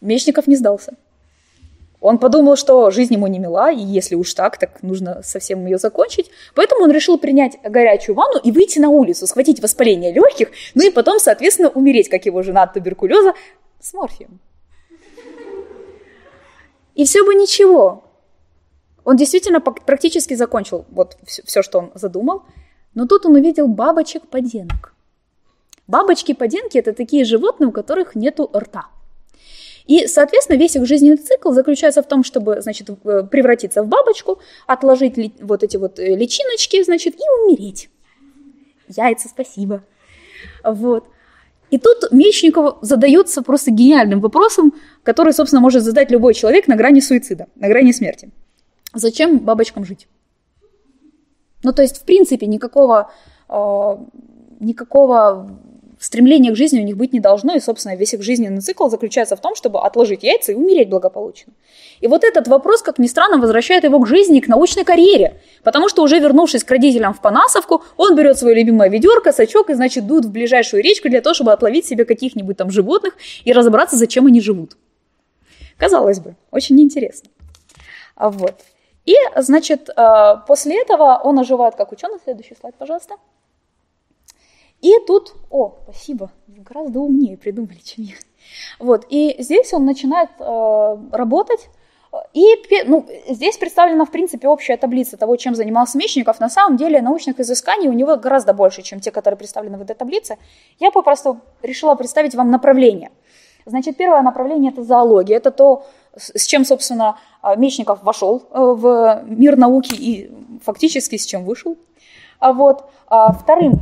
Мечников 0.00 0.46
не 0.46 0.54
сдался. 0.54 0.94
Он 2.00 2.18
подумал, 2.18 2.56
что 2.56 2.90
жизнь 2.90 3.14
ему 3.14 3.26
не 3.26 3.38
мила, 3.38 3.72
и 3.72 3.80
если 3.80 4.14
уж 4.14 4.34
так, 4.34 4.58
так 4.58 4.82
нужно 4.82 5.22
совсем 5.24 5.64
ее 5.64 5.78
закончить. 5.78 6.30
Поэтому 6.54 6.84
он 6.84 6.92
решил 6.92 7.18
принять 7.18 7.58
горячую 7.62 8.14
ванну 8.14 8.38
и 8.38 8.52
выйти 8.52 8.78
на 8.78 8.90
улицу, 8.90 9.26
схватить 9.26 9.60
воспаление 9.60 10.12
легких, 10.12 10.50
ну 10.74 10.86
и 10.86 10.90
потом, 10.90 11.18
соответственно, 11.18 11.70
умереть, 11.70 12.08
как 12.08 12.26
его 12.26 12.42
жена 12.42 12.64
от 12.64 12.74
туберкулеза, 12.74 13.34
с 13.80 13.94
морфием. 13.94 14.38
И 16.94 17.04
все 17.04 17.24
бы 17.24 17.34
ничего. 17.34 18.04
Он 19.04 19.16
действительно 19.16 19.60
практически 19.60 20.34
закончил 20.34 20.84
вот 20.90 21.16
все, 21.24 21.62
что 21.62 21.78
он 21.78 21.92
задумал. 21.94 22.42
Но 22.94 23.06
тут 23.06 23.26
он 23.26 23.34
увидел 23.34 23.68
бабочек-поденок. 23.68 24.94
Бабочки-поденки– 25.86 26.78
это 26.78 26.92
такие 26.92 27.24
животные, 27.24 27.68
у 27.68 27.72
которых 27.72 28.14
нету 28.14 28.50
рта. 28.54 28.86
И, 29.86 30.06
соответственно, 30.06 30.56
весь 30.56 30.76
их 30.76 30.86
жизненный 30.86 31.18
цикл 31.18 31.52
заключается 31.52 32.02
в 32.02 32.08
том, 32.08 32.24
чтобы, 32.24 32.62
значит, 32.62 32.88
э, 32.88 33.22
превратиться 33.30 33.82
в 33.82 33.88
бабочку, 33.88 34.38
отложить 34.66 35.18
ли, 35.18 35.34
вот 35.40 35.62
эти 35.62 35.76
вот 35.76 35.98
э, 35.98 36.16
личиночки, 36.16 36.82
значит, 36.82 37.16
и 37.16 37.42
умереть. 37.42 37.90
Яйца, 38.88 39.28
спасибо. 39.28 39.84
Вот. 40.62 41.06
И 41.70 41.78
тут 41.78 42.12
Мечников 42.12 42.78
задается 42.80 43.42
просто 43.42 43.72
гениальным 43.72 44.20
вопросом, 44.20 44.72
который, 45.02 45.34
собственно, 45.34 45.60
может 45.60 45.82
задать 45.82 46.10
любой 46.10 46.32
человек 46.32 46.66
на 46.66 46.76
грани 46.76 47.00
суицида, 47.00 47.48
на 47.56 47.68
грани 47.68 47.92
смерти. 47.92 48.30
Зачем 48.94 49.38
бабочкам 49.38 49.84
жить? 49.84 50.06
Ну, 51.64 51.72
то 51.72 51.82
есть, 51.82 51.98
в 51.98 52.04
принципе, 52.04 52.46
никакого, 52.46 53.10
э, 53.48 53.96
никакого 54.60 55.50
стремления 55.98 56.52
к 56.52 56.56
жизни 56.56 56.80
у 56.80 56.84
них 56.84 56.96
быть 56.96 57.12
не 57.12 57.20
должно, 57.20 57.54
и, 57.54 57.60
собственно, 57.60 57.96
весь 57.96 58.12
их 58.12 58.22
жизненный 58.22 58.60
цикл 58.60 58.88
заключается 58.88 59.36
в 59.36 59.40
том, 59.40 59.54
чтобы 59.54 59.80
отложить 59.80 60.22
яйца 60.22 60.52
и 60.52 60.54
умереть 60.54 60.90
благополучно. 60.90 61.52
И 62.00 62.06
вот 62.06 62.24
этот 62.24 62.46
вопрос, 62.48 62.82
как 62.82 62.98
ни 62.98 63.06
странно, 63.06 63.38
возвращает 63.38 63.84
его 63.84 63.98
к 63.98 64.06
жизни 64.06 64.40
к 64.40 64.48
научной 64.48 64.84
карьере, 64.84 65.40
потому 65.62 65.88
что 65.88 66.02
уже 66.02 66.18
вернувшись 66.18 66.62
к 66.62 66.70
родителям 66.70 67.14
в 67.14 67.20
Панасовку, 67.20 67.82
он 67.96 68.14
берет 68.14 68.38
свое 68.38 68.54
любимое 68.54 68.90
ведерко, 68.90 69.32
сачок 69.32 69.70
и, 69.70 69.74
значит, 69.74 70.06
дует 70.06 70.26
в 70.26 70.30
ближайшую 70.30 70.82
речку 70.82 71.08
для 71.08 71.22
того, 71.22 71.32
чтобы 71.32 71.52
отловить 71.52 71.86
себе 71.86 72.04
каких-нибудь 72.04 72.58
там 72.58 72.70
животных 72.70 73.16
и 73.44 73.52
разобраться, 73.52 73.96
зачем 73.96 74.26
они 74.26 74.42
живут. 74.42 74.76
Казалось 75.78 76.20
бы, 76.20 76.36
очень 76.50 76.78
интересно. 76.80 77.30
А 78.14 78.28
вот. 78.28 78.54
И, 79.04 79.14
значит, 79.36 79.88
э, 79.88 80.34
после 80.46 80.80
этого 80.80 81.20
он 81.22 81.38
оживает 81.38 81.74
как 81.74 81.92
ученый. 81.92 82.18
Следующий 82.24 82.54
слайд, 82.54 82.74
пожалуйста. 82.76 83.16
И 84.80 84.92
тут, 85.06 85.34
о, 85.50 85.78
спасибо, 85.84 86.30
гораздо 86.46 87.00
умнее 87.00 87.38
придумали, 87.38 87.78
чем 87.78 88.04
я. 88.04 88.14
Вот, 88.78 89.06
и 89.08 89.36
здесь 89.38 89.72
он 89.72 89.86
начинает 89.86 90.30
э, 90.38 90.96
работать, 91.12 91.70
и 92.32 92.44
ну, 92.86 93.06
здесь 93.28 93.56
представлена, 93.56 94.04
в 94.04 94.10
принципе, 94.10 94.48
общая 94.48 94.76
таблица 94.76 95.16
того, 95.16 95.36
чем 95.36 95.54
занимался 95.54 95.98
Мечников. 95.98 96.40
На 96.40 96.48
самом 96.48 96.76
деле 96.76 97.00
научных 97.00 97.40
изысканий 97.40 97.88
у 97.88 97.92
него 97.92 98.16
гораздо 98.16 98.52
больше, 98.52 98.82
чем 98.82 99.00
те, 99.00 99.10
которые 99.10 99.38
представлены 99.38 99.78
в 99.78 99.82
этой 99.82 99.96
таблице. 99.96 100.38
Я 100.78 100.90
попросту 100.90 101.40
решила 101.62 101.94
представить 101.94 102.34
вам 102.34 102.50
направление. 102.50 103.10
Значит, 103.66 103.96
первое 103.96 104.22
направление– 104.22 104.72
это 104.72 104.82
зоология. 104.82 105.36
Это 105.36 105.50
то, 105.50 105.86
с 106.16 106.46
чем, 106.46 106.64
собственно, 106.64 107.18
Мечников 107.56 108.02
вошел 108.02 108.42
в 108.50 109.22
мир 109.26 109.56
науки 109.56 109.94
и 109.94 110.30
фактически 110.64 111.16
с 111.16 111.26
чем 111.26 111.44
вышел. 111.44 111.76
А 112.38 112.52
вот. 112.52 112.88
Вторым 113.06 113.80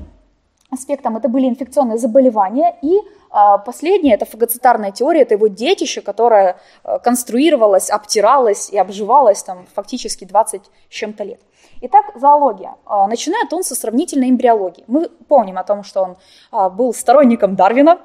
аспектом 0.70 1.16
это 1.16 1.28
были 1.28 1.48
инфекционные 1.48 1.98
заболевания 1.98 2.76
и 2.82 2.98
а, 3.32 3.56
последнее– 3.58 4.14
это 4.16 4.26
фагоцитарная 4.26 4.92
теория, 4.92 5.22
это 5.22 5.34
его 5.34 5.46
детище, 5.46 6.02
которое 6.02 6.58
э, 6.84 6.98
конструировалось, 6.98 7.88
обтиралось 7.88 8.68
и 8.68 8.76
обживалось 8.76 9.42
там 9.42 9.66
фактически 9.74 10.26
20 10.26 10.62
с 10.62 10.92
чем-то 10.92 11.24
лет. 11.24 11.40
Итак, 11.80 12.12
зоология. 12.14 12.74
А, 12.84 13.06
начинает 13.06 13.50
он 13.52 13.64
со 13.64 13.74
сравнительной 13.74 14.28
эмбриологии. 14.28 14.84
Мы 14.86 15.08
помним 15.08 15.56
о 15.56 15.64
том, 15.64 15.82
что 15.82 16.02
он 16.02 16.16
а, 16.50 16.68
был 16.68 16.92
сторонником 16.92 17.56
Дарвина, 17.56 18.00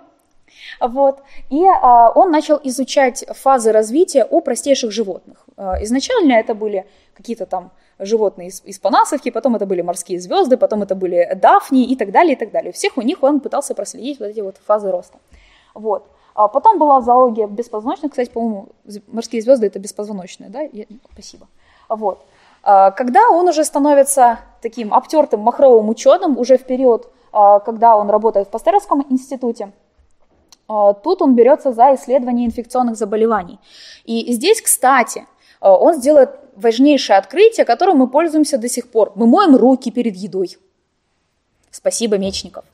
вот. 0.79 1.21
И 1.49 1.65
а, 1.65 2.11
он 2.11 2.31
начал 2.31 2.59
изучать 2.63 3.25
фазы 3.29 3.71
развития 3.71 4.25
у 4.29 4.41
простейших 4.41 4.91
животных. 4.91 5.45
А, 5.57 5.83
изначально 5.83 6.33
это 6.33 6.55
были 6.55 6.85
какие-то 7.13 7.45
там 7.45 7.71
животные 7.99 8.49
из, 8.49 8.61
из 8.63 8.79
Панасовки, 8.79 9.31
потом 9.31 9.55
это 9.55 9.65
были 9.65 9.81
морские 9.81 10.19
звезды, 10.19 10.57
потом 10.57 10.83
это 10.83 10.95
были 10.95 11.33
дафни 11.35 11.83
и 11.85 11.95
так 11.95 12.11
далее, 12.11 12.33
и 12.33 12.35
так 12.35 12.51
далее. 12.51 12.71
Всех 12.71 12.97
у 12.97 13.01
них 13.01 13.23
он 13.23 13.39
пытался 13.39 13.73
проследить 13.73 14.19
вот 14.19 14.27
эти 14.27 14.41
вот 14.41 14.57
фазы 14.65 14.91
роста. 14.91 15.17
Вот. 15.73 16.05
А 16.35 16.47
потом 16.47 16.77
была 16.77 17.01
зоология 17.01 17.47
беспозвоночных, 17.47 18.11
кстати, 18.11 18.29
по-моему, 18.29 18.69
морские 19.07 19.41
звезды 19.41 19.65
это 19.65 19.79
беспозвоночные, 19.79 20.49
да? 20.49 20.61
Я, 20.61 20.85
спасибо. 21.11 21.47
Вот. 21.89 22.23
А, 22.61 22.91
когда 22.91 23.29
он 23.29 23.47
уже 23.47 23.63
становится 23.63 24.39
таким 24.61 24.93
обтертым 24.93 25.39
махровым 25.39 25.89
ученым, 25.89 26.37
уже 26.37 26.57
в 26.57 26.63
период, 26.63 27.11
а, 27.31 27.59
когда 27.59 27.97
он 27.97 28.09
работает 28.09 28.47
в 28.47 28.51
Пастеровском 28.51 29.05
институте, 29.09 29.71
тут 30.67 31.21
он 31.21 31.35
берется 31.35 31.71
за 31.71 31.95
исследование 31.95 32.45
инфекционных 32.45 32.95
заболеваний. 32.97 33.59
И 34.03 34.33
здесь, 34.33 34.61
кстати, 34.61 35.25
он 35.59 35.95
сделает 35.95 36.31
важнейшее 36.55 37.17
открытие, 37.17 37.65
которым 37.65 37.97
мы 37.97 38.07
пользуемся 38.07 38.57
до 38.57 38.67
сих 38.67 38.89
пор. 38.89 39.11
Мы 39.15 39.27
моем 39.27 39.55
руки 39.55 39.91
перед 39.91 40.15
едой. 40.15 40.57
Спасибо, 41.71 42.17
Мечников. 42.17 42.65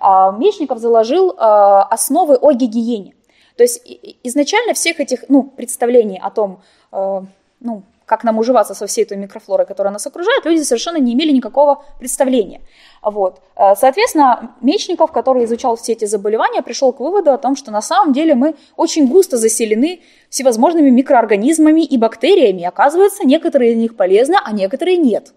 А, 0.00 0.30
Мечников 0.32 0.78
заложил 0.78 1.34
а, 1.36 1.82
основы 1.82 2.36
о 2.36 2.52
гигиене. 2.52 3.14
То 3.56 3.62
есть 3.62 3.82
изначально 4.22 4.74
всех 4.74 5.00
этих 5.00 5.24
ну, 5.28 5.42
представлений 5.42 6.18
о 6.22 6.30
том, 6.30 6.60
а, 6.92 7.24
ну, 7.60 7.82
как 8.06 8.24
нам 8.24 8.38
уживаться 8.38 8.74
со 8.74 8.86
всей 8.86 9.04
этой 9.04 9.16
микрофлорой, 9.16 9.66
которая 9.66 9.92
нас 9.92 10.06
окружает, 10.06 10.44
люди 10.44 10.62
совершенно 10.62 10.98
не 10.98 11.14
имели 11.14 11.32
никакого 11.32 11.84
представления. 11.98 12.60
Вот. 13.02 13.40
Э, 13.56 13.74
соответственно, 13.76 14.54
Мечников, 14.60 15.12
который 15.12 15.44
изучал 15.44 15.76
все 15.76 15.92
эти 15.92 16.04
заболевания, 16.04 16.62
пришел 16.62 16.92
к 16.92 17.00
выводу 17.00 17.32
о 17.32 17.38
том, 17.38 17.56
что 17.56 17.70
на 17.70 17.82
самом 17.82 18.12
деле 18.12 18.34
мы 18.34 18.56
очень 18.76 19.06
густо 19.08 19.36
заселены 19.36 20.00
всевозможными 20.28 20.90
микроорганизмами 20.90 21.82
и 21.82 21.96
бактериями. 21.96 22.64
Оказывается, 22.64 23.26
некоторые 23.26 23.72
из 23.72 23.76
них 23.76 23.96
полезны, 23.96 24.36
а 24.42 24.52
некоторые 24.52 24.96
нет. 24.96 25.32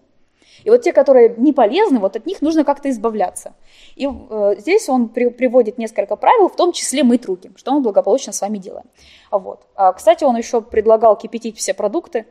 И 0.63 0.69
вот 0.69 0.81
те, 0.81 0.91
которые 0.91 1.33
не 1.37 1.53
полезны, 1.53 1.99
вот 1.99 2.17
от 2.17 2.25
них 2.25 2.41
нужно 2.41 2.65
как-то 2.65 2.89
избавляться. 2.89 3.53
И 3.95 4.05
э, 4.05 4.55
здесь 4.57 4.89
он 4.89 5.07
при, 5.07 5.29
приводит 5.29 5.77
несколько 5.77 6.17
правил, 6.17 6.49
в 6.49 6.55
том 6.57 6.73
числе 6.73 7.03
мыть 7.03 7.25
руки, 7.25 7.51
что 7.55 7.71
мы 7.71 7.79
благополучно 7.79 8.33
с 8.33 8.41
вами 8.41 8.57
делаем. 8.57 8.85
Вот. 9.31 9.61
А, 9.75 9.93
кстати, 9.93 10.25
он 10.25 10.35
еще 10.35 10.61
предлагал 10.61 11.15
кипятить 11.15 11.57
все 11.57 11.73
продукты, 11.73 12.25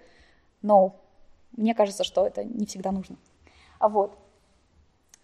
но 0.62 0.96
мне 1.56 1.74
кажется, 1.74 2.04
что 2.04 2.26
это 2.26 2.44
не 2.44 2.66
всегда 2.66 2.92
нужно. 2.92 3.16
А 3.78 3.88
вот. 3.88 4.16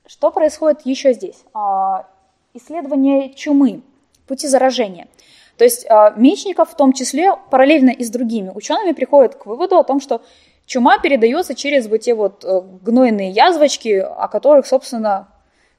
Что 0.06 0.30
происходит 0.30 0.84
еще 0.84 1.12
здесь? 1.12 1.44
А, 1.54 2.08
исследование 2.54 3.32
чумы, 3.34 3.82
пути 4.26 4.48
заражения. 4.48 5.08
То 5.56 5.64
есть 5.64 5.86
а, 5.88 6.10
Мечников 6.16 6.70
в 6.70 6.76
том 6.76 6.92
числе 6.92 7.36
параллельно 7.50 7.90
и 7.90 8.02
с 8.02 8.10
другими 8.10 8.50
учеными 8.50 8.92
приходит 8.92 9.36
к 9.36 9.46
выводу 9.46 9.78
о 9.78 9.84
том, 9.84 10.00
что 10.00 10.22
чума 10.66 10.98
передается 10.98 11.54
через 11.54 11.86
вот 11.86 11.98
те 11.98 12.14
вот 12.14 12.44
э, 12.44 12.60
гнойные 12.82 13.30
язвочки, 13.30 13.98
о 13.98 14.28
которых, 14.28 14.66
собственно, 14.66 15.28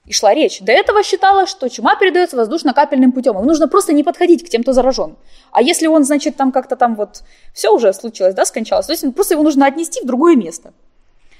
и 0.05 0.11
шла 0.11 0.33
речь. 0.33 0.59
До 0.61 0.71
этого 0.71 1.03
считалось, 1.03 1.49
что 1.49 1.69
чума 1.69 1.95
передается 1.95 2.35
воздушно-капельным 2.35 3.11
путем. 3.11 3.35
Ему 3.35 3.45
нужно 3.45 3.67
просто 3.67 3.93
не 3.93 4.03
подходить 4.03 4.45
к 4.45 4.49
тем, 4.49 4.63
кто 4.63 4.73
заражен. 4.73 5.15
А 5.51 5.61
если 5.61 5.87
он, 5.87 6.03
значит, 6.03 6.35
там 6.35 6.51
как-то 6.51 6.75
там 6.75 6.95
вот 6.95 7.23
все 7.53 7.73
уже 7.73 7.93
случилось, 7.93 8.35
да, 8.35 8.45
скончалось, 8.45 8.87
то 8.87 8.91
есть 8.91 9.15
просто 9.15 9.35
его 9.35 9.43
нужно 9.43 9.65
отнести 9.65 10.01
в 10.01 10.05
другое 10.05 10.35
место. 10.35 10.73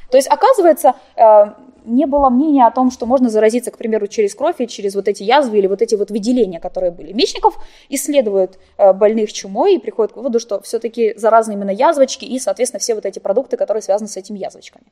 То 0.10 0.18
есть, 0.18 0.30
оказывается, 0.30 0.94
э, 1.16 1.46
не 1.86 2.06
было 2.06 2.30
мнения 2.30 2.66
о 2.66 2.72
том, 2.72 2.92
что 2.92 3.06
можно 3.06 3.30
заразиться, 3.30 3.72
к 3.72 3.78
примеру, 3.78 4.08
через 4.08 4.36
кровь 4.36 4.56
и 4.60 4.68
через 4.68 4.96
вот 4.96 5.08
эти 5.08 5.24
язвы 5.24 5.58
или 5.58 5.68
вот 5.68 5.82
эти 5.82 5.96
вот 5.96 6.12
выделения, 6.12 6.60
которые 6.60 6.92
были. 6.92 7.14
Мечников 7.14 7.58
исследует 7.90 8.60
э, 8.78 8.94
больных 8.94 9.34
чумой 9.34 9.76
и 9.76 9.80
приходит 9.80 10.14
к 10.14 10.18
выводу, 10.18 10.40
что 10.40 10.62
все-таки 10.62 11.14
заразны 11.18 11.54
именно 11.54 11.72
язвочки 11.72 12.26
и, 12.26 12.40
соответственно, 12.40 12.80
все 12.80 12.96
вот 12.96 13.06
эти 13.06 13.20
продукты, 13.20 13.58
которые 13.58 13.82
связаны 13.82 14.08
с 14.08 14.16
этими 14.16 14.38
язвочками. 14.38 14.86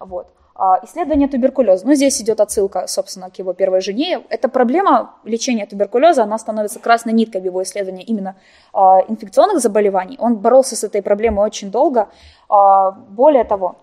Вот. 0.00 0.28
А, 0.56 0.78
исследование 0.84 1.26
туберкулеза. 1.26 1.84
Ну, 1.84 1.94
здесь 1.94 2.20
идет 2.20 2.40
отсылка, 2.40 2.86
собственно, 2.86 3.28
к 3.28 3.38
его 3.40 3.54
первой 3.54 3.80
жене. 3.80 4.24
Эта 4.28 4.48
проблема 4.48 5.16
лечения 5.24 5.66
туберкулеза, 5.66 6.22
она 6.22 6.38
становится 6.38 6.78
красной 6.78 7.12
ниткой 7.12 7.40
в 7.40 7.44
его 7.44 7.62
исследовании 7.64 8.04
именно 8.04 8.36
а, 8.72 9.00
инфекционных 9.08 9.60
заболеваний. 9.60 10.16
Он 10.20 10.36
боролся 10.36 10.76
с 10.76 10.84
этой 10.84 11.02
проблемой 11.02 11.44
очень 11.44 11.72
долго. 11.72 12.08
А, 12.48 12.92
более 12.92 13.42
того, 13.42 13.76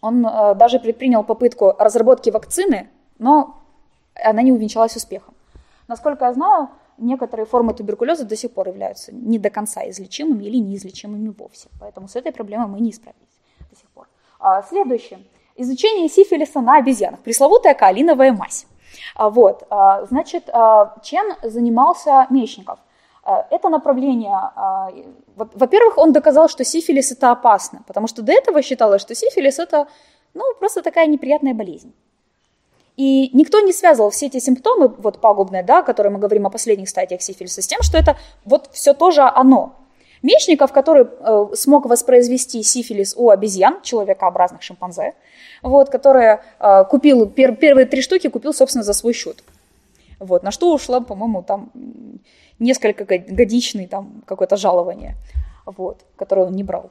он 0.00 0.22
даже 0.22 0.80
предпринял 0.80 1.22
попытку 1.22 1.74
разработки 1.78 2.30
вакцины, 2.30 2.90
но 3.20 3.62
она 4.16 4.42
не 4.42 4.50
увенчалась 4.50 4.96
успехом. 4.96 5.34
Насколько 5.86 6.24
я 6.24 6.32
знаю, 6.32 6.70
некоторые 6.98 7.46
формы 7.46 7.72
туберкулеза 7.72 8.24
до 8.24 8.34
сих 8.34 8.50
пор 8.50 8.66
являются 8.66 9.14
не 9.14 9.38
до 9.38 9.50
конца 9.50 9.88
излечимыми 9.88 10.42
или 10.42 10.56
неизлечимыми 10.56 11.28
вовсе. 11.28 11.68
Поэтому 11.78 12.08
с 12.08 12.16
этой 12.16 12.32
проблемой 12.32 12.66
мы 12.66 12.80
не 12.80 12.92
справились 12.92 13.40
до 13.70 13.76
сих 13.76 13.88
пор. 13.90 14.08
Следующее. 14.68 15.20
Изучение 15.62 16.08
сифилиса 16.08 16.60
на 16.60 16.76
обезьянах. 16.78 17.20
Пресловутая 17.20 17.74
каолиновая 17.74 18.32
мазь. 18.32 18.66
А, 19.14 19.30
вот, 19.30 19.64
а, 19.70 20.04
значит, 20.06 20.50
а, 20.52 20.96
чем 21.02 21.26
занимался 21.42 22.26
Мечников? 22.30 22.78
Это 23.50 23.68
направление, 23.68 24.36
во-первых, 25.36 25.96
он 25.96 26.12
доказал, 26.12 26.48
что 26.48 26.64
сифилис 26.64 27.12
это 27.12 27.30
опасно, 27.30 27.82
потому 27.86 28.08
что 28.08 28.20
до 28.20 28.32
этого 28.32 28.62
считалось, 28.62 29.00
что 29.00 29.14
сифилис 29.14 29.60
это 29.60 29.86
ну, 30.34 30.42
просто 30.58 30.82
такая 30.82 31.06
неприятная 31.06 31.54
болезнь. 31.54 31.92
И 32.96 33.30
никто 33.32 33.60
не 33.60 33.72
связывал 33.72 34.10
все 34.10 34.26
эти 34.26 34.40
симптомы, 34.40 34.88
вот 34.88 35.20
пагубные, 35.20 35.62
да, 35.62 35.82
которые 35.82 36.12
мы 36.12 36.18
говорим 36.18 36.46
о 36.46 36.50
последних 36.50 36.88
стадиях 36.88 37.22
сифилиса, 37.22 37.62
с 37.62 37.66
тем, 37.68 37.82
что 37.82 37.96
это 37.96 38.16
вот 38.44 38.70
все 38.72 38.92
тоже 38.92 39.22
оно. 39.22 39.76
Мечников, 40.22 40.72
который 40.72 41.06
э, 41.06 41.46
смог 41.54 41.86
воспроизвести 41.86 42.62
сифилис 42.62 43.14
у 43.16 43.30
обезьян, 43.30 43.82
человекообразных 43.82 44.62
шимпанзе, 44.62 45.14
вот, 45.62 45.90
который 45.90 46.38
э, 46.60 46.84
купил, 46.84 47.26
пер, 47.26 47.56
первые 47.56 47.86
три 47.86 48.02
штуки 48.02 48.28
купил, 48.28 48.54
собственно, 48.54 48.84
за 48.84 48.92
свой 48.92 49.12
счет. 49.12 49.42
Вот, 50.20 50.44
на 50.44 50.52
что 50.52 50.72
ушло, 50.72 51.00
по-моему, 51.00 51.42
там 51.42 51.70
несколько 52.60 53.04
годичный 53.04 53.86
там 53.86 54.22
какое-то 54.24 54.56
жалование, 54.56 55.16
вот, 55.66 56.02
которое 56.16 56.46
он 56.46 56.52
не 56.52 56.62
брал. 56.62 56.88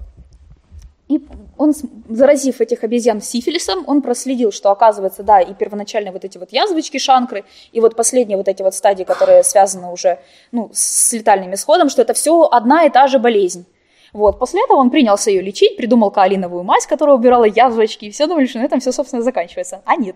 И 1.12 1.20
он, 1.58 1.74
заразив 2.08 2.62
этих 2.62 2.86
обезьян 2.86 3.22
сифилисом, 3.22 3.84
он 3.86 4.02
проследил, 4.02 4.54
что 4.54 4.72
оказывается, 4.72 5.24
да, 5.24 5.42
и 5.42 5.54
первоначальные 5.54 6.14
вот 6.14 6.24
эти 6.24 6.38
вот 6.38 6.54
язвочки, 6.54 7.00
шанкры, 7.00 7.44
и 7.74 7.82
вот 7.82 7.98
последние 7.98 8.38
вот 8.38 8.48
эти 8.48 8.62
вот 8.62 8.74
стадии, 8.74 9.04
которые 9.04 9.44
связаны 9.44 9.92
уже 9.92 10.20
ну, 10.54 10.70
с 10.72 11.12
летальным 11.12 11.54
исходом, 11.54 11.90
что 11.90 12.02
это 12.02 12.14
все 12.14 12.44
одна 12.44 12.86
и 12.86 12.90
та 12.90 13.08
же 13.08 13.20
болезнь. 13.20 13.66
Вот. 14.14 14.40
После 14.40 14.64
этого 14.64 14.78
он 14.78 14.90
принялся 14.90 15.30
ее 15.32 15.42
лечить, 15.42 15.76
придумал 15.76 16.12
каолиновую 16.12 16.64
мазь, 16.64 16.88
которая 16.88 17.18
убирала 17.18 17.44
язвочки, 17.44 18.06
и 18.06 18.12
все 18.12 18.26
думали, 18.26 18.46
что 18.46 18.60
на 18.60 18.64
этом 18.64 18.80
все, 18.80 18.94
собственно, 18.94 19.22
заканчивается. 19.22 19.82
А 19.84 19.98
нет. 19.98 20.16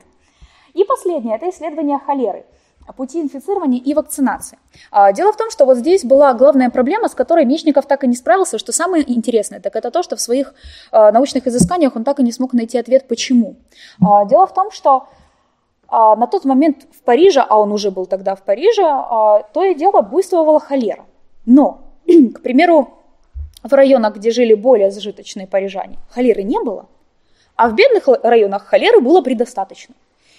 И 0.74 0.86
последнее– 0.86 1.36
это 1.42 1.50
исследование 1.50 2.00
холеры 2.00 2.46
пути 2.94 3.22
инфицирования 3.22 3.82
и 3.82 3.94
вакцинации. 3.94 4.58
А, 4.92 5.12
дело 5.12 5.34
в 5.34 5.38
том, 5.38 5.50
что 5.50 5.66
вот 5.66 5.78
здесь 5.78 6.04
была 6.04 6.34
главная 6.34 6.70
проблема, 6.70 7.08
с 7.08 7.16
которой 7.16 7.46
Мечников 7.46 7.86
так 7.86 8.04
и 8.04 8.08
не 8.08 8.16
справился, 8.16 8.58
что 8.58 8.72
самое 8.72 9.04
интересное, 9.12 9.60
так 9.60 9.76
это 9.76 9.92
то, 9.92 10.04
что 10.04 10.16
в 10.16 10.22
своих 10.22 10.54
а, 10.92 11.12
научных 11.12 11.48
изысканиях 11.48 11.96
он 11.96 12.04
так 12.04 12.20
и 12.20 12.24
не 12.24 12.32
смог 12.32 12.54
найти 12.54 12.78
ответ, 12.78 13.08
почему. 13.08 13.56
А, 14.02 14.26
дело 14.26 14.48
в 14.48 14.54
том, 14.54 14.72
что 14.72 15.08
на 15.88 16.26
тот 16.26 16.46
момент 16.46 16.88
в 16.92 17.04
Париже, 17.04 17.46
а 17.48 17.60
он 17.60 17.72
уже 17.72 17.92
был 17.92 18.08
тогда 18.08 18.34
в 18.36 18.42
Париже, 18.42 18.82
то 18.82 19.64
и 19.64 19.76
дело 19.76 20.02
буйствовала 20.02 20.60
холера. 20.60 21.06
Но, 21.46 21.84
к 22.08 22.42
примеру, 22.42 22.90
в 23.62 23.72
районах, 23.72 24.16
где 24.16 24.32
жили 24.32 24.56
более 24.56 24.90
зажиточные 24.90 25.46
парижане, 25.46 26.00
холеры 26.10 26.42
не 26.42 26.60
было, 26.60 26.88
а 27.56 27.70
в 27.70 27.76
бедных 27.76 28.08
районах 28.24 28.66
холеры 28.66 29.00
было 29.00 29.22
предостаточно. 29.22 29.94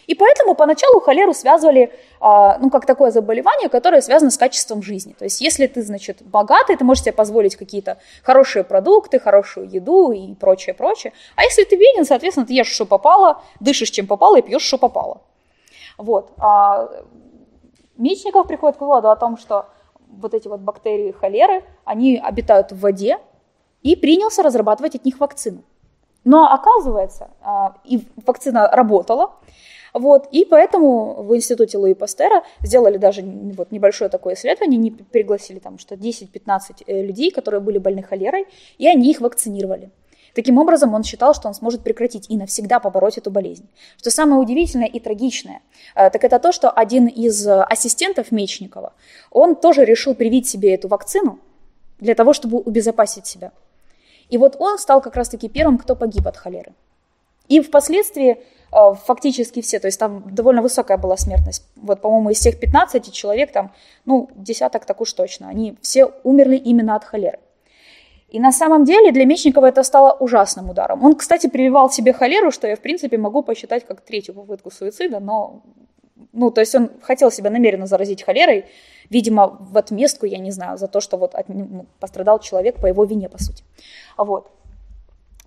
И 0.07 0.15
поэтому 0.15 0.55
поначалу 0.55 1.01
холеру 1.01 1.35
связывали, 1.35 1.93
а, 2.21 2.59
ну, 2.59 2.71
как 2.71 2.87
такое 2.87 3.11
заболевание, 3.11 3.69
которое 3.69 4.01
связано 4.01 4.31
с 4.31 4.39
качеством 4.39 4.83
жизни. 4.83 5.15
То 5.19 5.25
есть, 5.25 5.41
если 5.41 5.67
ты, 5.67 5.83
значит, 5.83 6.23
богатый, 6.23 6.77
ты 6.77 6.85
можешь 6.85 7.05
себе 7.05 7.13
позволить 7.13 7.57
какие-то 7.57 7.99
хорошие 8.23 8.65
продукты, 8.65 9.19
хорошую 9.19 9.69
еду 9.69 10.13
и 10.13 10.35
прочее, 10.35 10.75
прочее. 10.75 11.13
А 11.35 11.43
если 11.43 11.65
ты 11.65 11.77
беден, 11.77 12.05
соответственно, 12.05 12.47
ты 12.47 12.55
ешь, 12.55 12.69
что 12.69 12.87
попало, 12.87 13.43
дышишь, 13.61 13.91
чем 13.91 14.07
попало, 14.07 14.37
и 14.37 14.43
пьешь, 14.43 14.63
что 14.63 14.79
попало. 14.79 15.23
Вот. 15.99 16.33
А 16.39 16.89
Мечников 17.97 18.47
приходит 18.47 18.77
к 18.77 18.81
выводу 18.81 19.11
о 19.11 19.17
том, 19.17 19.37
что 19.37 19.67
вот 20.09 20.35
эти 20.35 20.49
вот 20.49 20.61
бактерии 20.61 21.13
холеры, 21.13 21.65
они 21.85 22.21
обитают 22.23 22.73
в 22.73 22.81
воде, 22.81 23.19
и 23.83 23.97
принялся 23.97 24.43
разрабатывать 24.43 24.97
от 24.97 25.05
них 25.05 25.21
вакцину. 25.21 25.63
Но 26.25 26.53
оказывается, 26.53 27.31
а, 27.41 27.77
и 27.85 28.07
вакцина 28.27 28.69
работала, 28.73 29.31
вот, 29.99 30.29
и 30.31 30.45
поэтому 30.45 31.23
в 31.23 31.35
институте 31.35 31.79
Луи 31.79 31.95
Пастера 31.95 32.43
сделали 32.63 32.99
даже 32.99 33.23
вот 33.23 33.73
небольшое 33.73 34.11
такое 34.11 34.35
исследование, 34.35 34.79
они 34.79 34.91
пригласили 34.91 35.59
там 35.59 35.79
что 35.79 35.95
10-15 35.95 36.85
э, 36.87 37.03
людей, 37.03 37.31
которые 37.31 37.63
были 37.63 37.79
больны 37.79 38.03
холерой, 38.03 38.47
и 38.77 38.87
они 38.87 39.11
их 39.11 39.23
вакцинировали. 39.23 39.91
Таким 40.35 40.59
образом, 40.59 40.93
он 40.93 41.03
считал, 41.03 41.33
что 41.33 41.49
он 41.49 41.55
сможет 41.55 41.83
прекратить 41.83 42.27
и 42.29 42.37
навсегда 42.37 42.79
побороть 42.79 43.17
эту 43.17 43.31
болезнь. 43.31 43.67
Что 43.97 44.11
самое 44.11 44.39
удивительное 44.39 44.87
и 44.87 45.01
трагичное, 45.01 45.63
э, 45.95 46.11
так 46.11 46.23
это 46.25 46.39
то, 46.41 46.53
что 46.53 46.69
один 46.71 47.07
из 47.07 47.49
ассистентов 47.49 48.31
Мечникова, 48.31 48.93
он 49.31 49.57
тоже 49.57 49.87
решил 49.87 50.15
привить 50.15 50.47
себе 50.47 50.75
эту 50.75 50.89
вакцину 50.89 51.39
для 52.01 52.15
того, 52.15 52.35
чтобы 52.35 52.59
убезопасить 52.59 53.27
себя. 53.27 53.51
И 54.29 54.37
вот 54.37 54.57
он 54.59 54.79
стал 54.79 55.01
как 55.01 55.17
раз-таки 55.17 55.49
первым, 55.49 55.79
кто 55.79 55.97
погиб 55.97 56.27
от 56.27 56.37
холеры. 56.37 56.75
И 57.49 57.61
впоследствии 57.61 58.33
э, 58.33 58.37
фактически 58.71 59.63
все, 59.63 59.79
то 59.79 59.87
есть 59.87 59.99
там 59.99 60.23
довольно 60.35 60.63
высокая 60.63 60.99
была 60.99 61.17
смертность. 61.17 61.65
Вот, 61.77 62.01
по-моему, 62.01 62.31
из 62.31 62.39
всех 62.39 62.59
15 62.61 63.13
человек, 63.13 63.53
там, 63.53 63.73
ну, 64.05 64.29
десяток 64.35 64.85
так 64.85 65.01
уж 65.01 65.13
точно, 65.13 65.49
они 65.49 65.77
все 65.81 66.13
умерли 66.25 66.57
именно 66.57 66.97
от 66.97 67.05
холеры. 67.05 67.39
И 68.29 68.41
на 68.41 68.53
самом 68.53 68.85
деле 68.85 69.13
для 69.13 69.25
Мечникова 69.25 69.67
это 69.67 69.83
стало 69.83 70.13
ужасным 70.13 70.69
ударом. 70.69 71.05
Он, 71.05 71.15
кстати, 71.15 71.47
прививал 71.49 71.91
себе 71.91 72.13
холеру, 72.13 72.51
что 72.51 72.67
я, 72.67 72.77
в 72.77 72.81
принципе, 72.81 73.19
могу 73.19 73.43
посчитать 73.43 73.87
как 73.87 74.01
третью 74.01 74.35
попытку 74.35 74.71
суицида, 74.71 75.21
но, 75.21 75.63
ну, 76.33 76.51
то 76.51 76.61
есть 76.61 76.75
он 76.75 76.91
хотел 77.03 77.31
себя 77.31 77.51
намеренно 77.51 77.87
заразить 77.87 78.25
холерой, 78.25 78.65
видимо, 79.11 79.57
в 79.61 79.79
отместку, 79.79 80.27
я 80.27 80.39
не 80.39 80.51
знаю, 80.51 80.77
за 80.77 80.89
то, 80.89 81.01
что 81.01 81.17
вот 81.17 81.35
от, 81.35 81.49
ну, 81.49 81.87
пострадал 82.01 82.41
человек 82.41 82.81
по 82.81 82.87
его 82.87 83.05
вине, 83.05 83.29
по 83.29 83.39
сути. 83.43 83.63
Вот. 84.17 84.51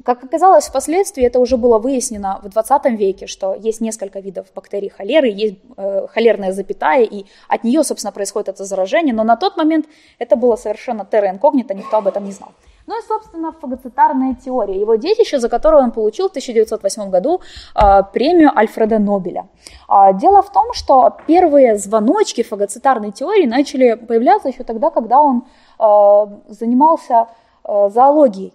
Как 0.06 0.24
оказалось, 0.24 0.68
впоследствии 0.68 1.26
это 1.26 1.40
уже 1.40 1.58
было 1.58 1.78
выяснено 1.78 2.40
в 2.42 2.50
20 2.50 2.86
веке, 2.98 3.28
что 3.28 3.54
есть 3.54 3.82
несколько 3.82 4.20
видов 4.20 4.48
бактерий 4.56 4.90
холеры, 4.90 5.28
есть 5.28 5.58
э, 5.76 6.08
холерная 6.08 6.54
запятая, 6.54 7.04
и 7.04 7.26
от 7.50 7.66
нее, 7.66 7.84
собственно, 7.84 8.14
происходит 8.14 8.50
это 8.50 8.64
заражение, 8.64 9.14
но 9.14 9.24
на 9.24 9.36
тот 9.36 9.58
момент 9.58 9.88
это 10.18 10.38
было 10.38 10.56
совершенно 10.56 11.06
терра 11.06 11.30
инкогнито, 11.30 11.74
никто 11.74 11.98
об 11.98 12.08
этом 12.08 12.24
не 12.24 12.32
знал. 12.32 12.52
Ну 12.88 12.98
и, 12.98 13.06
собственно, 13.06 13.52
фагоцитарная 13.52 14.36
теория, 14.36 14.80
его 14.80 14.96
детище, 14.96 15.38
за 15.38 15.50
которое 15.50 15.84
он 15.84 15.92
получил 15.92 16.28
в 16.28 16.32
1908 16.32 17.10
году 17.10 17.42
э, 17.76 18.04
премию 18.14 18.58
Альфреда 18.58 19.00
Нобеля. 19.00 19.48
Э, 19.90 20.14
дело 20.14 20.42
в 20.42 20.52
том, 20.52 20.74
что 20.74 21.18
первые 21.28 21.78
звоночки 21.78 22.42
фагоцитарной 22.42 23.12
теории 23.12 23.46
начали 23.46 23.96
появляться 23.96 24.48
еще 24.48 24.64
тогда, 24.64 24.92
когда 24.92 25.20
он 25.20 25.44
э, 25.78 26.26
занимался 26.48 27.28
э, 27.66 27.90
зоологией 27.94 28.54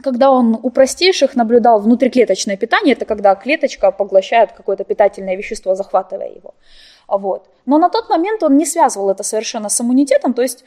когда 0.00 0.30
он 0.30 0.58
у 0.62 0.70
простейших 0.70 1.36
наблюдал 1.36 1.80
внутриклеточное 1.80 2.56
питание, 2.56 2.94
это 2.94 3.04
когда 3.04 3.34
клеточка 3.34 3.90
поглощает 3.90 4.52
какое-то 4.52 4.84
питательное 4.84 5.36
вещество, 5.36 5.74
захватывая 5.74 6.30
его. 6.30 6.54
Вот. 7.08 7.48
Но 7.66 7.78
на 7.78 7.88
тот 7.88 8.08
момент 8.08 8.42
он 8.42 8.56
не 8.56 8.66
связывал 8.66 9.10
это 9.10 9.22
совершенно 9.22 9.68
с 9.68 9.80
иммунитетом, 9.80 10.34
то 10.34 10.42
есть 10.42 10.64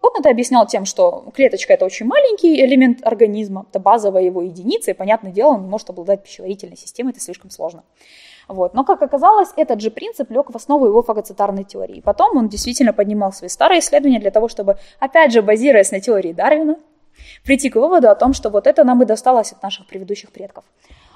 он 0.00 0.10
это 0.18 0.30
объяснял 0.30 0.66
тем, 0.66 0.84
что 0.84 1.26
клеточка– 1.32 1.72
это 1.74 1.84
очень 1.84 2.06
маленький 2.06 2.60
элемент 2.64 3.06
организма, 3.06 3.66
это 3.70 3.78
базовая 3.78 4.22
его 4.22 4.42
единица, 4.42 4.90
и, 4.90 4.94
понятное 4.94 5.30
дело, 5.30 5.50
он 5.50 5.62
не 5.62 5.68
может 5.68 5.88
обладать 5.90 6.24
пищеварительной 6.24 6.76
системой, 6.76 7.12
это 7.12 7.20
слишком 7.20 7.50
сложно. 7.50 7.84
Вот. 8.48 8.74
Но, 8.74 8.84
как 8.84 9.00
оказалось, 9.00 9.50
этот 9.56 9.80
же 9.80 9.92
принцип 9.92 10.28
лег 10.32 10.50
в 10.50 10.56
основу 10.56 10.86
его 10.86 11.02
фагоцитарной 11.02 11.62
теории. 11.62 12.00
Потом 12.00 12.36
он 12.36 12.48
действительно 12.48 12.92
поднимал 12.92 13.32
свои 13.32 13.48
старые 13.48 13.78
исследования 13.78 14.18
для 14.18 14.32
того, 14.32 14.48
чтобы, 14.48 14.76
опять 14.98 15.32
же, 15.32 15.40
базируясь 15.40 15.92
на 15.92 16.00
теории 16.00 16.32
Дарвина, 16.32 16.76
прийти 17.44 17.70
к 17.70 17.76
выводу 17.76 18.08
о 18.08 18.14
том, 18.14 18.32
что 18.32 18.50
вот 18.50 18.66
это 18.66 18.84
нам 18.84 19.02
и 19.02 19.06
досталось 19.06 19.52
от 19.52 19.62
наших 19.62 19.86
предыдущих 19.86 20.30
предков. 20.32 20.64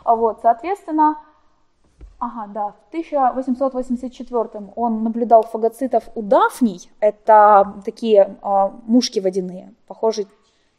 А 0.05 0.15
вот, 0.15 0.41
соответственно, 0.43 1.17
Ага, 2.19 2.47
да. 2.53 2.69
В 2.69 2.89
1884 2.89 4.73
он 4.75 5.03
наблюдал 5.03 5.43
фагоцитов 5.43 6.05
у 6.15 6.23
дафний. 6.23 6.91
Это 7.01 7.75
такие 7.85 8.37
э, 8.43 8.71
мушки 8.87 9.21
водяные, 9.21 9.75
похожие... 9.87 10.27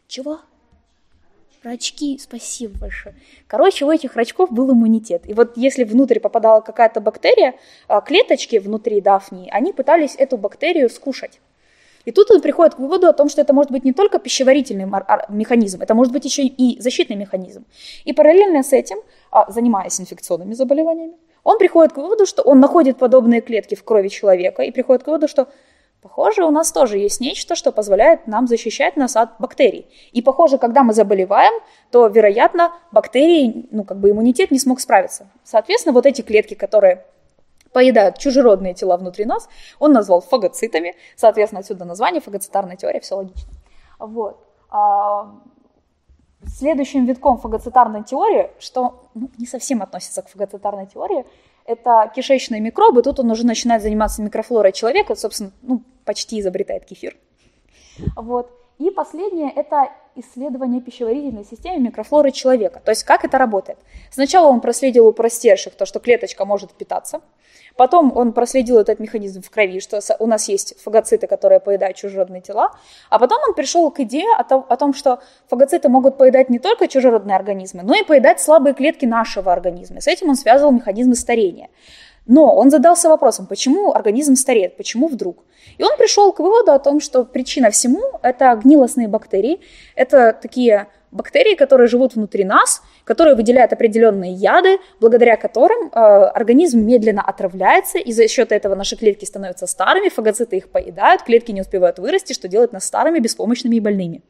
Чего? 0.07 0.39
Рачки, 1.63 2.17
спасибо 2.17 2.79
большое. 2.79 3.15
Короче, 3.45 3.85
у 3.85 3.91
этих 3.91 4.15
рачков 4.15 4.51
был 4.51 4.71
иммунитет. 4.71 5.27
И 5.29 5.33
вот 5.33 5.57
если 5.57 5.83
внутрь 5.83 6.19
попадала 6.19 6.61
какая-то 6.61 7.01
бактерия, 7.01 7.55
клеточки 8.05 8.57
внутри 8.57 9.01
дафнии, 9.01 9.49
они 9.51 9.73
пытались 9.73 10.15
эту 10.15 10.37
бактерию 10.37 10.89
скушать. 10.89 11.41
И 12.07 12.11
тут 12.13 12.31
он 12.31 12.39
приходит 12.39 12.75
к 12.75 12.79
выводу 12.79 13.07
о 13.07 13.13
том, 13.13 13.27
что 13.27 13.41
это 13.41 13.53
может 13.53 13.69
быть 13.69 13.83
не 13.83 13.91
только 13.91 14.17
пищеварительный 14.17 14.85
механизм, 15.27 15.81
это 15.81 15.93
может 15.93 16.13
быть 16.13 16.23
еще 16.23 16.43
и 16.43 16.79
защитный 16.79 17.17
механизм. 17.17 17.65
И 18.05 18.13
параллельно 18.13 18.63
с 18.63 18.71
этим, 18.71 18.99
а, 19.29 19.51
занимаясь 19.51 19.99
инфекционными 19.99 20.53
заболеваниями, 20.53 21.15
он 21.43 21.57
приходит 21.57 21.91
к 21.91 21.97
выводу, 21.97 22.25
что 22.25 22.43
он 22.43 22.61
находит 22.61 22.97
подобные 22.97 23.41
клетки 23.41 23.75
в 23.75 23.83
крови 23.83 24.07
человека 24.07 24.61
и 24.63 24.71
приходит 24.71 25.03
к 25.03 25.07
выводу, 25.07 25.27
что 25.27 25.47
Похоже, 26.01 26.45
у 26.45 26.51
нас 26.51 26.71
тоже 26.71 26.99
есть 26.99 27.19
нечто, 27.19 27.55
что 27.55 27.71
позволяет 27.71 28.27
нам 28.27 28.47
защищать 28.47 28.97
нас 28.97 29.15
от 29.15 29.31
бактерий. 29.39 29.87
И 30.13 30.21
похоже, 30.21 30.59
когда 30.59 30.83
мы 30.83 30.93
заболеваем, 30.93 31.53
то, 31.91 32.07
вероятно, 32.07 32.71
бактерии, 32.91 33.67
ну, 33.71 33.83
как 33.83 33.97
бы 33.97 34.11
иммунитет 34.11 34.51
не 34.51 34.59
смог 34.59 34.79
справиться. 34.79 35.27
Соответственно, 35.43 35.93
вот 35.93 36.05
эти 36.05 36.21
клетки, 36.21 36.53
которые 36.53 37.03
поедают 37.77 38.17
чужеродные 38.17 38.73
тела 38.73 38.97
внутри 38.97 39.25
нас, 39.25 39.47
он 39.77 39.91
назвал 39.91 40.21
фагоцитами. 40.21 40.95
Соответственно, 41.15 41.59
отсюда 41.59 41.85
название, 41.85 42.21
фагоцитарная 42.21 42.75
теория, 42.75 42.99
все 43.01 43.15
логично. 43.15 43.51
Вот. 43.99 44.43
А, 44.71 45.31
Следующим 46.47 47.05
витком 47.05 47.37
фагоцитарной 47.37 48.03
теории, 48.03 48.49
что 48.57 49.09
ну, 49.13 49.29
не 49.37 49.45
совсем 49.45 49.83
относится 49.83 50.23
к 50.23 50.29
фагоцитарной 50.29 50.87
теории, 50.87 51.23
это 51.65 52.11
кишечные 52.15 52.61
микробы. 52.61 53.03
Тут 53.03 53.19
он 53.19 53.29
уже 53.29 53.45
начинает 53.45 53.83
заниматься 53.83 54.23
микрофлорой 54.23 54.71
человека, 54.71 55.15
собственно, 55.15 55.51
ну, 55.61 55.83
почти 56.03 56.39
изобретает 56.39 56.85
кефир. 56.85 57.15
Вот. 58.15 58.49
И 58.79 58.89
последнее– 58.89 59.51
это 59.55 59.91
исследование 60.15 60.81
пищеварительной 60.81 61.45
системы 61.45 61.79
микрофлоры 61.79 62.31
человека. 62.31 62.81
То 62.83 62.91
есть 62.91 63.03
как 63.03 63.23
это 63.23 63.37
работает? 63.37 63.77
Сначала 64.11 64.47
он 64.47 64.61
проследил 64.61 65.07
у 65.07 65.13
простейших 65.13 65.75
то, 65.75 65.85
что 65.85 65.99
клеточка 65.99 66.45
может 66.45 66.71
питаться. 66.71 67.21
Потом 67.77 68.11
он 68.15 68.33
проследил 68.33 68.79
этот 68.79 68.99
механизм 68.99 69.41
в 69.41 69.49
крови, 69.49 69.79
что 69.79 69.99
у 70.19 70.25
нас 70.25 70.49
есть 70.49 70.75
фагоциты, 70.81 71.27
которые 71.27 71.59
поедают 71.59 71.95
чужеродные 71.95 72.41
тела. 72.41 72.71
А 73.09 73.19
потом 73.19 73.39
он 73.47 73.53
пришел 73.53 73.89
к 73.91 73.99
идее 73.99 74.27
о 74.35 74.75
том, 74.75 74.93
что 74.93 75.19
фагоциты 75.47 75.87
могут 75.87 76.17
поедать 76.17 76.49
не 76.49 76.59
только 76.59 76.87
чужеродные 76.87 77.35
организмы, 77.35 77.83
но 77.83 77.95
и 77.95 78.03
поедать 78.03 78.41
слабые 78.41 78.73
клетки 78.73 79.05
нашего 79.05 79.53
организма. 79.53 80.01
С 80.01 80.07
этим 80.07 80.29
он 80.29 80.35
связывал 80.35 80.71
механизмы 80.71 81.15
старения. 81.15 81.69
Но 82.25 82.53
он 82.53 82.69
задался 82.69 83.07
вопросом, 83.07 83.45
почему 83.45 83.93
организм 83.93 84.35
стареет, 84.35 84.75
почему 84.75 85.07
вдруг? 85.07 85.45
И 85.77 85.83
он 85.83 85.91
пришел 85.97 86.33
к 86.33 86.39
выводу 86.39 86.73
о 86.73 86.79
том, 86.79 86.99
что 86.99 87.23
причина 87.23 87.69
всему– 87.69 88.01
это 88.21 88.53
гнилостные 88.55 89.07
бактерии. 89.07 89.61
Это 89.95 90.33
такие 90.33 90.87
бактерии, 91.11 91.55
которые 91.55 91.87
живут 91.87 92.15
внутри 92.15 92.43
нас, 92.43 92.81
которые 93.07 93.35
выделяют 93.35 93.71
определенные 93.71 94.33
яды, 94.33 94.79
благодаря 94.99 95.37
которым 95.37 95.87
э, 95.87 95.89
организм 95.91 96.81
медленно 96.81 97.21
отравляется, 97.21 97.97
и 97.97 98.11
за 98.11 98.27
счет 98.27 98.51
этого 98.51 98.75
наши 98.75 98.97
клетки 98.97 99.23
становятся 99.23 99.65
старыми, 99.65 100.09
фагоциты 100.09 100.57
их 100.57 100.69
поедают, 100.69 101.23
клетки 101.23 101.51
не 101.53 101.61
успевают 101.61 101.99
вырасти, 101.99 102.33
что 102.33 102.49
делает 102.49 102.73
нас 102.73 102.85
старыми, 102.85 103.19
беспомощными 103.19 103.77
и 103.77 103.79
больными. 103.79 104.21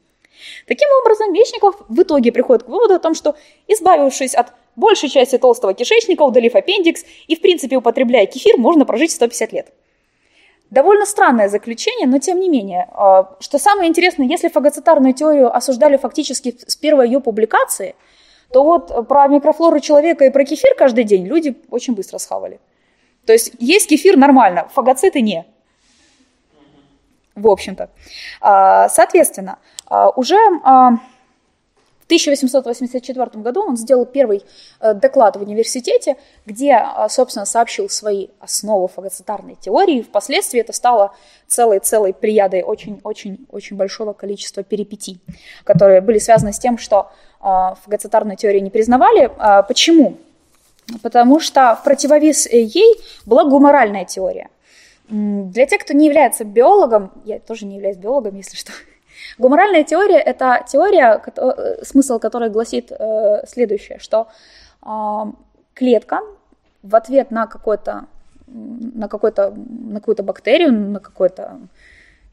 Таким 0.67 0.87
образом, 1.01 1.33
Мечников 1.33 1.75
в 1.89 2.01
итоге 2.03 2.31
приходит 2.31 2.63
к 2.65 2.69
выводу 2.69 2.93
о 2.93 2.99
том, 2.99 3.15
что, 3.15 3.35
избавившись 3.67 4.35
от 4.35 4.53
большей 4.75 5.09
части 5.09 5.39
толстого 5.39 5.73
кишечника, 5.73 6.21
удалив 6.21 6.53
аппендикс 6.53 7.03
и, 7.27 7.35
в 7.35 7.41
принципе, 7.41 7.77
употребляя 7.77 8.27
кефир, 8.27 8.57
можно 8.57 8.85
прожить 8.85 9.11
150 9.11 9.53
лет. 9.53 9.73
Довольно 10.69 11.07
странное 11.07 11.49
заключение, 11.49 12.07
но 12.07 12.19
тем 12.19 12.39
не 12.39 12.47
менее. 12.47 12.87
А, 12.91 13.35
что 13.39 13.57
самое 13.57 13.89
интересное, 13.89 14.27
если 14.27 14.49
фагоцитарную 14.49 15.15
теорию 15.15 15.55
осуждали 15.55 15.97
фактически 15.97 16.55
с 16.67 16.75
первой 16.75 17.07
ее 17.07 17.21
публикации, 17.21 17.95
то 18.51 18.63
вот 18.63 19.07
про 19.07 19.27
микрофлору 19.27 19.79
человека 19.79 20.25
и 20.25 20.29
про 20.29 20.45
кефир 20.45 20.75
каждый 20.75 21.03
день 21.03 21.25
люди 21.25 21.57
очень 21.69 21.95
быстро 21.95 22.17
схавали. 22.17 22.59
То 23.25 23.33
есть 23.33 23.51
есть 23.59 23.89
кефир 23.89 24.17
нормально, 24.17 24.69
фагоциты 24.73 25.21
не. 25.21 25.45
В 27.35 27.47
общем-то. 27.47 27.89
А, 28.41 28.89
соответственно, 28.89 29.59
а, 29.85 30.09
уже 30.09 30.37
в 32.07 32.09
1884 32.09 33.43
году 33.43 33.67
он 33.67 33.75
сделал 33.75 34.05
первый 34.05 34.41
э, 34.79 34.93
доклад 34.93 35.35
в 35.35 35.41
университете, 35.41 36.15
где, 36.45 36.71
э, 36.71 37.09
собственно, 37.09 37.45
сообщил 37.45 37.89
свои 37.89 38.29
основы 38.39 38.87
фагоцитарной 38.87 39.55
теории. 39.55 40.01
Впоследствии 40.01 40.61
это 40.61 40.71
стало 40.71 41.13
целой-целой 41.47 42.13
приядой 42.13 42.61
очень-очень-очень 42.61 43.75
большого 43.75 44.13
количества 44.13 44.63
перипетий, 44.63 45.19
которые 45.65 45.99
были 45.99 46.17
связаны 46.17 46.53
с 46.53 46.59
тем, 46.59 46.77
что 46.77 47.11
э, 47.11 47.26
фагоцитарную 47.39 48.37
теорию 48.37 48.63
не 48.63 48.69
признавали. 48.69 49.31
Почему? 49.67 50.17
Потому 51.01 51.39
что 51.39 51.75
в 51.75 51.83
противовес 51.83 52.47
ей 52.47 52.95
была 53.25 53.43
гуморальная 53.43 54.05
теория. 54.05 54.49
Для 55.09 55.65
тех, 55.65 55.81
кто 55.81 55.93
не 55.93 56.05
является 56.07 56.43
биологом, 56.43 57.11
я 57.23 57.39
тоже 57.39 57.65
не 57.65 57.75
являюсь 57.75 57.97
биологом, 57.97 58.35
если 58.35 58.57
что, 58.57 58.73
гуморальная 59.37 59.83
теория– 59.83 60.17
это 60.25 60.65
теория, 60.67 61.21
э, 61.35 61.83
смысл 61.83 62.19
которой 62.19 62.49
гласит 62.49 62.91
э, 62.91 63.45
следующее, 63.47 63.99
что 63.99 64.27
а, 64.81 65.31
клетка 65.73 66.21
в 66.83 66.95
ответ 66.95 67.31
на 67.31 67.47
какой-то 67.47 68.05
на 68.47 69.07
какой-то 69.09 69.53
на 69.55 69.99
какую-то 69.99 70.23
бактерию, 70.23 70.71
на 70.71 70.99
какой-то 70.99 71.59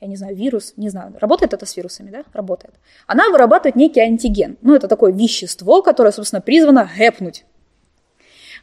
я 0.05 0.11
не 0.11 0.16
знаю, 0.16 0.36
вирус, 0.36 0.74
не 0.76 0.90
знаю, 0.90 1.14
работает 1.18 1.55
это 1.55 1.64
с 1.64 1.76
вирусами, 1.76 2.11
да? 2.11 2.24
Работает. 2.34 2.74
Она 3.07 3.30
вырабатывает 3.30 3.74
некий 3.74 4.00
антиген. 4.00 4.59
Ну, 4.61 4.74
это 4.74 4.86
такое 4.86 5.12
вещество, 5.12 5.82
которое, 5.82 6.12
собственно, 6.12 6.42
призвано 6.42 6.88
гэпнуть. 6.98 7.46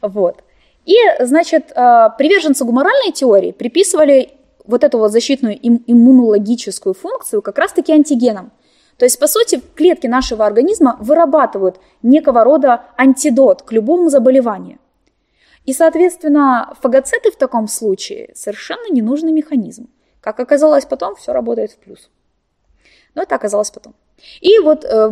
Вот. 0.00 0.44
И, 0.86 0.94
значит, 1.18 1.72
э, 1.72 2.08
приверженцы 2.16 2.64
гуморальной 2.64 3.10
теории 3.12 3.50
приписывали 3.50 4.30
вот 4.64 4.84
эту 4.84 4.98
вот 4.98 5.10
защитную 5.10 5.58
иммунологическую 5.60 6.94
функцию 6.94 7.42
как 7.42 7.58
раз-таки 7.58 7.92
антигенам. 7.92 8.52
То 8.96 9.04
есть, 9.04 9.18
по 9.18 9.26
сути, 9.26 9.60
клетки 9.74 10.06
нашего 10.06 10.46
организма 10.46 10.96
вырабатывают 11.00 11.80
некого 12.02 12.44
рода 12.44 12.84
антидот 12.96 13.62
к 13.62 13.72
любому 13.72 14.10
заболеванию. 14.10 14.78
И, 15.64 15.72
соответственно, 15.72 16.76
фагоциты 16.80 17.32
в 17.32 17.36
таком 17.36 17.66
случае 17.66 18.30
совершенно 18.34 18.92
ненужный 18.92 19.32
механизм. 19.32 19.88
Как 20.22 20.38
оказалось 20.40 20.86
потом, 20.86 21.16
все 21.16 21.32
работает 21.32 21.72
в 21.72 21.78
плюс. 21.78 22.08
Но 23.14 23.22
это 23.22 23.34
оказалось 23.34 23.70
потом. 23.70 23.94
И 24.40 24.58
вот, 24.60 24.84
э, 24.84 25.10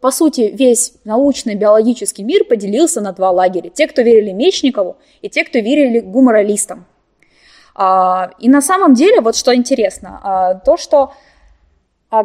по 0.00 0.10
сути, 0.10 0.52
весь 0.54 0.94
научный 1.04 1.54
биологический 1.54 2.22
мир 2.22 2.44
поделился 2.44 3.00
на 3.00 3.12
два 3.12 3.30
лагеря. 3.30 3.70
Те, 3.70 3.88
кто 3.88 4.02
верили 4.02 4.32
Мечникову, 4.32 4.98
и 5.22 5.30
те, 5.30 5.44
кто 5.44 5.58
верили 5.58 6.00
гуморалистам. 6.00 6.84
А, 7.74 8.32
и 8.38 8.48
на 8.50 8.60
самом 8.60 8.92
деле, 8.92 9.22
вот 9.22 9.34
что 9.34 9.54
интересно, 9.54 10.20
а, 10.22 10.54
то, 10.54 10.76
что 10.76 11.14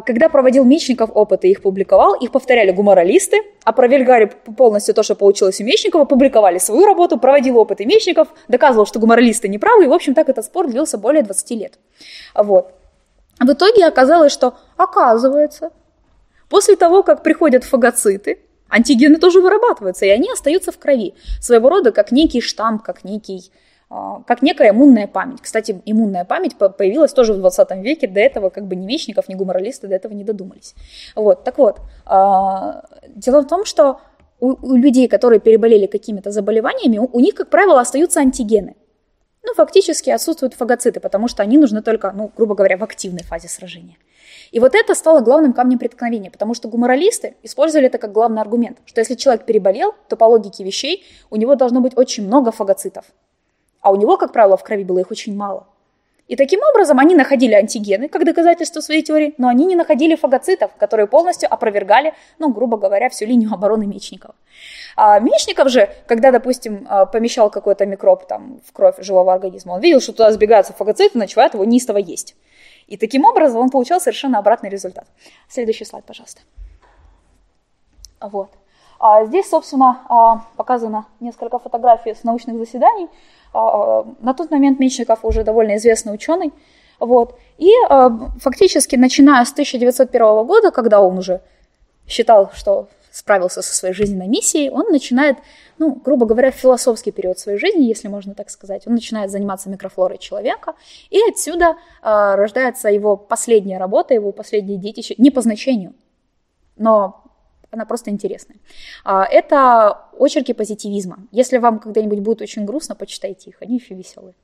когда 0.00 0.28
проводил 0.28 0.64
Мечников 0.64 1.10
опыты, 1.14 1.48
их 1.48 1.62
публиковал, 1.62 2.14
их 2.14 2.32
повторяли 2.32 2.72
гуморалисты, 2.72 3.42
опровергали 3.64 4.32
полностью 4.56 4.94
то, 4.94 5.02
что 5.02 5.14
получилось 5.14 5.60
у 5.60 5.64
Мечникова, 5.64 6.04
публиковали 6.04 6.58
свою 6.58 6.86
работу, 6.86 7.18
проводил 7.18 7.58
опыты 7.58 7.84
Мечников, 7.86 8.28
доказывал, 8.48 8.86
что 8.86 8.98
гуморалисты 8.98 9.48
неправы, 9.48 9.84
и, 9.84 9.88
в 9.88 9.92
общем, 9.92 10.14
так 10.14 10.28
этот 10.28 10.44
спор 10.44 10.66
длился 10.66 10.98
более 10.98 11.22
20 11.22 11.50
лет. 11.52 11.78
Вот. 12.34 12.72
В 13.38 13.52
итоге 13.52 13.86
оказалось, 13.86 14.32
что, 14.32 14.54
оказывается, 14.76 15.70
После 16.48 16.76
того, 16.76 17.02
как 17.02 17.22
приходят 17.22 17.64
фагоциты, 17.64 18.38
антигены 18.68 19.18
тоже 19.18 19.40
вырабатываются, 19.40 20.06
и 20.06 20.10
они 20.10 20.30
остаются 20.30 20.72
в 20.72 20.78
крови. 20.78 21.14
Своего 21.40 21.68
рода 21.68 21.92
как 21.92 22.12
некий 22.12 22.40
штамп, 22.40 22.82
как 22.82 23.04
некий 23.04 23.50
а, 23.50 23.56
как 23.88 24.42
некая 24.42 24.70
иммунная 24.70 25.06
память. 25.06 25.40
Кстати, 25.40 25.80
иммунная 25.84 26.24
память 26.24 26.56
появилась 26.56 27.12
тоже 27.12 27.32
в 27.32 27.38
20 27.38 27.70
веке, 27.76 28.08
до 28.08 28.20
этого 28.20 28.50
как 28.50 28.66
бы 28.66 28.74
ни 28.74 28.84
Мечников, 28.84 29.28
ни 29.28 29.34
гуморалисты 29.34 29.86
до 29.86 29.94
этого 29.94 30.12
не 30.12 30.24
додумались. 30.24 30.74
Вот, 31.14 31.44
так 31.44 31.58
вот, 31.58 31.80
а, 32.04 32.84
дело 33.08 33.42
в 33.42 33.46
том, 33.46 33.64
что 33.64 34.00
у, 34.40 34.56
у 34.60 34.76
людей, 34.76 35.06
которые 35.08 35.38
переболели 35.38 35.86
какими-то 35.86 36.32
заболеваниями, 36.32 36.98
у, 36.98 37.08
у 37.12 37.20
них, 37.20 37.34
как 37.34 37.48
правило, 37.48 37.80
остаются 37.80 38.20
антигены. 38.20 38.74
Ну, 39.44 39.54
фактически 39.54 40.10
отсутствуют 40.10 40.54
фагоциты, 40.54 40.98
потому 40.98 41.28
что 41.28 41.44
они 41.44 41.56
нужны 41.56 41.80
только, 41.80 42.10
ну, 42.10 42.32
грубо 42.36 42.56
говоря, 42.56 42.76
в 42.76 42.82
активной 42.82 43.22
фазе 43.22 43.48
сражения. 43.48 43.96
И 44.50 44.58
вот 44.58 44.74
это 44.74 44.94
стало 44.96 45.20
главным 45.20 45.52
камнем 45.52 45.78
преткновения, 45.78 46.30
потому 46.32 46.54
что 46.54 46.68
гуморалисты 46.68 47.36
использовали 47.44 47.86
это 47.86 47.98
как 47.98 48.10
главный 48.10 48.40
аргумент, 48.40 48.78
что 48.84 49.00
если 49.00 49.14
человек 49.14 49.44
переболел, 49.44 49.94
то 50.08 50.16
по 50.16 50.24
логике 50.24 50.64
вещей 50.64 51.04
у 51.30 51.36
него 51.36 51.54
должно 51.54 51.80
быть 51.80 51.96
очень 51.96 52.26
много 52.26 52.50
фагоцитов. 52.50 53.04
А 53.86 53.90
у 53.90 53.94
него, 53.94 54.16
как 54.16 54.32
правило, 54.32 54.56
в 54.56 54.64
крови 54.64 54.82
было 54.82 54.98
их 54.98 55.12
очень 55.12 55.36
мало. 55.36 55.68
И 56.26 56.34
таким 56.34 56.58
образом 56.70 56.98
они 56.98 57.14
находили 57.14 57.52
антигены 57.52 58.08
как 58.08 58.24
доказательство 58.24 58.80
своей 58.80 59.00
теории, 59.00 59.34
но 59.38 59.46
они 59.46 59.64
не 59.64 59.76
находили 59.76 60.16
фагоцитов, 60.16 60.72
которые 60.76 61.06
полностью 61.06 61.48
опровергали, 61.54 62.12
ну, 62.40 62.52
грубо 62.52 62.78
говоря, 62.78 63.08
всю 63.10 63.26
линию 63.26 63.52
обороны 63.52 63.86
Мечникова. 63.86 64.34
А 64.96 65.20
Мечников 65.20 65.68
же, 65.68 65.88
когда, 66.08 66.32
допустим, 66.32 66.84
а, 66.90 67.06
помещал 67.06 67.48
какой-то 67.48 67.86
микроб 67.86 68.26
там, 68.26 68.60
в 68.66 68.72
кровь 68.72 68.96
живого 68.98 69.32
организма, 69.32 69.74
он 69.74 69.80
видел, 69.80 70.00
что 70.00 70.10
туда 70.10 70.32
сбегаются 70.32 70.72
фагоциты, 70.72 71.16
начинает 71.16 71.54
его 71.54 71.64
неистово 71.64 71.98
есть. 71.98 72.34
И 72.88 72.96
таким 72.96 73.24
образом 73.24 73.60
он 73.60 73.70
получал 73.70 74.00
совершенно 74.00 74.40
обратный 74.40 74.68
результат. 74.68 75.06
Следующий 75.48 75.84
слайд, 75.84 76.04
пожалуйста. 76.04 76.40
Вот. 78.20 78.50
А 78.98 79.24
здесь, 79.26 79.48
собственно, 79.48 80.00
а, 80.08 80.44
показано 80.56 81.06
несколько 81.20 81.60
фотографий 81.60 82.14
с 82.14 82.24
научных 82.24 82.56
заседаний. 82.56 83.08
А, 83.56 84.06
на 84.20 84.34
тот 84.34 84.50
момент 84.50 84.78
Мечников 84.78 85.24
уже 85.24 85.44
довольно 85.44 85.76
известный 85.76 86.14
ученый. 86.14 86.52
Вот. 86.98 87.38
И 87.58 87.70
фактически, 88.40 88.96
начиная 88.96 89.44
с 89.44 89.52
1901 89.52 90.46
года, 90.46 90.70
когда 90.70 91.00
он 91.00 91.18
уже 91.18 91.40
считал, 92.06 92.50
что 92.54 92.88
справился 93.16 93.62
со 93.62 93.74
своей 93.74 93.94
жизненной 93.94 94.28
миссией, 94.28 94.70
он 94.70 94.90
начинает, 94.90 95.38
ну, 95.78 95.94
грубо 95.94 96.26
говоря, 96.26 96.50
философский 96.50 97.12
период 97.12 97.38
своей 97.38 97.58
жизни, 97.58 97.84
если 97.84 98.08
можно 98.08 98.34
так 98.34 98.50
сказать. 98.50 98.86
Он 98.86 98.92
начинает 98.92 99.30
заниматься 99.30 99.70
микрофлорой 99.70 100.18
человека, 100.18 100.74
и 101.08 101.18
отсюда 101.26 101.76
э, 102.02 102.34
рождается 102.34 102.90
его 102.90 103.16
последняя 103.16 103.78
работа, 103.78 104.12
его 104.12 104.32
последнее 104.32 104.76
детище, 104.76 105.14
не 105.16 105.30
по 105.30 105.40
значению, 105.40 105.94
но 106.76 107.25
она 107.70 107.84
просто 107.84 108.10
интересная. 108.10 108.58
А, 109.04 109.24
это 109.24 110.02
очерки 110.18 110.52
позитивизма. 110.52 111.18
Если 111.32 111.58
вам 111.58 111.78
когда-нибудь 111.78 112.20
будет 112.20 112.42
очень 112.42 112.64
грустно, 112.64 112.94
почитайте 112.94 113.50
их, 113.50 113.56
они 113.60 113.76
еще 113.76 113.94
веселые. 113.94 114.34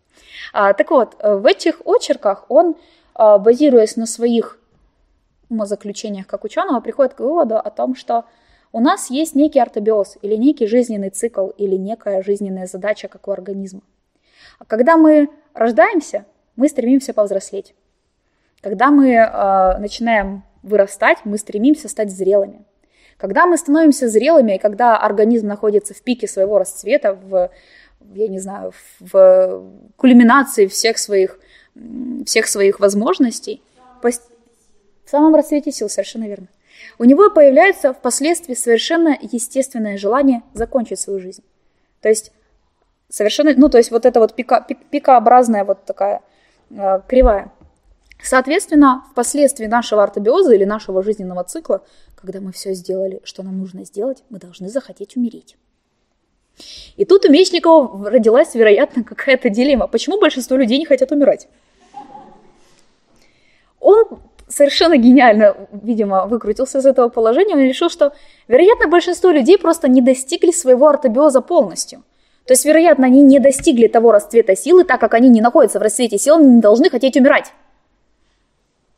А, 0.53 0.73
так 0.73 0.91
вот, 0.91 1.17
в 1.23 1.47
этих 1.47 1.81
очерках 1.85 2.45
он, 2.49 2.77
а, 3.15 3.39
базируясь 3.39 3.97
на 3.97 4.07
своих 4.07 4.59
умозаключениях 5.49 6.27
как 6.27 6.45
ученого, 6.45 6.81
приходит 6.81 7.15
к 7.15 7.21
выводу 7.21 7.57
о 7.57 7.71
том, 7.71 7.95
что 7.95 8.25
у 8.73 8.81
нас 8.81 9.11
есть 9.11 9.35
некий 9.35 9.61
ортобиоз 9.61 10.17
или 10.23 10.35
некий 10.37 10.67
жизненный 10.67 11.11
цикл 11.11 11.49
или 11.49 11.77
некая 11.77 12.23
жизненная 12.23 12.67
задача, 12.67 13.09
как 13.09 13.29
у 13.29 13.31
организма. 13.31 13.83
Когда 14.67 14.97
мы 14.97 15.29
рождаемся, 15.53 16.25
мы 16.57 16.69
стремимся 16.69 17.13
повзрослеть. 17.13 17.75
Когда 18.63 18.91
мы 18.91 19.11
э, 19.11 19.79
начинаем 19.79 20.45
вырастать, 20.63 21.19
мы 21.25 21.37
стремимся 21.37 21.89
стать 21.89 22.11
зрелыми. 22.11 22.65
Когда 23.23 23.47
мы 23.47 23.57
становимся 23.57 24.09
зрелыми, 24.09 24.57
и 24.57 24.59
когда 24.59 24.99
организм 24.99 25.47
находится 25.47 25.95
в 25.95 26.03
пике 26.03 26.27
своего 26.27 26.59
расцвета, 26.59 27.15
в, 27.15 27.51
я 28.15 28.27
не 28.27 28.41
знаю, 28.41 28.73
в 28.99 29.63
кульминации 29.97 30.67
всех 30.67 30.99
своих, 30.99 31.39
всех 32.27 32.49
своих 32.49 32.81
возможностей, 32.81 33.63
в 34.03 34.11
самом 35.07 35.37
расцвете 35.37 35.71
сил, 35.71 35.89
совершенно 35.89 36.25
верно 36.25 36.49
у 36.99 37.05
него 37.05 37.31
появляется 37.31 37.93
впоследствии 37.93 38.55
совершенно 38.55 39.17
естественное 39.21 39.97
желание 39.97 40.43
закончить 40.53 40.99
свою 40.99 41.21
жизнь. 41.21 41.45
То 42.01 42.09
есть 42.09 42.33
совершенно, 43.09 43.55
ну 43.57 43.69
то 43.69 43.79
есть 43.79 43.93
вот 43.93 44.05
это 44.05 44.19
вот 44.19 44.35
пика, 44.35 44.67
пикообразная 44.91 45.65
вот 45.65 45.85
такая 45.85 46.23
э, 46.71 47.01
кривая. 47.07 47.53
Соответственно, 48.23 49.05
впоследствии 49.11 49.67
нашего 49.67 50.03
ортобиоза 50.03 50.55
или 50.55 50.65
нашего 50.65 51.03
жизненного 51.03 51.45
цикла, 51.45 51.83
когда 52.23 52.41
мы 52.41 52.53
все 52.53 52.73
сделали, 52.73 53.21
что 53.25 53.43
нам 53.43 53.59
нужно 53.59 53.85
сделать, 53.85 54.23
мы 54.31 54.39
должны 54.39 54.69
захотеть 54.69 55.17
умереть. 55.17 55.57
И 56.97 57.05
тут 57.05 57.25
у 57.25 57.33
Мечникова 57.33 58.11
родилась, 58.11 58.55
вероятно, 58.55 59.03
какая-то 59.03 59.51
дилемма. 59.51 59.89
Почему 59.89 60.21
большинство 60.21 60.57
людей 60.57 60.79
не 60.79 60.85
хотят 60.85 61.11
умирать? 61.11 61.49
Он 63.81 64.05
совершенно 64.49 64.97
гениально, 64.97 65.57
видимо, 65.73 66.27
выкрутился 66.27 66.79
из 66.79 66.87
этого 66.87 67.09
положения, 67.09 67.55
он 67.55 67.63
решил, 67.63 67.91
что, 67.91 68.13
вероятно, 68.47 68.87
большинство 68.87 69.31
людей 69.31 69.59
просто 69.59 69.89
не 69.89 70.01
достигли 70.01 70.53
своего 70.53 70.87
ортобиоза 70.89 71.41
полностью. 71.41 72.05
То 72.45 72.53
есть, 72.53 72.65
вероятно, 72.65 73.07
они 73.07 73.23
не 73.23 73.41
достигли 73.41 73.89
того 73.89 74.13
расцвета 74.13 74.55
силы, 74.55 74.85
так 74.85 75.01
как 75.01 75.15
они 75.15 75.29
не 75.29 75.41
находятся 75.41 75.81
в 75.81 75.83
расцвете 75.83 76.19
сил, 76.19 76.37
они 76.37 76.57
не 76.57 76.61
должны 76.61 76.91
хотеть 76.91 77.17
умирать. 77.17 77.53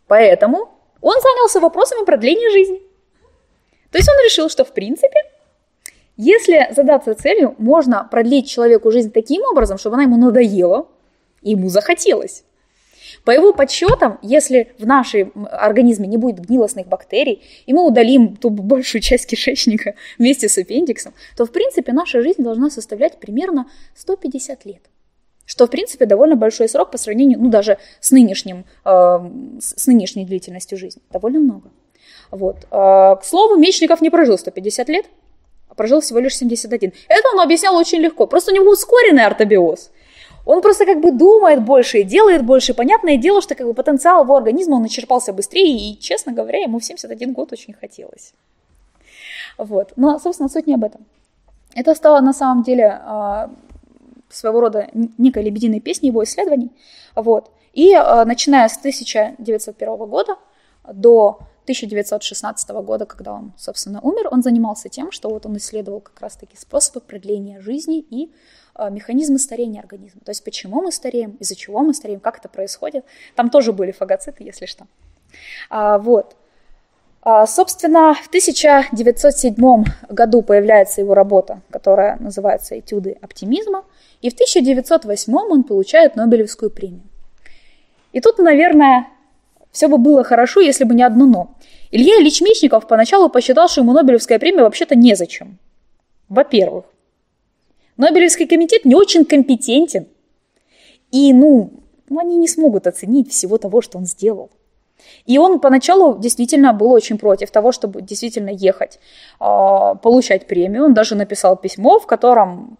Поэтому 0.09 0.69
он 1.01 1.15
занялся 1.21 1.61
вопросами 1.61 2.05
продления 2.05 2.51
жизни. 2.51 2.84
То 3.95 3.99
есть 3.99 4.11
он 4.11 4.17
решил, 4.25 4.51
что 4.51 4.65
в 4.65 4.73
принципе, 4.73 5.21
если 6.17 6.67
задаться 6.75 7.15
целью, 7.15 7.55
можно 7.59 8.03
продлить 8.11 8.51
человеку 8.51 8.91
жизнь 8.91 9.13
таким 9.13 9.43
образом, 9.45 9.79
чтобы 9.79 9.95
она 9.95 10.03
ему 10.03 10.17
надоела, 10.17 10.89
и 11.43 11.53
ему 11.53 11.69
захотелось. 11.69 12.43
По 13.23 13.31
его 13.31 13.53
подсчетам, 13.53 14.19
если 14.21 14.73
в 14.81 14.85
нашем 14.85 15.47
организме 15.49 16.09
не 16.09 16.17
будет 16.17 16.45
гнилостных 16.45 16.89
бактерий, 16.89 17.41
и 17.67 17.73
мы 17.73 17.87
удалим 17.87 18.35
ту 18.35 18.51
большую 18.51 19.01
часть 19.01 19.29
кишечника 19.29 19.95
вместе 20.19 20.49
с 20.49 20.59
аппендиксом, 20.59 21.15
то, 21.37 21.47
в 21.47 21.53
принципе, 21.53 21.93
наша 21.93 22.21
жизнь 22.21 22.43
должна 22.43 22.71
составлять 22.71 23.21
примерно 23.21 23.71
150 23.95 24.65
лет. 24.65 24.83
Что, 25.47 25.69
в 25.69 25.71
принципе, 25.71 26.07
довольно 26.07 26.35
большой 26.35 26.69
срок 26.69 26.91
по 26.91 26.99
сравнению, 26.99 27.39
ну, 27.39 27.49
даже 27.49 27.79
с, 28.01 28.11
нынешним, 28.11 28.65
э, 28.85 29.19
с 29.61 29.87
нынешней 29.87 30.25
длительностью 30.25 30.79
жизни. 30.79 31.01
Довольно 31.13 31.39
много. 31.39 31.71
Вот. 32.35 32.67
Э, 32.73 33.15
к 33.15 33.21
слову, 33.23 33.57
Мечников 33.57 34.01
не 34.01 34.11
прожил 34.11 34.37
150 34.37 34.89
лет, 34.89 35.07
а 35.69 35.75
прожил 35.75 36.01
всего 36.01 36.19
лишь 36.19 36.37
71. 36.37 36.93
Это 37.09 37.29
он 37.33 37.41
объяснял 37.41 37.77
очень 37.77 38.01
легко. 38.01 38.27
Просто 38.27 38.51
у 38.51 38.55
него 38.55 38.73
ускоренный 38.73 39.25
ортобиоз. 39.25 39.93
Он 40.45 40.61
просто 40.61 40.85
как 40.85 41.01
бы 41.01 41.13
думает 41.13 41.63
больше 41.63 41.99
и 41.99 42.03
делает 42.03 42.45
больше. 42.45 42.75
Понятное 42.75 43.17
дело, 43.19 43.41
что 43.41 43.55
как 43.55 43.69
бы 43.69 43.73
потенциал 43.73 44.25
его 44.25 44.35
организма, 44.37 44.75
он 44.75 44.83
начерпался 44.83 45.33
быстрее, 45.33 45.93
и, 45.93 45.99
честно 45.99 46.33
говоря, 46.33 46.59
ему 46.59 46.81
в 46.81 46.85
71 46.85 47.33
год 47.33 47.53
очень 47.53 47.73
хотелось. 47.73 48.35
Вот. 49.57 49.93
Но, 49.95 50.19
собственно, 50.19 50.49
суть 50.49 50.67
не 50.67 50.75
об 50.75 50.83
этом. 50.83 51.07
Это 51.77 51.95
стало 51.95 52.21
на 52.21 52.33
самом 52.33 52.65
деле 52.65 53.01
а, 53.05 53.51
своего 54.29 54.61
рода 54.61 54.89
некой 55.19 55.45
лебединой 55.45 55.79
песней 55.79 56.09
его 56.09 56.25
исследований. 56.25 56.73
Вот. 57.15 57.53
И 57.73 57.95
а, 57.95 58.25
начиная 58.25 58.69
с 58.69 58.77
1901 58.77 59.97
года 59.97 60.37
до 60.93 61.39
1916 61.65 62.69
года, 62.71 63.07
когда 63.07 63.33
он, 63.33 63.53
собственно, 63.57 64.01
умер, 64.01 64.29
он 64.31 64.43
занимался 64.43 64.89
тем, 64.89 65.11
что 65.11 65.31
вот 65.31 65.47
он 65.47 65.57
исследовал 65.57 66.01
как 66.01 66.21
раз-таки 66.21 66.57
способы 66.57 67.01
продления 67.01 67.61
жизни 67.61 68.01
и 68.01 68.33
э, 68.77 68.91
механизмы 68.91 69.39
старения 69.39 69.81
организма. 69.81 70.21
То 70.25 70.31
есть 70.31 70.45
почему 70.45 70.83
мы 70.83 70.93
стареем, 70.93 71.33
из-за 71.41 71.57
чего 71.57 71.81
мы 71.81 71.95
стареем, 71.95 72.21
как 72.21 72.39
это 72.39 72.49
происходит. 72.49 73.05
Там 73.35 73.51
тоже 73.51 73.73
были 73.73 73.93
фагоциты, 73.93 74.45
если 74.45 74.67
что. 74.67 74.87
А, 75.71 75.99
вот. 75.99 76.37
А, 77.23 77.47
собственно, 77.47 78.13
в 78.15 78.29
1907 78.29 79.85
году 80.11 80.43
появляется 80.43 81.01
его 81.01 81.15
работа, 81.15 81.63
которая 81.71 82.19
называется 82.19 82.79
«Этюды 82.79 83.17
оптимизма», 83.23 83.85
и 84.21 84.29
в 84.29 84.35
1908 84.35 85.35
он 85.35 85.65
получает 85.65 86.17
Нобелевскую 86.17 86.71
премию. 86.71 87.03
И 88.13 88.21
тут, 88.21 88.39
наверное, 88.39 89.09
все 89.75 89.89
бы 89.89 89.99
было 89.99 90.23
хорошо, 90.23 90.61
если 90.61 90.85
бы 90.85 90.95
не 90.95 91.03
одно 91.03 91.27
«но». 91.27 91.55
Илья 91.91 92.21
Ильич 92.21 92.41
Мечников 92.41 92.87
поначалу 92.87 93.29
посчитал, 93.29 93.69
что 93.69 93.81
ему 93.81 93.93
Нобелевская 93.93 94.39
премия 94.39 94.63
вообще-то 94.63 94.95
незачем. 94.95 95.59
Во-первых, 96.29 96.85
Нобелевский 97.97 98.47
комитет 98.47 98.85
не 98.85 98.95
очень 98.95 99.25
компетентен. 99.25 100.07
И, 101.11 101.33
ну, 101.33 101.73
ну, 102.09 102.21
они 102.21 102.37
не 102.37 102.47
смогут 102.47 102.87
оценить 102.87 103.33
всего 103.33 103.59
того, 103.59 103.81
что 103.81 103.99
он 103.99 104.07
сделал. 104.07 104.51
И 105.27 105.39
он 105.39 105.59
поначалу 105.59 106.19
действительно 106.19 106.73
был 106.73 106.93
очень 106.93 107.19
против 107.19 107.51
того, 107.51 107.73
чтобы 107.73 108.01
действительно 108.01 108.51
ехать, 108.51 109.01
э, 109.41 109.95
получать 110.03 110.47
премию. 110.47 110.85
Он 110.85 110.95
даже 110.95 111.17
написал 111.17 111.57
письмо, 111.57 111.99
в 111.99 112.07
котором 112.07 112.79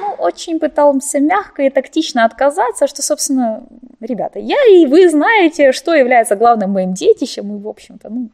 ну, 0.00 0.09
очень 0.20 0.60
пытался 0.60 1.20
мягко 1.20 1.62
и 1.62 1.70
тактично 1.70 2.24
отказаться, 2.24 2.86
что, 2.86 3.02
собственно, 3.02 3.64
ребята, 4.00 4.38
я 4.38 4.56
и 4.70 4.86
вы 4.86 5.08
знаете, 5.08 5.72
что 5.72 5.94
является 5.94 6.36
главным 6.36 6.70
моим 6.70 6.94
детищем, 6.94 7.56
и, 7.56 7.60
в 7.60 7.68
общем-то, 7.68 8.08
ну, 8.08 8.30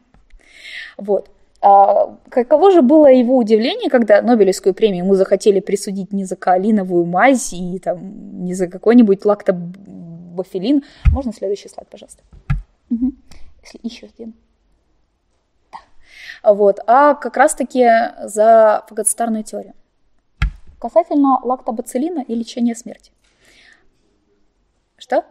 вот. 0.97 1.29
А 1.59 2.15
каково 2.29 2.71
же 2.71 2.81
было 2.81 3.07
его 3.07 3.35
удивление, 3.35 3.89
когда 3.89 4.21
Нобелевскую 4.21 4.75
премию 4.75 5.05
ему 5.05 5.15
захотели 5.15 5.59
присудить 5.59 6.13
не 6.13 6.23
за 6.23 6.35
каолиновую 6.35 7.05
мазь 7.05 7.51
и 7.51 7.79
там, 7.79 8.43
не 8.43 8.53
за 8.53 8.67
какой-нибудь 8.67 9.25
лактобафилин. 9.25 10.83
Можно 11.11 11.33
следующий 11.33 11.67
слайд, 11.69 11.89
пожалуйста? 11.89 12.21
Угу. 12.91 13.11
Если 13.63 13.79
еще 13.81 14.05
один. 14.05 14.35
Да. 15.71 16.53
Вот. 16.53 16.79
А 16.85 17.15
как 17.15 17.35
раз-таки 17.35 17.87
за 18.23 18.83
фагоцитарную 18.87 19.43
теорию. 19.43 19.73
Касательно 20.79 21.39
лактобацилина 21.43 22.21
и 22.27 22.35
лечения 22.35 22.75
смерти. 22.75 23.11
Что? 24.97 25.25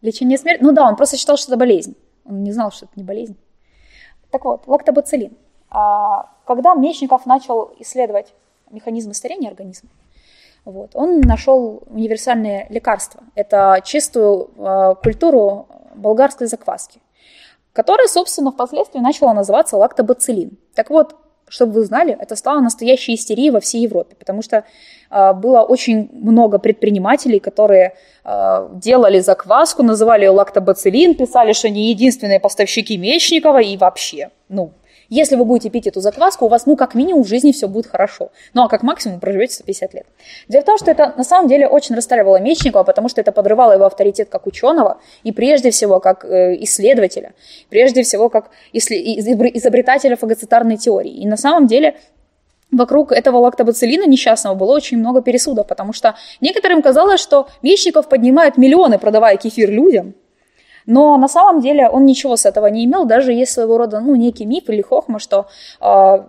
Лечение 0.00 0.38
смерти? 0.38 0.62
Ну 0.62 0.72
да, 0.72 0.88
он 0.88 0.96
просто 0.96 1.16
считал, 1.16 1.36
что 1.36 1.52
это 1.52 1.58
болезнь. 1.58 1.96
Он 2.24 2.42
не 2.42 2.52
знал, 2.52 2.70
что 2.70 2.86
это 2.86 2.94
не 2.96 3.04
болезнь. 3.04 3.36
Так 4.30 4.44
вот, 4.44 4.66
лактобацилин. 4.66 5.36
А, 5.70 6.30
когда 6.46 6.74
Мечников 6.74 7.26
начал 7.26 7.72
исследовать 7.78 8.34
механизмы 8.70 9.14
старения 9.14 9.48
организма, 9.48 9.90
вот, 10.64 10.90
он 10.94 11.20
нашел 11.20 11.82
универсальное 11.86 12.66
лекарство. 12.68 13.22
Это 13.34 13.80
чистую 13.84 14.50
э, 14.56 14.94
культуру 15.02 15.66
болгарской 15.94 16.46
закваски, 16.46 17.00
которая, 17.72 18.06
собственно, 18.06 18.52
впоследствии 18.52 19.00
начала 19.00 19.34
называться 19.34 19.76
лактобацилин. 19.76 20.56
Так 20.74 20.90
вот, 20.90 21.16
чтобы 21.52 21.72
вы 21.72 21.84
знали, 21.84 22.16
это 22.18 22.34
стало 22.36 22.60
настоящей 22.60 23.14
истерией 23.14 23.50
во 23.50 23.60
всей 23.60 23.82
Европе, 23.82 24.16
потому 24.18 24.42
что 24.42 24.64
э, 25.10 25.32
было 25.34 25.60
очень 25.60 26.08
много 26.12 26.58
предпринимателей, 26.58 27.40
которые 27.40 27.92
э, 28.24 28.68
делали 28.72 29.20
закваску, 29.20 29.82
называли 29.82 30.24
ее 30.24 30.30
лактобацилин, 30.30 31.14
писали, 31.14 31.52
что 31.52 31.68
они 31.68 31.90
единственные 31.90 32.40
поставщики 32.40 32.96
Мечникова 32.96 33.60
и 33.60 33.76
вообще, 33.76 34.30
ну, 34.48 34.70
если 35.14 35.36
вы 35.36 35.44
будете 35.44 35.68
пить 35.68 35.86
эту 35.86 36.00
закваску, 36.00 36.46
у 36.46 36.48
вас, 36.48 36.64
ну, 36.64 36.74
как 36.74 36.94
минимум 36.94 37.22
в 37.22 37.28
жизни 37.28 37.52
все 37.52 37.68
будет 37.68 37.86
хорошо. 37.86 38.30
Ну, 38.54 38.62
а 38.62 38.68
как 38.68 38.82
максимум 38.82 39.20
проживете 39.20 39.54
150 39.54 39.94
лет. 39.94 40.06
Дело 40.48 40.62
в 40.62 40.64
том, 40.64 40.78
что 40.78 40.90
это 40.90 41.12
на 41.16 41.24
самом 41.24 41.48
деле 41.48 41.68
очень 41.68 41.94
расстраивало 41.94 42.40
Мечникова, 42.40 42.82
потому 42.82 43.08
что 43.10 43.20
это 43.20 43.30
подрывало 43.30 43.72
его 43.72 43.84
авторитет 43.84 44.30
как 44.30 44.46
ученого 44.46 45.00
и 45.22 45.32
прежде 45.32 45.70
всего 45.70 46.00
как 46.00 46.24
э, 46.24 46.56
исследователя, 46.62 47.34
прежде 47.68 48.02
всего 48.02 48.30
как 48.30 48.50
изобретателя 48.72 50.16
фагоцитарной 50.16 50.78
теории. 50.78 51.12
И 51.12 51.26
на 51.26 51.36
самом 51.36 51.66
деле 51.66 51.96
вокруг 52.70 53.12
этого 53.12 53.36
лактобацилина 53.36 54.06
несчастного 54.06 54.54
было 54.54 54.72
очень 54.72 54.96
много 54.96 55.20
пересудов, 55.20 55.66
потому 55.66 55.92
что 55.92 56.16
некоторым 56.40 56.80
казалось, 56.80 57.20
что 57.20 57.48
Мечников 57.60 58.08
поднимает 58.08 58.56
миллионы, 58.56 58.98
продавая 58.98 59.36
кефир 59.36 59.70
людям, 59.70 60.14
но 60.86 61.16
на 61.16 61.28
самом 61.28 61.60
деле 61.60 61.88
он 61.88 62.04
ничего 62.04 62.36
с 62.36 62.46
этого 62.46 62.66
не 62.66 62.84
имел, 62.84 63.04
даже 63.04 63.32
если 63.32 63.54
своего 63.54 63.78
рода 63.78 64.00
ну, 64.00 64.14
некий 64.14 64.46
миф 64.46 64.68
или 64.68 64.82
хохма, 64.82 65.18
что 65.18 65.46
э, 65.80 66.24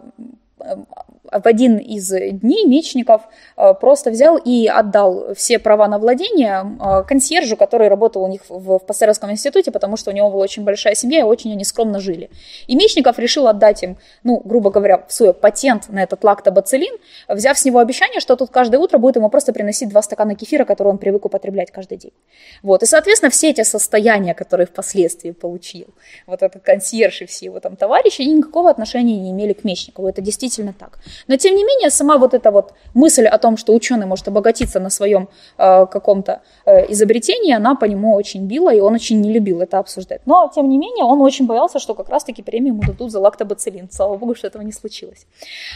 в 1.32 1.48
один 1.48 1.78
из 1.78 2.10
дней 2.10 2.66
Мечников 2.66 3.22
э, 3.56 3.74
просто 3.74 4.12
взял 4.12 4.38
и 4.38 4.68
отдал 4.68 5.34
все 5.36 5.58
права 5.58 5.88
на 5.88 5.98
владение 5.98 6.64
э, 6.80 7.04
консьержу, 7.08 7.56
который 7.56 7.88
работал 7.88 8.24
у 8.24 8.28
них 8.28 8.42
в 8.50 8.80
Пастеровском 8.80 9.32
институте, 9.32 9.72
потому 9.72 9.98
что 9.98 10.12
у 10.12 10.14
него 10.14 10.30
была 10.30 10.44
очень 10.44 10.64
большая 10.64 10.96
семья, 10.96 11.20
и 11.20 11.24
очень 11.24 11.52
они 11.52 11.64
скромно 11.64 12.00
жили. 12.00 12.30
И 12.68 12.76
Мечников 12.76 13.20
решил 13.20 13.48
отдать 13.48 13.84
им, 13.84 13.98
ну, 14.24 14.42
грубо 14.44 14.70
говоря, 14.70 15.06
свой 15.08 15.34
патент 15.34 15.90
на 15.90 16.04
этот 16.04 16.24
лактобацилин, 16.24 16.94
взяв 17.28 17.58
с 17.58 17.66
него 17.66 17.80
обещание, 17.80 18.20
что 18.20 18.36
тут 18.36 18.50
каждое 18.50 18.78
утро 18.78 18.98
будет 18.98 19.16
ему 19.16 19.30
просто 19.30 19.54
приносить 19.54 19.90
два 19.90 20.02
стакана 20.02 20.36
кефира, 20.36 20.66
который 20.66 20.90
он 20.90 20.98
привык 20.98 21.26
употреблять 21.26 21.72
каждый 21.72 21.98
день. 21.98 22.14
Вот. 22.62 22.84
И, 22.84 22.86
соответственно, 22.86 23.30
все 23.30 23.50
эти 23.50 23.64
состояния, 23.64 24.34
которые 24.34 24.68
впоследствии 24.68 25.32
получил 25.32 25.88
вот 26.28 26.44
этот 26.44 26.64
консьерж 26.64 27.22
и 27.22 27.26
все 27.26 27.46
его 27.46 27.60
там 27.60 27.76
товарищи, 27.76 28.22
они 28.22 28.34
никакого 28.34 28.70
отношения 28.70 29.18
не 29.18 29.32
имели 29.32 29.54
к 29.54 29.64
Мечникову. 29.64 30.08
Это 30.08 30.22
действительно 30.22 30.74
так. 30.74 31.00
Но 31.28 31.38
тем 31.38 31.56
не 31.56 31.64
менее, 31.64 31.90
сама 31.90 32.18
вот 32.18 32.34
эта 32.34 32.52
вот 32.52 32.74
мысль 32.94 33.26
о 33.26 33.38
том, 33.38 33.58
что 33.58 33.74
ученый 33.74 34.06
может 34.06 34.28
обогатиться 34.28 34.80
на 34.80 34.90
своем 34.90 35.30
э, 35.58 35.86
каком-то 35.86 36.42
э, 36.66 36.92
изобретении, 36.92 37.54
она 37.54 37.76
по 37.76 37.86
нему 37.86 38.16
очень 38.16 38.48
била, 38.48 38.74
и 38.74 38.80
он 38.80 38.94
очень 38.94 39.22
не 39.22 39.32
любил 39.32 39.62
это 39.62 39.80
обсуждать. 39.80 40.22
Но, 40.26 40.52
тем 40.54 40.70
не 40.70 40.78
менее, 40.78 41.06
он 41.06 41.22
очень 41.22 41.46
боялся, 41.46 41.80
что 41.80 41.96
как 41.96 42.10
раз-таки 42.10 42.42
премию 42.42 42.74
ему 42.74 42.84
дадут 42.84 43.12
за 43.12 43.20
лактобацилин. 43.20 43.90
Слава 43.92 44.18
богу, 44.18 44.36
что 44.36 44.48
этого 44.48 44.62
не 44.62 44.72
случилось. 44.72 45.26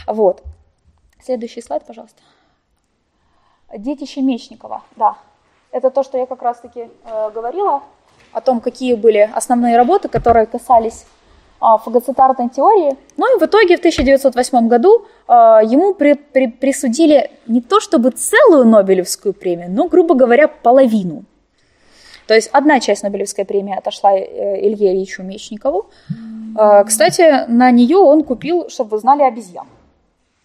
Вот. 0.06 0.42
Следующий 1.24 1.62
слайд, 1.62 1.84
пожалуйста. 1.86 2.22
Детище 3.76 4.22
Мечникова, 4.22 4.82
да. 4.96 5.16
Это 5.70 5.90
то, 5.90 6.02
что 6.02 6.18
я 6.18 6.26
как 6.26 6.42
раз-таки 6.42 6.88
э, 7.04 7.30
говорила 7.34 7.82
о 8.32 8.40
том, 8.40 8.60
какие 8.60 8.94
были 8.94 9.30
основные 9.34 9.76
работы, 9.76 10.08
которые 10.08 10.46
касались 10.46 11.04
фагоцитарной 11.60 12.48
теории. 12.48 12.96
Ну 13.16 13.36
и 13.36 13.40
в 13.40 13.42
итоге 13.42 13.76
в 13.76 13.80
1908 13.80 14.68
году 14.68 15.06
а, 15.26 15.60
ему 15.62 15.94
при, 15.94 16.14
при, 16.14 16.46
присудили 16.46 17.30
не 17.46 17.60
то 17.60 17.80
чтобы 17.80 18.10
целую 18.10 18.64
Нобелевскую 18.64 19.34
премию, 19.34 19.70
но, 19.70 19.88
грубо 19.88 20.14
говоря, 20.14 20.48
половину. 20.48 21.24
То 22.26 22.34
есть 22.34 22.50
одна 22.52 22.78
часть 22.78 23.02
Нобелевской 23.02 23.44
премии 23.44 23.76
отошла 23.76 24.12
э, 24.12 24.60
Илье 24.60 24.94
Ильичу 24.94 25.22
Мечникову. 25.22 25.86
А, 26.56 26.84
кстати, 26.84 27.48
на 27.48 27.70
нее 27.70 27.96
он 27.96 28.22
купил, 28.22 28.68
чтобы 28.68 28.90
вы 28.90 28.98
знали, 28.98 29.22
обезьян. 29.22 29.66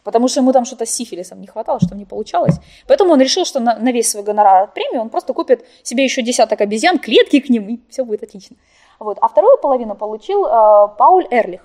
Потому 0.03 0.27
что 0.27 0.41
ему 0.41 0.51
там 0.51 0.65
что-то 0.65 0.85
с 0.85 0.89
сифилисом 0.89 1.41
не 1.41 1.47
хватало, 1.47 1.79
что 1.79 1.95
не 1.95 2.05
получалось. 2.05 2.55
Поэтому 2.87 3.13
он 3.13 3.21
решил, 3.21 3.45
что 3.45 3.59
на, 3.59 3.77
на 3.77 3.91
весь 3.91 4.09
свой 4.09 4.23
гонорар 4.23 4.63
от 4.63 4.73
премии 4.73 4.97
он 4.97 5.09
просто 5.09 5.33
купит 5.33 5.65
себе 5.83 6.03
еще 6.03 6.21
десяток 6.21 6.61
обезьян, 6.61 6.99
клетки 6.99 7.39
к 7.39 7.49
ним, 7.49 7.67
и 7.69 7.79
все 7.89 8.03
будет 8.03 8.23
отлично. 8.23 8.55
Вот. 8.99 9.17
А 9.21 9.27
вторую 9.27 9.57
половину 9.57 9.95
получил 9.95 10.45
э, 10.45 10.49
Пауль 10.97 11.27
Эрлих. 11.31 11.61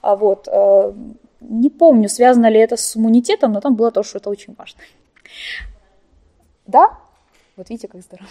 А 0.00 0.16
вот. 0.16 0.48
Э, 0.48 0.92
не 1.40 1.70
помню, 1.70 2.08
связано 2.08 2.48
ли 2.48 2.60
это 2.60 2.76
с 2.76 2.96
иммунитетом, 2.96 3.52
но 3.52 3.60
там 3.60 3.74
было 3.74 3.90
то, 3.90 4.02
что 4.02 4.18
это 4.18 4.30
очень 4.30 4.54
важно. 4.56 4.80
Да? 6.66 6.98
Вот 7.56 7.68
видите, 7.68 7.88
как 7.88 8.00
здорово. 8.02 8.28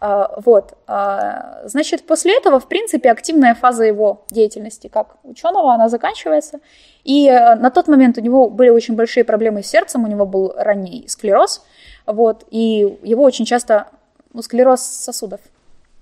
А, 0.00 0.34
вот. 0.44 0.76
А, 0.86 1.60
значит, 1.64 2.06
после 2.06 2.36
этого, 2.36 2.60
в 2.60 2.66
принципе, 2.66 3.10
активная 3.10 3.54
фаза 3.54 3.84
его 3.84 4.24
деятельности 4.30 4.88
как 4.88 5.16
ученого, 5.22 5.74
она 5.74 5.88
заканчивается. 5.88 6.60
И 7.04 7.28
э, 7.28 7.54
на 7.56 7.70
тот 7.70 7.88
момент 7.88 8.18
у 8.18 8.20
него 8.20 8.48
были 8.48 8.70
очень 8.70 8.96
большие 8.96 9.24
проблемы 9.24 9.62
с 9.62 9.68
сердцем, 9.68 10.04
у 10.04 10.08
него 10.08 10.26
был 10.26 10.52
ранний 10.56 11.04
склероз, 11.08 11.64
вот, 12.06 12.44
и 12.50 12.98
его 13.02 13.22
очень 13.22 13.44
часто, 13.44 13.88
ну, 14.32 14.42
склероз 14.42 14.82
сосудов, 14.82 15.40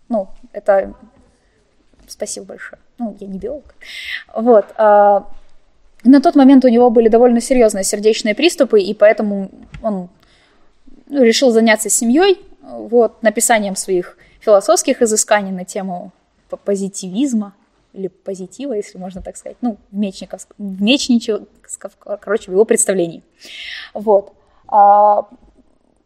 ну, 0.09 0.29
это 0.53 0.95
Спасибо 2.09 2.47
большое. 2.47 2.81
Ну, 2.99 3.17
я 3.21 3.27
не 3.27 3.39
биолог. 3.39 3.75
Вот. 4.35 4.67
А, 4.77 5.29
на 6.05 6.21
тот 6.21 6.35
момент 6.35 6.65
у 6.65 6.69
него 6.69 6.91
были 6.91 7.09
довольно 7.09 7.41
серьезные 7.41 7.85
сердечные 7.85 8.35
приступы, 8.35 8.81
и 8.81 8.95
поэтому 8.95 9.51
он 9.83 10.09
ну, 11.09 11.23
решил 11.23 11.51
заняться 11.51 11.91
семьей, 11.91 12.41
вот, 12.63 13.23
написанием 13.23 13.77
своих 13.77 14.17
философских 14.41 15.03
изысканий 15.03 15.53
на 15.53 15.65
тему 15.65 16.13
позитивизма 16.65 17.55
или 17.93 18.09
позитива, 18.09 18.75
если 18.75 18.99
можно 18.99 19.23
так 19.23 19.37
сказать, 19.37 19.57
ну, 19.61 19.77
в 19.91 19.97
Мечников, 19.97 20.47
Мечничев, 20.59 21.43
короче, 22.21 22.51
в 22.51 22.55
его 22.55 22.65
представлении. 22.65 23.23
Вот. 23.95 24.33
А, 24.67 25.29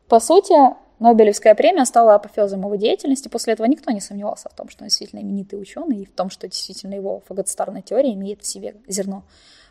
по 0.08 0.20
сути, 0.20 0.54
Нобелевская 1.02 1.56
премия 1.56 1.84
стала 1.84 2.14
апофеозом 2.14 2.60
его 2.60 2.76
деятельности. 2.76 3.26
После 3.26 3.54
этого 3.54 3.66
никто 3.66 3.90
не 3.90 4.00
сомневался 4.00 4.48
в 4.48 4.54
том, 4.54 4.68
что 4.68 4.84
он 4.84 4.88
действительно 4.88 5.18
именитый 5.18 5.60
ученый, 5.60 6.02
и 6.02 6.04
в 6.04 6.12
том, 6.12 6.30
что 6.30 6.46
действительно 6.46 6.94
его 6.94 7.22
фагоцитарная 7.26 7.82
теория 7.82 8.12
имеет 8.12 8.42
в 8.42 8.46
себе 8.46 8.76
зерно 8.86 9.24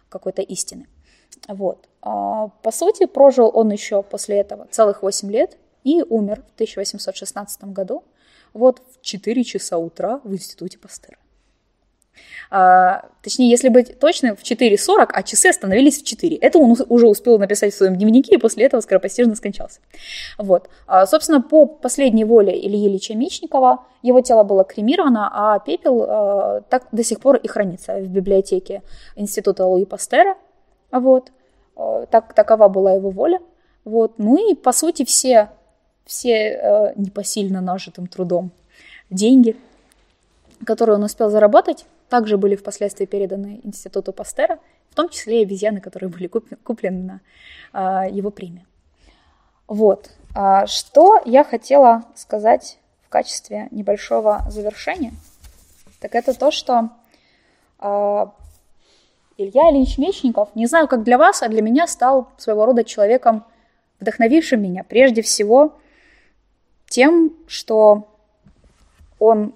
какой-то 0.09 0.41
истины. 0.41 0.87
Вот. 1.47 1.87
А, 2.01 2.49
по 2.49 2.71
сути, 2.71 3.05
прожил 3.05 3.49
он 3.53 3.71
еще 3.71 4.03
после 4.03 4.39
этого 4.39 4.67
целых 4.71 5.03
8 5.03 5.31
лет 5.31 5.57
и 5.85 6.03
умер 6.03 6.43
в 6.51 6.53
1816 6.55 7.63
году, 7.63 8.03
вот 8.51 8.81
в 8.91 9.01
4 9.01 9.43
часа 9.45 9.77
утра 9.77 10.19
в 10.25 10.33
Институте 10.33 10.77
Пастера. 10.79 11.17
А, 12.49 13.05
точнее, 13.21 13.49
если 13.49 13.69
быть 13.69 13.99
точным, 13.99 14.35
в 14.35 14.43
4.40, 14.43 15.09
а 15.13 15.23
часы 15.23 15.47
остановились 15.47 16.01
в 16.01 16.05
4. 16.05 16.35
Это 16.37 16.59
он 16.59 16.75
уже 16.89 17.07
успел 17.07 17.39
написать 17.39 17.73
в 17.73 17.77
своем 17.77 17.95
дневнике, 17.95 18.35
и 18.35 18.37
после 18.37 18.65
этого 18.65 18.81
скоропостижно 18.81 19.35
скончался. 19.35 19.79
Вот. 20.37 20.69
А, 20.87 21.05
собственно, 21.05 21.41
по 21.41 21.65
последней 21.65 22.25
воле 22.25 22.53
Ильи 22.53 22.87
Ильича 22.87 23.15
Мечникова 23.15 23.85
его 24.01 24.21
тело 24.21 24.43
было 24.43 24.63
кремировано, 24.63 25.29
а 25.31 25.59
пепел 25.59 26.05
а, 26.07 26.61
так 26.69 26.87
до 26.91 27.03
сих 27.03 27.19
пор 27.21 27.37
и 27.37 27.47
хранится 27.47 27.95
в 27.99 28.07
библиотеке 28.07 28.81
Института 29.15 29.65
Луи 29.65 29.85
Пастера. 29.85 30.35
Вот. 30.91 31.31
А, 31.75 32.05
так, 32.07 32.33
такова 32.33 32.67
была 32.67 32.93
его 32.93 33.09
воля. 33.09 33.39
Вот. 33.85 34.13
Ну 34.17 34.51
и, 34.51 34.55
по 34.55 34.73
сути, 34.73 35.05
все, 35.05 35.49
все 36.05 36.33
э, 36.33 36.93
непосильно 36.95 37.61
нажитым 37.61 38.07
трудом 38.07 38.51
деньги, 39.09 39.55
которые 40.65 40.97
он 40.97 41.03
успел 41.03 41.29
заработать, 41.29 41.85
также 42.11 42.37
были 42.37 42.57
впоследствии 42.57 43.05
переданы 43.05 43.61
Институту 43.63 44.11
Пастера, 44.11 44.59
в 44.89 44.95
том 44.95 45.07
числе 45.07 45.39
и 45.39 45.43
обезьяны, 45.43 45.79
которые 45.79 46.09
были 46.09 46.27
куплены 46.27 47.03
на 47.03 47.21
а, 47.71 48.05
его 48.05 48.31
премию. 48.31 48.65
Вот. 49.65 50.11
А, 50.35 50.67
что 50.67 51.21
я 51.23 51.45
хотела 51.45 52.03
сказать 52.15 52.79
в 53.01 53.07
качестве 53.07 53.69
небольшого 53.71 54.41
завершения, 54.49 55.13
так 56.01 56.13
это 56.13 56.37
то, 56.37 56.51
что 56.51 56.89
а, 57.79 58.33
Илья 59.37 59.71
Ильич 59.71 59.97
Мечников, 59.97 60.49
не 60.53 60.65
знаю, 60.65 60.89
как 60.89 61.03
для 61.03 61.17
вас, 61.17 61.41
а 61.41 61.47
для 61.47 61.61
меня 61.61 61.87
стал 61.87 62.27
своего 62.37 62.65
рода 62.65 62.83
человеком, 62.83 63.45
вдохновившим 64.01 64.61
меня 64.61 64.83
прежде 64.83 65.21
всего 65.21 65.77
тем, 66.89 67.31
что 67.47 68.09
он 69.17 69.53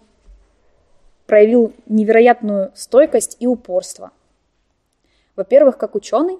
проявил 1.25 1.73
невероятную 1.85 2.71
стойкость 2.75 3.37
и 3.39 3.47
упорство. 3.47 4.11
Во-первых, 5.35 5.77
как 5.77 5.95
ученый, 5.95 6.39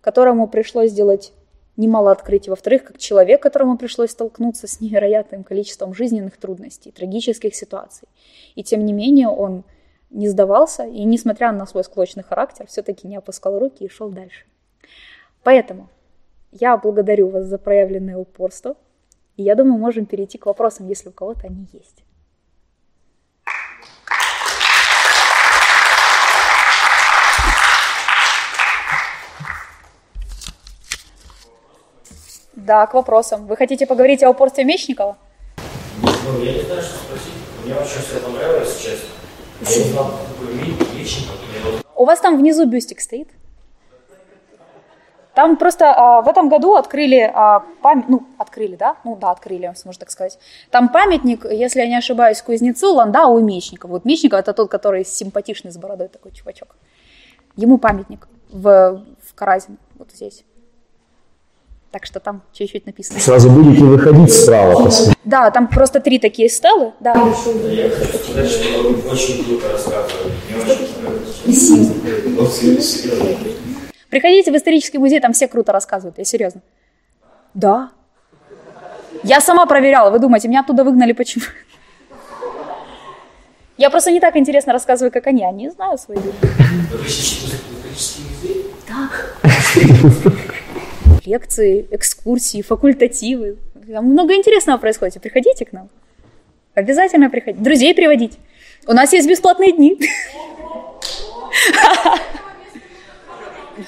которому 0.00 0.48
пришлось 0.48 0.90
сделать 0.90 1.32
немало 1.76 2.10
открытий. 2.10 2.50
Во-вторых, 2.50 2.84
как 2.84 2.98
человек, 2.98 3.42
которому 3.42 3.76
пришлось 3.76 4.10
столкнуться 4.10 4.66
с 4.66 4.80
невероятным 4.80 5.44
количеством 5.44 5.94
жизненных 5.94 6.36
трудностей, 6.36 6.90
трагических 6.90 7.54
ситуаций. 7.54 8.08
И 8.54 8.62
тем 8.62 8.84
не 8.84 8.92
менее 8.92 9.28
он 9.28 9.64
не 10.10 10.28
сдавался 10.28 10.84
и, 10.84 11.04
несмотря 11.04 11.52
на 11.52 11.66
свой 11.66 11.84
склочный 11.84 12.22
характер, 12.22 12.66
все-таки 12.68 13.08
не 13.08 13.16
опускал 13.16 13.58
руки 13.58 13.84
и 13.84 13.88
шел 13.88 14.08
дальше. 14.08 14.46
Поэтому 15.42 15.88
я 16.52 16.76
благодарю 16.76 17.28
вас 17.28 17.46
за 17.46 17.58
проявленное 17.58 18.16
упорство. 18.16 18.76
И 19.36 19.42
я 19.42 19.54
думаю, 19.54 19.78
можем 19.78 20.06
перейти 20.06 20.38
к 20.38 20.46
вопросам, 20.46 20.88
если 20.88 21.10
у 21.10 21.12
кого-то 21.12 21.46
они 21.46 21.66
есть. 21.72 22.05
Да, 32.56 32.86
к 32.86 32.94
вопросам. 32.94 33.46
Вы 33.46 33.56
хотите 33.56 33.86
поговорить 33.86 34.22
о 34.22 34.30
упорстве 34.30 34.64
Мечникова? 34.64 35.18
Ну, 36.02 36.42
я 36.42 36.54
не 36.54 36.62
знаю, 36.62 36.82
что 36.82 36.96
спросить. 36.96 37.34
Мне 37.64 37.74
очень 37.74 38.00
все 38.00 38.18
понравилось, 38.18 38.80
честно. 38.80 39.08
Я 39.60 39.84
не 39.84 39.90
знал, 39.90 40.10
какой 40.38 40.54
Мечников. 40.98 41.36
У 41.94 42.04
вас 42.04 42.20
там 42.20 42.38
внизу 42.38 42.66
бюстик 42.66 43.00
стоит? 43.00 43.28
Там 45.34 45.58
просто 45.58 45.92
а, 45.92 46.22
в 46.22 46.28
этом 46.28 46.48
году 46.48 46.76
открыли 46.76 47.30
а, 47.34 47.60
память, 47.82 48.08
ну, 48.08 48.26
открыли, 48.38 48.74
да? 48.74 48.96
Ну, 49.04 49.16
да, 49.16 49.32
открыли, 49.32 49.66
можно 49.84 50.00
так 50.00 50.10
сказать. 50.10 50.38
Там 50.70 50.88
памятник, 50.88 51.44
если 51.44 51.80
я 51.80 51.88
не 51.88 51.96
ошибаюсь, 51.96 52.40
кузнецу 52.40 52.94
Ландау 52.94 53.38
и 53.38 53.42
Мечников. 53.42 53.90
Вот 53.90 54.06
Мечников 54.06 54.40
это 54.40 54.54
тот, 54.54 54.70
который 54.70 55.04
симпатичный 55.04 55.72
с 55.72 55.76
бородой 55.76 56.08
такой 56.08 56.32
чувачок. 56.32 56.74
Ему 57.54 57.76
памятник 57.76 58.28
в, 58.48 59.02
в 59.22 59.34
Каразино, 59.34 59.76
вот 59.98 60.10
здесь. 60.10 60.42
Так 61.96 62.04
что 62.04 62.20
там 62.20 62.42
чуть-чуть 62.52 62.84
написано. 62.84 63.18
Сразу 63.20 63.48
будете 63.48 63.82
выходить 63.82 64.30
справа. 64.30 64.84
Посмотреть. 64.84 65.16
Да, 65.24 65.50
там 65.50 65.66
просто 65.66 65.98
три 65.98 66.18
такие 66.18 66.50
стелы. 66.50 66.92
Да. 67.00 67.14
Я 67.14 67.88
хочу 67.88 68.18
сказать, 68.18 68.50
что 68.50 68.82
вы 68.82 69.10
очень 69.10 69.42
круто 69.42 69.72
рассказывали. 69.72 70.34
Приходите 74.10 74.52
в 74.52 74.56
исторический 74.56 74.98
музей, 74.98 75.20
там 75.20 75.32
все 75.32 75.48
круто 75.48 75.72
рассказывают, 75.72 76.18
я 76.18 76.24
серьезно. 76.24 76.60
Да. 77.54 77.92
Я 79.22 79.40
сама 79.40 79.64
проверяла, 79.64 80.10
вы 80.10 80.18
думаете, 80.18 80.48
меня 80.48 80.60
оттуда 80.60 80.84
выгнали 80.84 81.12
почему? 81.12 81.46
Я 83.78 83.88
просто 83.88 84.10
не 84.10 84.20
так 84.20 84.36
интересно 84.36 84.74
рассказываю, 84.74 85.10
как 85.10 85.26
они. 85.28 85.46
Они 85.46 85.70
знают 85.70 85.98
свои 85.98 86.18
музей? 86.18 86.34
Да 88.86 89.10
лекции, 91.26 91.86
экскурсии, 91.90 92.62
факультативы. 92.62 93.56
Там 93.92 94.06
много 94.06 94.34
интересного 94.34 94.78
происходит. 94.78 95.20
Приходите 95.22 95.64
к 95.64 95.72
нам. 95.72 95.88
Обязательно 96.74 97.30
приходите. 97.30 97.62
Друзей 97.62 97.94
приводить. 97.94 98.38
У 98.86 98.92
нас 98.92 99.12
есть 99.12 99.28
бесплатные 99.28 99.72
дни. 99.72 99.98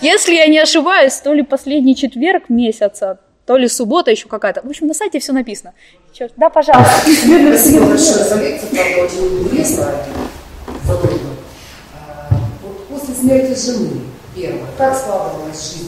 Если 0.01 0.35
я 0.35 0.47
не 0.47 0.59
ошибаюсь, 0.59 1.15
то 1.15 1.33
ли 1.33 1.43
последний 1.43 1.97
четверг 1.97 2.49
месяца, 2.49 3.21
то 3.47 3.57
ли 3.57 3.69
суббота 3.69 4.11
еще 4.11 4.29
какая-то. 4.29 4.61
В 4.63 4.67
общем, 4.69 4.87
на 4.87 4.95
сайте 4.95 5.19
все 5.19 5.33
написано. 5.33 5.73
Черт, 6.13 6.33
да, 6.37 6.51
пожалуйста. 6.51 6.93
Спасибо 7.01 7.87
большое 7.87 8.25
за 8.25 8.41
лекцию, 8.41 8.71
правда, 8.71 9.05
очень 9.05 9.43
интересно. 9.45 9.95
После 12.91 13.15
смерти 13.15 13.59
жены, 13.59 14.01
первое, 14.35 14.67
как 14.77 14.95
жизнь? 15.55 15.88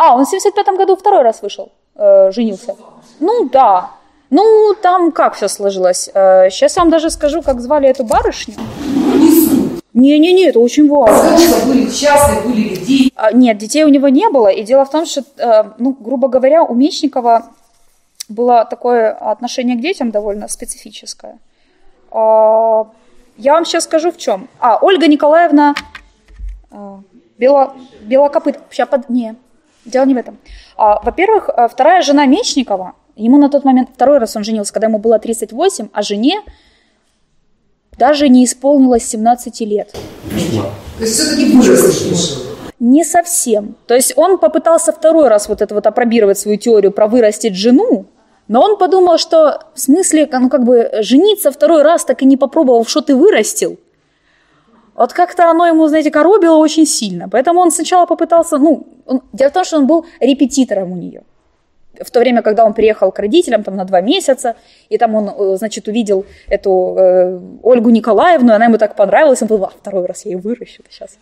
А, 0.00 0.14
он 0.14 0.24
в 0.24 0.28
75 0.30 0.66
году 0.78 0.96
второй 0.96 1.22
раз 1.22 1.42
вышел, 1.42 1.72
э, 1.94 2.30
женился. 2.32 2.74
Ну, 3.20 3.50
да. 3.50 3.90
Ну, 4.30 4.74
там 4.80 5.12
как 5.12 5.34
все 5.34 5.46
сложилось. 5.46 6.08
Э, 6.14 6.48
сейчас 6.48 6.76
я 6.76 6.82
вам 6.82 6.90
даже 6.90 7.10
скажу, 7.10 7.42
как 7.42 7.60
звали 7.60 7.86
эту 7.86 8.04
барышню. 8.04 8.54
Не-не-не, 9.92 10.46
это 10.48 10.58
очень 10.58 10.88
важно. 10.88 11.36
Скажи, 11.36 11.66
были 11.66 11.90
частные, 11.90 12.40
были 12.40 12.60
ли 12.60 12.76
дети? 12.76 13.12
А, 13.14 13.32
нет, 13.32 13.58
детей 13.58 13.84
у 13.84 13.90
него 13.90 14.08
не 14.08 14.30
было. 14.30 14.48
И 14.48 14.62
дело 14.62 14.86
в 14.86 14.90
том, 14.90 15.04
что, 15.04 15.22
э, 15.36 15.64
ну, 15.76 15.94
грубо 16.00 16.28
говоря, 16.28 16.62
у 16.62 16.74
Мечникова 16.74 17.42
было 18.30 18.64
такое 18.64 19.12
отношение 19.12 19.76
к 19.76 19.82
детям 19.82 20.10
довольно 20.10 20.48
специфическое. 20.48 21.38
А, 22.10 22.86
я 23.36 23.52
вам 23.52 23.66
сейчас 23.66 23.84
скажу 23.84 24.12
в 24.12 24.16
чем. 24.16 24.48
А, 24.60 24.78
Ольга 24.80 25.08
Николаевна 25.08 25.74
а, 26.70 27.00
Бело, 27.36 27.74
Белокопыт. 28.00 28.58
Сейчас 28.70 28.88
под... 28.88 29.10
Не, 29.10 29.36
Дело 29.84 30.04
не 30.04 30.14
в 30.14 30.18
этом. 30.18 30.38
А, 30.76 31.00
во-первых, 31.02 31.48
э, 31.48 31.68
вторая 31.68 32.02
жена 32.02 32.26
Мечникова, 32.26 32.94
ему 33.16 33.38
на 33.38 33.48
тот 33.48 33.64
момент 33.64 33.90
второй 33.94 34.18
раз 34.18 34.36
он 34.36 34.44
женился, 34.44 34.72
когда 34.72 34.88
ему 34.88 34.98
было 34.98 35.18
38, 35.18 35.88
а 35.92 36.02
жене 36.02 36.40
даже 37.98 38.28
не 38.28 38.44
исполнилось 38.44 39.04
17 39.04 39.60
лет. 39.60 39.92
То 40.98 41.04
есть 41.04 41.14
все-таки 41.14 41.52
выросли. 41.56 42.50
Не 42.78 43.04
совсем. 43.04 43.74
То 43.86 43.94
есть 43.94 44.14
он 44.16 44.38
попытался 44.38 44.92
второй 44.92 45.28
раз 45.28 45.48
вот 45.48 45.60
это 45.60 45.74
вот 45.74 45.86
опробировать 45.86 46.38
свою 46.38 46.56
теорию 46.56 46.92
про 46.92 47.06
вырастить 47.08 47.54
жену, 47.54 48.06
но 48.48 48.62
он 48.62 48.78
подумал, 48.78 49.18
что 49.18 49.64
в 49.74 49.80
смысле, 49.80 50.28
ну 50.32 50.48
как 50.48 50.64
бы 50.64 50.90
жениться 51.00 51.52
второй 51.52 51.82
раз, 51.82 52.04
так 52.04 52.22
и 52.22 52.26
не 52.26 52.36
попробовав, 52.36 52.88
что 52.88 53.00
ты 53.00 53.14
вырастил– 53.14 53.78
вот 54.94 55.12
как-то 55.12 55.50
оно 55.50 55.66
ему, 55.66 55.86
знаете, 55.88 56.10
коробило 56.10 56.56
очень 56.56 56.86
сильно. 56.86 57.28
Поэтому 57.28 57.60
он 57.60 57.70
сначала 57.70 58.06
попытался, 58.06 58.58
ну, 58.58 58.86
он, 59.06 59.22
дело 59.32 59.50
в 59.50 59.52
том, 59.52 59.64
что 59.64 59.78
он 59.78 59.86
был 59.86 60.06
репетитором 60.20 60.92
у 60.92 60.96
нее. 60.96 61.22
В 62.04 62.10
то 62.10 62.20
время, 62.20 62.42
когда 62.42 62.64
он 62.64 62.74
приехал 62.74 63.12
к 63.12 63.18
родителям 63.18 63.62
там 63.62 63.76
на 63.76 63.84
два 63.84 64.00
месяца, 64.00 64.54
и 64.88 64.98
там 64.98 65.14
он, 65.14 65.28
э, 65.28 65.56
значит, 65.56 65.88
увидел 65.88 66.24
эту 66.48 66.96
э, 66.98 67.40
Ольгу 67.62 67.90
Николаевну, 67.90 68.52
она 68.52 68.64
ему 68.66 68.78
так 68.78 68.96
понравилась, 68.96 69.42
он 69.42 69.48
подумал, 69.48 69.68
а, 69.68 69.78
второй 69.78 70.06
раз 70.06 70.24
я 70.24 70.32
ее 70.32 70.38
выращу 70.38 70.82
сейчас. 70.90 71.18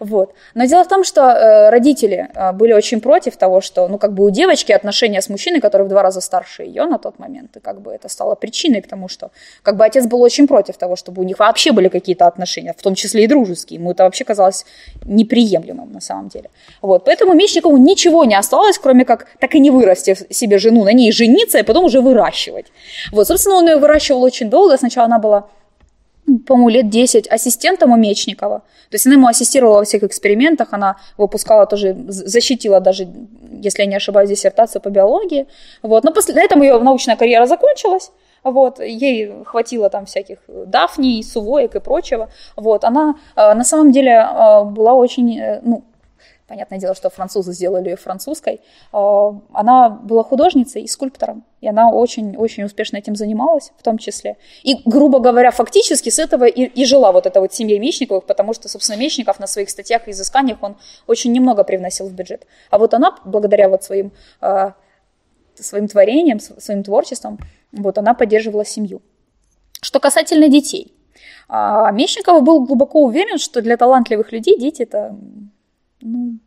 Вот. 0.00 0.34
Но 0.54 0.64
дело 0.64 0.84
в 0.84 0.88
том, 0.88 1.04
что 1.04 1.20
э, 1.20 1.70
родители 1.70 2.28
э, 2.34 2.52
были 2.52 2.72
очень 2.72 3.00
против 3.00 3.36
того, 3.36 3.60
что, 3.60 3.88
ну, 3.88 3.98
как 3.98 4.12
бы 4.12 4.24
у 4.24 4.30
девочки 4.30 4.72
отношения 4.72 5.20
с 5.20 5.28
мужчиной, 5.28 5.60
который 5.60 5.86
в 5.86 5.88
два 5.88 6.02
раза 6.02 6.20
старше 6.20 6.62
ее 6.62 6.86
на 6.86 6.98
тот 6.98 7.18
момент, 7.18 7.56
и 7.56 7.60
как 7.60 7.80
бы 7.80 7.92
это 7.92 8.08
стало 8.08 8.34
причиной 8.34 8.82
к 8.82 8.88
тому, 8.88 9.08
что, 9.08 9.30
как 9.62 9.76
бы 9.76 9.84
отец 9.84 10.06
был 10.06 10.22
очень 10.22 10.46
против 10.46 10.76
того, 10.76 10.96
чтобы 10.96 11.22
у 11.22 11.24
них 11.24 11.38
вообще 11.38 11.72
были 11.72 11.88
какие-то 11.88 12.26
отношения, 12.26 12.74
в 12.76 12.82
том 12.82 12.94
числе 12.94 13.24
и 13.24 13.26
дружеские. 13.26 13.78
Ему 13.78 13.92
это 13.92 14.04
вообще 14.04 14.24
казалось 14.24 14.66
неприемлемым 15.04 15.92
на 15.92 16.00
самом 16.00 16.28
деле. 16.28 16.50
Вот. 16.82 17.04
Поэтому 17.04 17.34
Мечникову 17.34 17.76
ничего 17.76 18.24
не 18.24 18.34
осталось, 18.34 18.78
кроме 18.78 19.04
как 19.04 19.26
так 19.38 19.54
и 19.54 19.60
не 19.60 19.70
вырастив 19.70 20.15
себе 20.30 20.58
жену, 20.58 20.84
на 20.84 20.92
ней 20.92 21.12
жениться 21.12 21.58
и 21.58 21.62
потом 21.62 21.84
уже 21.84 22.00
выращивать. 22.00 22.66
Вот, 23.12 23.26
собственно, 23.26 23.56
он 23.56 23.68
ее 23.68 23.76
выращивал 23.76 24.22
очень 24.22 24.50
долго. 24.50 24.76
Сначала 24.76 25.06
она 25.06 25.18
была 25.18 25.48
ну, 26.26 26.38
по-моему, 26.40 26.68
лет 26.68 26.88
10 26.90 27.28
ассистентом 27.28 27.92
у 27.92 27.96
Мечникова. 27.96 28.58
То 28.90 28.94
есть 28.94 29.06
она 29.06 29.14
ему 29.14 29.28
ассистировала 29.28 29.78
во 29.78 29.84
всех 29.84 30.02
экспериментах, 30.02 30.68
она 30.72 30.96
выпускала 31.16 31.66
тоже, 31.66 31.96
защитила 32.08 32.80
даже, 32.80 33.06
если 33.62 33.82
я 33.82 33.88
не 33.88 33.96
ошибаюсь, 33.96 34.30
диссертацию 34.30 34.82
по 34.82 34.88
биологии. 34.90 35.46
Вот. 35.82 36.04
Но 36.04 36.12
после, 36.12 36.34
на 36.34 36.42
этом 36.42 36.62
ее 36.62 36.78
научная 36.78 37.16
карьера 37.16 37.46
закончилась. 37.46 38.10
Вот, 38.42 38.78
ей 38.80 39.32
хватило 39.44 39.90
там 39.90 40.06
всяких 40.06 40.38
дафней, 40.46 41.22
сувоек 41.24 41.74
и 41.74 41.80
прочего. 41.80 42.28
Вот, 42.54 42.84
она 42.84 43.16
э, 43.34 43.54
на 43.54 43.64
самом 43.64 43.90
деле 43.90 44.12
э, 44.12 44.64
была 44.64 44.94
очень, 44.94 45.36
э, 45.40 45.60
ну, 45.64 45.82
Понятное 46.46 46.78
дело, 46.78 46.94
что 46.94 47.10
французы 47.10 47.52
сделали 47.52 47.88
ее 47.88 47.96
французской. 47.96 48.60
А, 48.92 49.34
она 49.52 49.90
была 49.90 50.22
художницей 50.22 50.82
и 50.82 50.86
скульптором, 50.86 51.44
и 51.60 51.66
она 51.66 51.90
очень-очень 51.90 52.62
успешно 52.62 52.98
этим 52.98 53.16
занималась 53.16 53.72
в 53.76 53.82
том 53.82 53.98
числе. 53.98 54.36
И, 54.62 54.80
грубо 54.84 55.18
говоря, 55.18 55.50
фактически 55.50 56.08
с 56.08 56.20
этого 56.20 56.44
и, 56.44 56.62
и 56.62 56.84
жила 56.84 57.10
вот 57.10 57.26
эта 57.26 57.40
вот 57.40 57.52
семья 57.52 57.80
Мечниковых, 57.80 58.26
потому 58.26 58.54
что, 58.54 58.68
собственно, 58.68 58.96
Мечников 58.96 59.40
на 59.40 59.48
своих 59.48 59.70
статьях 59.70 60.06
и 60.06 60.12
изысканиях 60.12 60.58
он 60.62 60.76
очень 61.08 61.32
немного 61.32 61.64
привносил 61.64 62.06
в 62.06 62.12
бюджет. 62.12 62.46
А 62.70 62.78
вот 62.78 62.94
она, 62.94 63.16
благодаря 63.24 63.68
вот 63.68 63.82
своим, 63.82 64.12
а, 64.40 64.74
своим 65.56 65.88
творениям, 65.88 66.38
своим 66.38 66.84
творчеством, 66.84 67.40
вот 67.72 67.98
она 67.98 68.14
поддерживала 68.14 68.64
семью. 68.64 69.02
Что 69.80 69.98
касательно 69.98 70.48
детей. 70.48 70.94
А, 71.48 71.90
Мечников 71.90 72.44
был 72.44 72.64
глубоко 72.64 73.02
уверен, 73.02 73.38
что 73.38 73.62
для 73.62 73.76
талантливых 73.76 74.30
людей 74.30 74.56
дети– 74.60 74.82
это 74.84 75.16
ну, 76.00 76.38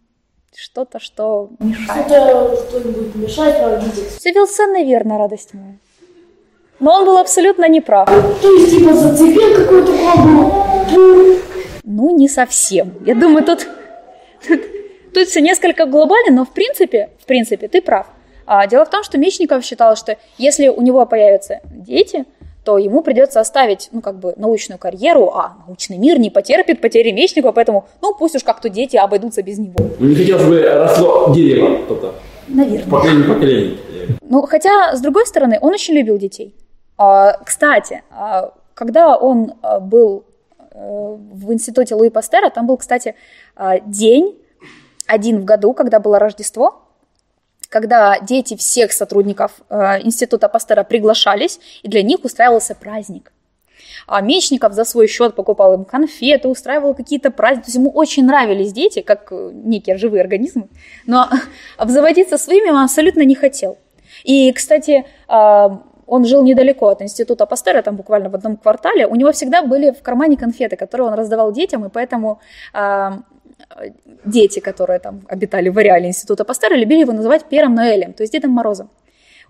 что-то, 0.55 0.99
что 0.99 1.49
мешает. 1.59 2.07
Что-то, 2.07 2.69
что-нибудь 2.69 3.15
мешает 3.15 3.61
родителям. 3.61 4.09
Совершенно 4.19 4.83
верно, 4.83 5.17
радость 5.17 5.53
моя. 5.53 5.77
Но 6.79 6.93
он 6.93 7.05
был 7.05 7.17
абсолютно 7.17 7.67
неправ. 7.67 8.07
То 8.41 8.51
есть, 8.53 8.77
типа, 8.77 8.93
зацепил 8.93 9.55
какой-то 9.55 9.91
круг? 10.89 11.39
Ну, 11.83 12.15
не 12.15 12.29
совсем. 12.29 12.93
Я 13.05 13.15
думаю, 13.15 13.43
тут, 13.43 13.67
тут, 14.47 14.61
тут 15.13 15.27
все 15.27 15.41
несколько 15.41 15.85
глобально, 15.85 16.31
но 16.31 16.45
в 16.45 16.53
принципе, 16.53 17.09
в 17.19 17.25
принципе, 17.25 17.67
ты 17.67 17.81
прав. 17.81 18.07
А, 18.45 18.65
дело 18.67 18.85
в 18.85 18.89
том, 18.89 19.03
что 19.03 19.17
Мечников 19.17 19.65
считал, 19.65 19.95
что 19.95 20.17
если 20.37 20.69
у 20.69 20.81
него 20.81 21.05
появятся 21.05 21.59
дети– 21.65 22.25
то 22.69 22.77
ему 22.77 23.01
придется 23.01 23.39
оставить, 23.39 23.89
ну, 23.91 23.99
как 23.99 24.19
бы, 24.19 24.35
научную 24.37 24.77
карьеру, 24.77 25.31
а 25.33 25.55
научный 25.65 25.97
мир 25.97 26.19
не 26.19 26.29
потерпит 26.29 26.81
потери 26.81 27.09
Мечникова, 27.09 27.51
поэтому, 27.51 27.87
ну, 27.99 28.13
пусть 28.13 28.35
уж 28.35 28.43
как-то 28.43 28.69
дети 28.69 28.95
обойдутся 28.95 29.41
без 29.41 29.57
него. 29.57 29.73
Ну, 29.97 30.07
не 30.07 30.13
хотелось 30.13 30.43
бы 30.43 30.61
росло 30.61 31.33
дерево 31.33 31.83
кто-то. 31.85 32.13
Наверное. 32.47 32.87
Поколение 32.87 33.27
поколение. 33.27 33.77
Ну, 34.21 34.43
хотя, 34.43 34.95
с 34.95 35.01
другой 35.01 35.25
стороны, 35.25 35.57
он 35.59 35.73
очень 35.73 35.95
любил 35.95 36.19
детей. 36.19 36.55
А, 36.95 37.39
кстати, 37.43 38.03
а, 38.11 38.53
когда 38.75 39.17
он 39.17 39.53
а, 39.63 39.79
был 39.79 40.25
э, 40.71 41.17
в 41.33 41.51
институте 41.51 41.95
Луи 41.95 42.11
Пастера, 42.11 42.51
там 42.51 42.67
был, 42.67 42.77
кстати, 42.77 43.15
день, 43.87 44.37
один 45.07 45.41
в 45.41 45.43
году, 45.43 45.73
когда 45.73 45.99
было 45.99 46.19
Рождество, 46.19 46.83
когда 47.69 48.19
дети 48.19 48.57
всех 48.57 48.91
сотрудников 48.91 49.51
э, 49.69 50.01
Института 50.01 50.49
Пастера 50.49 50.83
приглашались, 50.83 51.59
и 51.83 51.87
для 51.87 52.01
них 52.01 52.23
устраивался 52.23 52.75
праздник. 52.75 53.31
А 54.07 54.21
Мечников 54.21 54.73
за 54.73 54.85
свой 54.85 55.07
счет 55.07 55.35
покупал 55.35 55.73
им 55.75 55.85
конфеты, 55.85 56.47
устраивал 56.47 56.95
какие-то 56.95 57.31
праздники. 57.31 57.65
То 57.65 57.69
есть 57.69 57.77
ему 57.77 57.91
очень 57.91 58.25
нравились 58.25 58.73
дети, 58.73 59.01
как 59.01 59.31
э, 59.31 59.51
некие 59.53 59.97
живые 59.97 60.21
организмы, 60.21 60.67
но 61.05 61.29
обзаводиться 61.77 62.37
своими 62.37 62.69
он 62.69 62.83
абсолютно 62.83 63.21
не 63.21 63.35
хотел. 63.35 63.77
И, 64.23 64.51
кстати, 64.51 65.05
э, 65.27 65.69
он 66.07 66.25
жил 66.25 66.43
недалеко 66.43 66.87
от 66.87 67.03
института 67.03 67.45
Пастера, 67.45 67.83
там 67.83 67.95
буквально 67.95 68.29
в 68.29 68.35
одном 68.35 68.57
квартале. 68.57 69.05
У 69.05 69.15
него 69.15 69.31
всегда 69.31 69.61
были 69.61 69.91
в 69.91 70.01
кармане 70.01 70.37
конфеты, 70.37 70.75
которые 70.75 71.07
он 71.07 71.13
раздавал 71.13 71.51
детям, 71.51 71.85
и 71.85 71.89
поэтому 71.89 72.39
э, 72.73 73.11
дети, 74.25 74.59
которые 74.59 74.99
там 74.99 75.21
обитали 75.27 75.69
в 75.69 75.77
ареале 75.77 76.07
института 76.07 76.43
Пастера, 76.43 76.75
любили 76.75 77.01
его 77.01 77.13
называть 77.13 77.45
Пером 77.45 77.75
Ноэлем, 77.75 78.13
то 78.13 78.23
есть 78.23 78.33
Дедом 78.33 78.51
Морозом. 78.51 78.89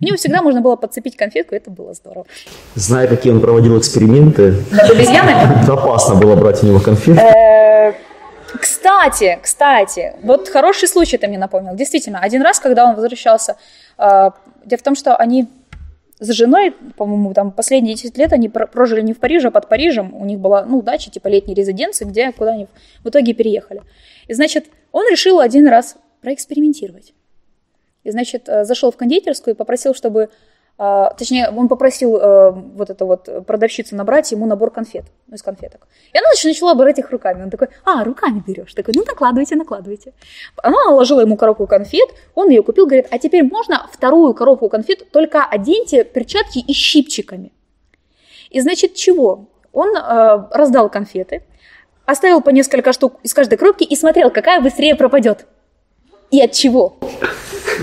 У 0.02 0.06
него 0.06 0.16
всегда 0.16 0.42
можно 0.42 0.62
было 0.62 0.78
подцепить 0.78 1.18
конфетку, 1.18 1.56
и 1.56 1.58
это 1.58 1.72
было 1.72 1.94
здорово. 1.94 2.26
Зная, 2.76 3.08
какие 3.08 3.34
он 3.34 3.42
проводил 3.42 3.78
эксперименты, 3.78 4.64
Над 4.72 4.92
обезьянами? 4.92 5.70
опасно 5.70 6.16
было 6.16 6.36
брать 6.36 6.64
у 6.64 6.68
него 6.68 6.80
конфеты. 6.80 7.20
Э, 7.20 7.94
кстати, 8.60 9.38
кстати, 9.42 10.14
вот 10.24 10.48
хороший 10.48 10.88
случай 10.88 11.18
ты 11.18 11.28
мне 11.28 11.38
напомнил. 11.38 11.76
Действительно, 11.76 12.20
один 12.20 12.42
раз, 12.42 12.60
когда 12.60 12.86
он 12.86 12.96
возвращался, 12.96 13.58
э, 13.98 14.32
дело 14.66 14.80
в 14.80 14.84
том, 14.84 14.96
что 14.96 15.18
они 15.18 15.50
с 16.20 16.32
женой, 16.32 16.72
по-моему, 16.98 17.34
там 17.34 17.52
последние 17.52 17.96
10 17.96 18.18
лет 18.18 18.34
они 18.34 18.50
прожили 18.50 19.02
не 19.02 19.14
в 19.14 19.20
Париже, 19.20 19.48
а 19.48 19.52
под 19.52 19.70
Парижем. 19.70 20.14
У 20.14 20.26
них 20.26 20.40
была, 20.40 20.66
ну, 20.66 20.82
дача, 20.82 21.10
типа 21.10 21.30
летней 21.30 21.54
резиденции, 21.54 22.06
где 22.06 22.32
куда 22.34 22.52
они 22.52 22.68
в 23.04 23.10
итоге 23.10 23.34
переехали. 23.34 23.82
И, 24.28 24.34
значит, 24.34 24.68
он 24.92 25.06
решил 25.10 25.40
один 25.40 25.68
раз 25.68 25.96
проэкспериментировать. 26.22 27.14
И, 28.04 28.12
значит, 28.12 28.50
э, 28.50 28.66
зашел 28.66 28.92
в 28.92 28.98
кондитерскую 28.98 29.54
и 29.54 29.58
попросил, 29.58 29.94
чтобы 29.94 30.30
точнее, 30.80 31.50
он 31.50 31.68
попросил 31.68 32.16
э, 32.16 32.52
вот 32.52 32.90
эту 32.90 33.06
вот 33.06 33.46
продавщицу 33.46 33.98
набрать 33.98 34.32
ему 34.32 34.46
набор 34.46 34.72
конфет, 34.72 35.04
ну, 35.28 35.36
из 35.36 35.44
конфеток. 35.44 35.88
И 36.14 36.18
она 36.18 36.26
значит, 36.30 36.46
начала 36.46 36.74
брать 36.74 36.98
их 37.00 37.12
руками. 37.12 37.44
Он 37.44 37.50
такой, 37.50 37.68
а, 37.84 38.06
руками 38.06 38.42
берешь? 38.48 38.74
Такой, 38.74 38.94
ну, 38.96 39.04
накладывайте, 39.06 39.58
накладывайте. 39.58 40.14
Она 40.64 40.78
наложила 40.86 41.20
ему 41.20 41.36
коробку 41.36 41.68
конфет, 41.68 42.10
он 42.34 42.50
ее 42.50 42.64
купил, 42.64 42.86
говорит, 42.86 43.08
а 43.12 43.20
теперь 43.20 43.44
можно 43.44 43.90
вторую 43.92 44.34
коробку 44.34 44.70
конфет, 44.70 45.12
только 45.12 45.44
оденьте 45.44 46.06
перчатки 46.06 46.60
и 46.60 46.72
щипчиками. 46.72 47.52
И, 48.50 48.62
значит, 48.62 48.96
чего? 48.96 49.50
Он 49.74 49.96
э, 49.98 50.48
раздал 50.52 50.90
конфеты, 50.90 51.44
оставил 52.06 52.40
по 52.40 52.52
несколько 52.52 52.94
штук 52.94 53.16
из 53.24 53.34
каждой 53.34 53.58
коробки 53.58 53.84
и 53.84 53.98
смотрел, 53.98 54.32
какая 54.32 54.62
быстрее 54.62 54.96
пропадет. 54.96 55.46
И 56.32 56.42
от 56.42 56.54
чего? 56.54 56.98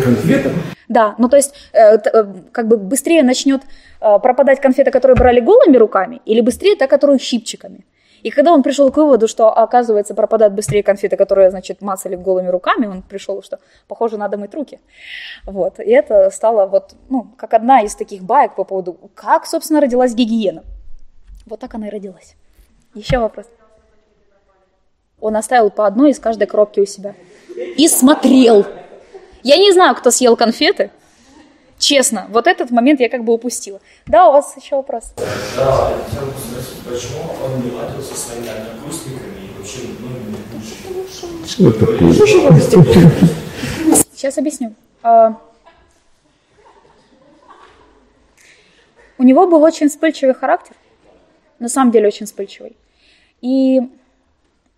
Конфета? 0.03 0.51
Да, 0.89 1.15
ну 1.19 1.29
то 1.29 1.37
есть 1.37 1.55
э, 1.73 1.97
э, 1.97 2.25
как 2.53 2.69
бы 2.69 2.77
быстрее 2.77 3.23
начнет 3.23 3.63
э, 4.01 4.19
пропадать 4.19 4.61
конфета, 4.61 4.91
которые 4.91 5.17
брали 5.17 5.41
голыми 5.41 5.77
руками, 5.77 6.21
или 6.25 6.41
быстрее 6.41 6.77
та, 6.77 6.87
которую 6.87 7.19
щипчиками. 7.19 7.85
И 8.23 8.31
когда 8.31 8.53
он 8.53 8.63
пришел 8.63 8.91
к 8.91 8.97
выводу, 8.97 9.29
что, 9.29 9.57
оказывается, 9.57 10.15
пропадают 10.15 10.55
быстрее 10.55 10.83
конфеты, 10.83 11.17
которые, 11.17 11.51
значит, 11.51 11.81
мацали 11.81 12.17
голыми 12.17 12.49
руками, 12.49 12.87
он 12.87 13.03
пришел, 13.03 13.43
что, 13.43 13.59
похоже, 13.87 14.17
надо 14.17 14.37
мыть 14.37 14.55
руки. 14.55 14.81
Вот. 15.45 15.79
И 15.79 15.91
это 15.91 16.31
стало 16.31 16.67
вот, 16.67 16.95
ну, 17.09 17.29
как 17.37 17.55
одна 17.55 17.83
из 17.83 17.95
таких 17.95 18.23
баек 18.23 18.57
по 18.57 18.65
поводу, 18.65 18.99
как, 19.15 19.47
собственно, 19.47 19.81
родилась 19.81 20.15
гигиена. 20.15 20.65
Вот 21.47 21.61
так 21.61 21.75
она 21.75 21.87
и 21.87 21.91
родилась. 21.91 22.35
Еще 22.95 23.19
вопрос. 23.19 23.47
Он 25.21 25.37
оставил 25.37 25.71
по 25.71 25.87
одной 25.87 26.11
из 26.11 26.19
каждой 26.19 26.47
коробки 26.47 26.81
у 26.81 26.87
себя. 26.87 27.15
И 27.77 27.87
смотрел. 27.89 28.67
Я 29.47 29.59
не 29.59 29.71
знаю, 29.71 29.95
кто 29.95 30.11
съел 30.11 30.35
конфеты. 30.37 30.91
Честно, 31.79 32.27
вот 32.31 32.49
этот 32.49 32.73
момент 32.73 32.99
я 32.99 33.09
как 33.09 33.23
бы 33.23 33.33
упустила. 33.33 33.81
Да, 34.05 34.29
у 34.29 34.33
вас 34.33 34.57
еще 34.57 34.75
вопрос? 34.75 35.13
Да, 35.17 35.93
я 35.93 35.99
хотел 36.05 36.33
спросить, 36.37 36.83
почему 36.85 37.23
он 37.45 37.61
не 37.65 37.71
ладил 37.71 38.03
со 38.03 38.17
своими 38.17 38.49
однокурсниками 38.49 39.47
и 39.47 39.57
вообще 39.57 39.83
ну, 40.01 40.09
не? 43.89 43.95
Сейчас 44.17 44.37
объясню. 44.37 44.75
А, 45.05 45.41
у 49.17 49.23
него 49.23 49.47
был 49.47 49.63
очень 49.63 49.89
вспыльчивый 49.89 50.35
характер, 50.35 50.75
на 51.61 51.69
самом 51.69 51.93
деле 51.93 52.09
очень 52.09 52.27
вспыльчивый. 52.27 52.77
И, 53.43 53.81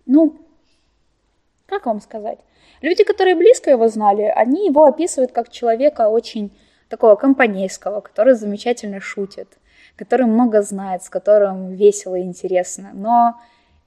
ну, 0.05 0.35
как 1.65 1.87
вам 1.87 2.01
сказать? 2.01 2.37
Люди, 2.81 3.03
которые 3.03 3.35
близко 3.35 3.69
его 3.69 3.87
знали, 3.87 4.23
они 4.23 4.67
его 4.67 4.85
описывают 4.85 5.31
как 5.31 5.49
человека 5.49 6.09
очень 6.09 6.51
такого 6.87 7.15
компанейского, 7.15 8.01
который 8.01 8.33
замечательно 8.33 8.99
шутит, 8.99 9.47
который 9.95 10.25
много 10.25 10.61
знает, 10.61 11.03
с 11.03 11.09
которым 11.09 11.73
весело 11.73 12.15
и 12.15 12.23
интересно. 12.23 12.91
Но 12.93 13.39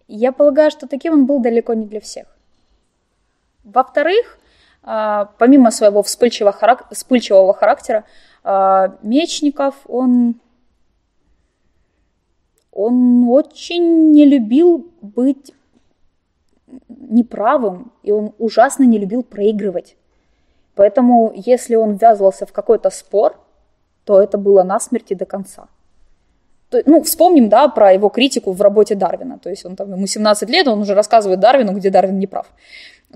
я 0.09 0.33
полагаю, 0.33 0.71
что 0.71 0.87
таким 0.87 1.13
он 1.15 1.27
был 1.27 1.41
далеко 1.41 1.75
не 1.75 1.87
для 1.87 2.01
всех. 2.01 2.27
Во-вторых, 3.65 4.39
а, 4.83 5.31
помимо 5.39 5.71
своего 5.71 6.03
вспыльчивого, 6.03 6.53
харак- 6.53 6.87
вспыльчивого 6.93 7.55
характера, 7.55 8.05
а, 8.45 8.97
Мечников, 9.03 9.75
он, 9.87 10.35
он 12.73 13.29
очень 13.29 14.11
не 14.11 14.27
любил 14.27 14.87
быть 15.01 15.53
неправым, 16.89 17.93
и 18.03 18.13
он 18.13 18.33
ужасно 18.39 18.85
не 18.85 18.99
любил 18.99 19.23
проигрывать. 19.23 19.97
Поэтому, 20.75 21.33
если 21.35 21.75
он 21.77 21.97
ввязывался 21.97 22.47
в 22.47 22.53
какой-то 22.53 22.91
спор, 22.91 23.39
то 24.05 24.21
это 24.23 24.39
было 24.39 24.63
насмерть 24.63 25.11
и 25.13 25.15
до 25.15 25.25
конца. 25.27 25.67
То- 26.71 26.83
Ну, 26.87 27.03
вспомним, 27.03 27.49
да, 27.49 27.69
про 27.69 27.93
его 27.93 28.09
критику 28.09 28.53
в 28.53 28.63
работе 28.63 28.95
Дарвина. 28.95 29.39
То 29.39 29.51
есть 29.51 29.67
он 29.67 29.77
там, 29.77 29.91
ему 29.93 30.07
17 30.07 30.49
лет, 30.49 30.67
он 30.69 30.81
уже 30.81 30.95
рассказывает 30.95 31.41
Дарвину, 31.41 31.73
где 31.73 31.91
Дарвин 31.91 32.19
не 32.19 32.27
прав. 32.27 32.47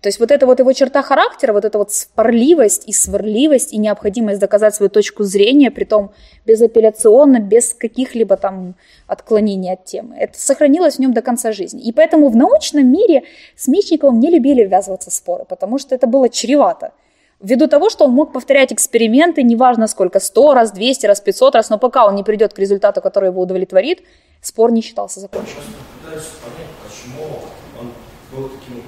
То 0.02 0.08
есть 0.08 0.20
вот 0.20 0.30
эта 0.30 0.44
вот 0.44 0.58
его 0.58 0.72
черта 0.74 1.02
характера, 1.02 1.54
вот 1.54 1.64
эта 1.64 1.78
вот 1.78 1.90
спорливость 1.90 2.86
и 2.86 2.92
сварливость 2.92 3.72
и 3.72 3.78
необходимость 3.78 4.40
доказать 4.40 4.74
свою 4.74 4.90
точку 4.90 5.24
зрения, 5.24 5.70
притом 5.70 6.12
безапелляционно, 6.44 7.40
без 7.40 7.72
каких-либо 7.72 8.36
там 8.36 8.74
отклонений 9.06 9.72
от 9.72 9.84
темы. 9.84 10.16
Это 10.18 10.38
сохранилось 10.38 10.96
в 10.96 10.98
нем 10.98 11.14
до 11.14 11.22
конца 11.22 11.52
жизни. 11.52 11.80
И 11.82 11.92
поэтому 11.92 12.28
в 12.28 12.36
научном 12.36 12.86
мире 12.92 13.22
с 13.56 13.68
Мечниковым 13.68 14.20
не 14.20 14.30
любили 14.30 14.64
ввязываться 14.64 15.10
в 15.10 15.14
споры, 15.14 15.46
потому 15.48 15.78
что 15.78 15.94
это 15.94 16.06
было 16.06 16.28
чревато. 16.28 16.92
Ввиду 17.40 17.66
того, 17.66 17.88
что 17.88 18.04
он 18.04 18.12
мог 18.12 18.32
повторять 18.32 18.72
эксперименты, 18.72 19.42
неважно 19.42 19.86
сколько, 19.86 20.20
100 20.20 20.54
раз, 20.54 20.72
200 20.72 21.06
раз, 21.06 21.20
500 21.20 21.54
раз, 21.54 21.70
но 21.70 21.78
пока 21.78 22.06
он 22.06 22.14
не 22.14 22.22
придет 22.22 22.52
к 22.52 22.58
результату, 22.58 23.00
который 23.00 23.30
его 23.30 23.42
удовлетворит, 23.42 24.02
спор 24.42 24.72
не 24.72 24.82
считался 24.82 25.20
законченным. 25.20 25.64
Пытаюсь 26.02 26.24
понять, 26.24 26.70
почему 26.82 27.40
он 27.80 27.92
был 28.32 28.48
таким. 28.48 28.82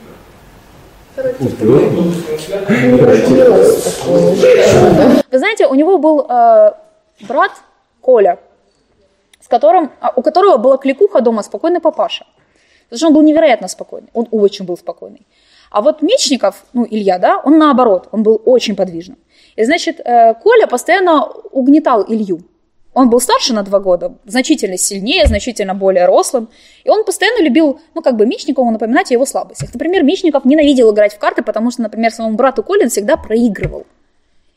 Вы 5.31 5.39
знаете, 5.39 5.67
у 5.67 5.75
него 5.75 5.99
был 5.99 6.27
э, 6.29 6.73
брат 7.29 7.53
Коля, 8.01 8.39
с 9.41 9.49
которым, 9.49 9.91
а, 10.01 10.13
у 10.15 10.23
которого 10.23 10.57
была 10.59 10.77
кликуха 10.77 11.21
дома 11.21 11.43
«Спокойный 11.43 11.81
папаша». 11.81 12.25
Потому 12.85 12.99
что 12.99 13.07
он 13.09 13.15
был 13.15 13.23
невероятно 13.23 13.69
спокойный, 13.69 14.09
он 14.15 14.29
очень 14.31 14.65
был 14.65 14.77
спокойный. 14.79 15.27
А 15.71 15.81
вот 15.83 16.03
Мечников, 16.03 16.65
ну, 16.73 16.87
Илья, 16.89 17.19
да, 17.19 17.39
он 17.45 17.59
наоборот, 17.59 18.09
он 18.13 18.23
был 18.23 18.41
очень 18.45 18.77
подвижным. 18.77 19.19
И, 19.57 19.65
значит, 19.65 20.01
э, 20.01 20.35
Коля 20.35 20.67
постоянно 20.67 21.27
угнетал 21.51 22.05
Илью. 22.09 22.41
Он 22.99 23.11
был 23.11 23.21
старше 23.21 23.55
на 23.55 23.63
два 23.63 23.79
года, 23.79 24.15
значительно 24.25 24.77
сильнее, 24.77 25.25
значительно 25.27 25.73
более 25.73 26.07
рослым. 26.07 26.49
И 26.83 26.91
он 26.91 27.05
постоянно 27.05 27.45
любил, 27.45 27.81
ну, 27.95 28.03
как 28.03 28.17
бы 28.17 28.27
Мечникову 28.27 28.69
напоминать 28.73 29.13
о 29.13 29.15
его 29.15 29.25
слабостях. 29.25 29.73
Например, 29.73 30.03
Мечников 30.03 30.45
ненавидел 30.45 30.93
играть 30.93 31.15
в 31.15 31.19
карты, 31.21 31.43
потому 31.43 31.71
что, 31.71 31.83
например, 31.83 32.11
своему 32.11 32.35
брату 32.35 32.65
Колин 32.65 32.89
всегда 32.89 33.17
проигрывал. 33.17 33.87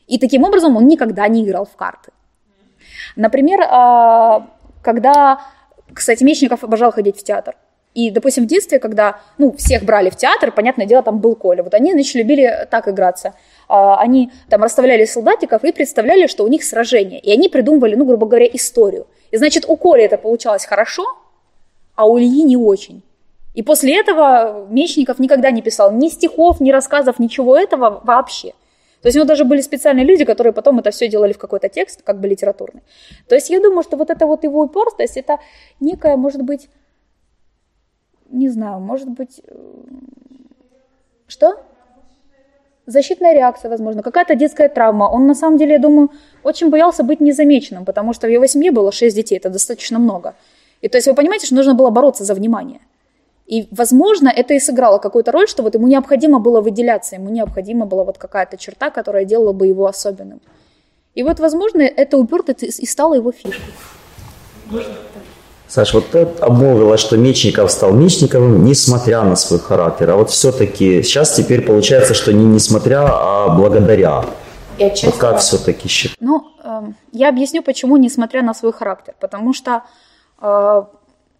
И 0.08 0.18
таким 0.18 0.42
образом 0.42 0.76
он 0.76 0.88
никогда 0.88 1.28
не 1.28 1.44
играл 1.44 1.66
в 1.66 1.76
карты. 1.76 2.10
Например, 3.14 3.60
а, 3.62 4.48
когда, 4.82 5.42
кстати, 5.94 6.24
Мечников 6.24 6.64
обожал 6.64 6.90
ходить 6.90 7.20
в 7.20 7.22
театр. 7.22 7.54
И, 7.94 8.10
допустим, 8.10 8.42
в 8.42 8.48
детстве, 8.48 8.80
когда, 8.80 9.20
ну, 9.38 9.54
всех 9.56 9.84
брали 9.84 10.10
в 10.10 10.16
театр, 10.16 10.50
понятное 10.50 10.86
дело, 10.86 11.04
там 11.04 11.20
был 11.20 11.36
Коля. 11.36 11.62
Вот 11.62 11.74
они, 11.74 11.92
значит, 11.92 12.16
любили 12.16 12.66
так 12.72 12.88
играться. 12.88 13.34
А, 13.68 14.00
Они 14.00 14.30
там 14.48 14.62
расставляли 14.62 15.04
солдатиков 15.04 15.64
и 15.64 15.72
представляли, 15.72 16.26
что 16.26 16.44
у 16.44 16.48
них 16.48 16.64
сражение. 16.64 17.20
И 17.20 17.32
они 17.32 17.48
придумывали, 17.48 17.94
ну, 17.94 18.04
грубо 18.04 18.26
говоря, 18.26 18.46
историю. 18.46 19.06
И, 19.30 19.36
значит, 19.36 19.64
у 19.68 19.76
Коли 19.76 20.04
это 20.04 20.18
получалось 20.18 20.64
хорошо, 20.64 21.04
а 21.94 22.06
у 22.06 22.18
Ильи 22.18 22.42
не 22.42 22.56
очень. 22.56 23.02
И 23.54 23.62
после 23.62 23.98
этого 23.98 24.66
Мечников 24.70 25.18
никогда 25.18 25.50
не 25.50 25.62
писал 25.62 25.92
ни 25.92 26.08
стихов, 26.08 26.60
ни 26.60 26.70
рассказов, 26.70 27.18
ничего 27.18 27.56
этого 27.56 28.00
вообще. 28.04 28.54
То 29.02 29.08
есть 29.08 29.16
у 29.16 29.20
него 29.20 29.28
даже 29.28 29.44
были 29.44 29.60
специальные 29.60 30.06
люди, 30.06 30.24
которые 30.24 30.52
потом 30.52 30.78
это 30.78 30.90
все 30.90 31.08
делали 31.08 31.32
в 31.32 31.38
какой-то 31.38 31.68
текст, 31.68 32.02
как 32.02 32.20
бы 32.20 32.28
литературный. 32.28 32.82
То 33.28 33.34
есть 33.34 33.50
я 33.50 33.60
думаю, 33.60 33.82
что 33.82 33.96
вот 33.96 34.10
эта 34.10 34.26
вот 34.26 34.44
его 34.44 34.62
упертость, 34.62 35.16
это 35.16 35.38
некая, 35.80 36.16
может 36.16 36.42
быть, 36.42 36.68
не 38.30 38.48
знаю, 38.48 38.80
может 38.80 39.08
быть, 39.08 39.42
э, 39.46 39.54
что? 41.26 41.60
Защитная 42.86 43.32
реакция, 43.34 43.70
возможно, 43.70 44.02
какая-то 44.02 44.34
детская 44.34 44.68
травма. 44.68 45.04
Он, 45.04 45.26
на 45.26 45.34
самом 45.34 45.56
деле, 45.56 45.72
я 45.72 45.78
думаю, 45.78 46.10
очень 46.42 46.68
боялся 46.68 47.04
быть 47.04 47.20
незамеченным, 47.20 47.84
потому 47.84 48.12
что 48.12 48.26
в 48.26 48.30
его 48.30 48.46
семье 48.46 48.72
было 48.72 48.90
шесть 48.90 49.14
детей, 49.14 49.36
это 49.36 49.50
достаточно 49.50 50.00
много. 50.00 50.34
И 50.80 50.88
то 50.88 50.98
есть 50.98 51.06
вы 51.06 51.14
понимаете, 51.14 51.46
что 51.46 51.54
нужно 51.54 51.74
было 51.74 51.90
бороться 51.90 52.24
за 52.24 52.34
внимание. 52.34 52.80
И, 53.46 53.68
возможно, 53.70 54.28
это 54.28 54.54
и 54.54 54.60
сыграло 54.60 54.98
какую-то 54.98 55.30
роль, 55.30 55.46
что 55.46 55.62
вот 55.62 55.74
ему 55.74 55.86
необходимо 55.86 56.40
было 56.40 56.60
выделяться, 56.60 57.16
ему 57.16 57.30
необходима 57.30 57.86
была 57.86 58.02
вот 58.02 58.18
какая-то 58.18 58.56
черта, 58.56 58.90
которая 58.90 59.24
делала 59.24 59.52
бы 59.52 59.66
его 59.66 59.86
особенным. 59.86 60.40
И 61.14 61.22
вот, 61.22 61.38
возможно, 61.38 61.82
эта 61.82 62.16
упертость 62.16 62.80
и 62.80 62.86
стала 62.86 63.14
его 63.14 63.30
фишкой. 63.30 63.74
Саш, 65.72 65.94
вот 65.94 66.10
ты 66.10 66.28
обмолвила, 66.40 66.98
что 66.98 67.16
Мечников 67.16 67.70
стал 67.70 67.94
Мечниковым, 67.94 68.62
несмотря 68.62 69.22
на 69.22 69.36
свой 69.36 69.58
характер. 69.58 70.10
А 70.10 70.16
вот 70.16 70.28
все-таки 70.28 71.02
сейчас 71.02 71.34
теперь 71.34 71.62
получается, 71.62 72.12
что 72.12 72.30
не 72.30 72.44
несмотря, 72.44 73.06
а 73.08 73.48
благодаря. 73.56 74.22
И 74.76 74.84
Вот 74.84 74.92
отчасти 74.92 75.18
как 75.18 75.38
все-таки 75.38 75.88
считать? 75.88 76.18
Ну, 76.20 76.44
эм, 76.62 76.94
я 77.12 77.30
объясню, 77.30 77.62
почему, 77.62 77.96
несмотря 77.96 78.42
на 78.42 78.52
свой 78.52 78.74
характер. 78.74 79.14
Потому 79.18 79.54
что 79.54 79.84
э, 80.42 80.82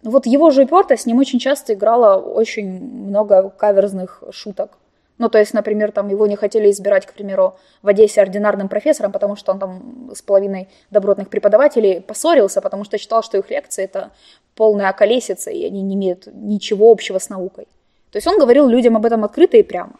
вот 0.03 0.25
его 0.25 0.51
же 0.51 0.63
упертость 0.63 1.03
с 1.03 1.07
ним 1.07 1.19
очень 1.19 1.39
часто 1.39 1.75
играла 1.75 2.17
очень 2.17 2.81
много 2.81 3.51
каверзных 3.51 4.23
шуток. 4.31 4.79
Ну, 5.19 5.29
то 5.29 5.39
есть, 5.39 5.55
например, 5.55 5.93
там 5.93 6.09
его 6.09 6.27
не 6.27 6.37
хотели 6.37 6.71
избирать, 6.71 7.07
к 7.07 7.13
примеру, 7.13 7.57
в 7.83 7.89
Одессе 7.89 8.23
ординарным 8.23 8.69
профессором, 8.69 9.13
потому 9.13 9.37
что 9.37 9.53
он 9.53 9.59
там 9.59 10.11
с 10.15 10.23
половиной 10.23 10.69
добротных 10.91 11.29
преподавателей 11.29 12.01
поссорился, 12.01 12.61
потому 12.61 12.85
что 12.85 12.99
считал, 12.99 13.23
что 13.23 13.39
их 13.39 13.51
лекции 13.51 13.85
это 13.85 14.11
полная 14.55 14.89
околесица, 14.89 15.51
и 15.51 15.65
они 15.65 15.83
не 15.83 15.95
имеют 15.95 16.27
ничего 16.33 16.91
общего 16.91 17.19
с 17.19 17.29
наукой. 17.29 17.67
То 18.11 18.17
есть 18.17 18.27
он 18.27 18.39
говорил 18.39 18.69
людям 18.69 18.97
об 18.97 19.07
этом 19.07 19.25
открыто 19.25 19.57
и 19.57 19.63
прямо, 19.63 19.93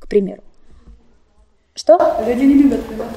к 0.00 0.08
примеру. 0.08 0.42
Что? 1.74 1.96
Люди 2.26 2.44
не 2.44 2.54
любят 2.54 2.80
ребята. 2.90 3.14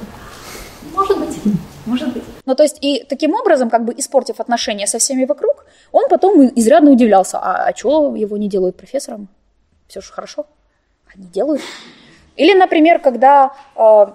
Может 0.94 1.18
быть, 1.18 1.38
может 1.86 2.12
быть. 2.12 2.22
Ну, 2.44 2.54
то 2.54 2.62
есть, 2.62 2.78
и 2.80 3.04
таким 3.08 3.34
образом, 3.34 3.70
как 3.70 3.84
бы 3.84 3.94
испортив 3.96 4.40
отношения 4.40 4.86
со 4.86 4.98
всеми 4.98 5.24
вокруг, 5.24 5.64
он 5.90 6.08
потом 6.08 6.46
изрядно 6.56 6.90
удивлялся, 6.90 7.38
а, 7.38 7.66
а 7.66 7.72
чего 7.72 8.14
его 8.16 8.36
не 8.36 8.48
делают 8.48 8.76
профессором? 8.76 9.28
Все 9.88 10.00
же 10.00 10.12
хорошо. 10.12 10.46
Они 11.14 11.26
делают. 11.26 11.62
Или, 12.36 12.54
например, 12.54 12.98
когда, 13.00 13.52
э, 13.76 14.06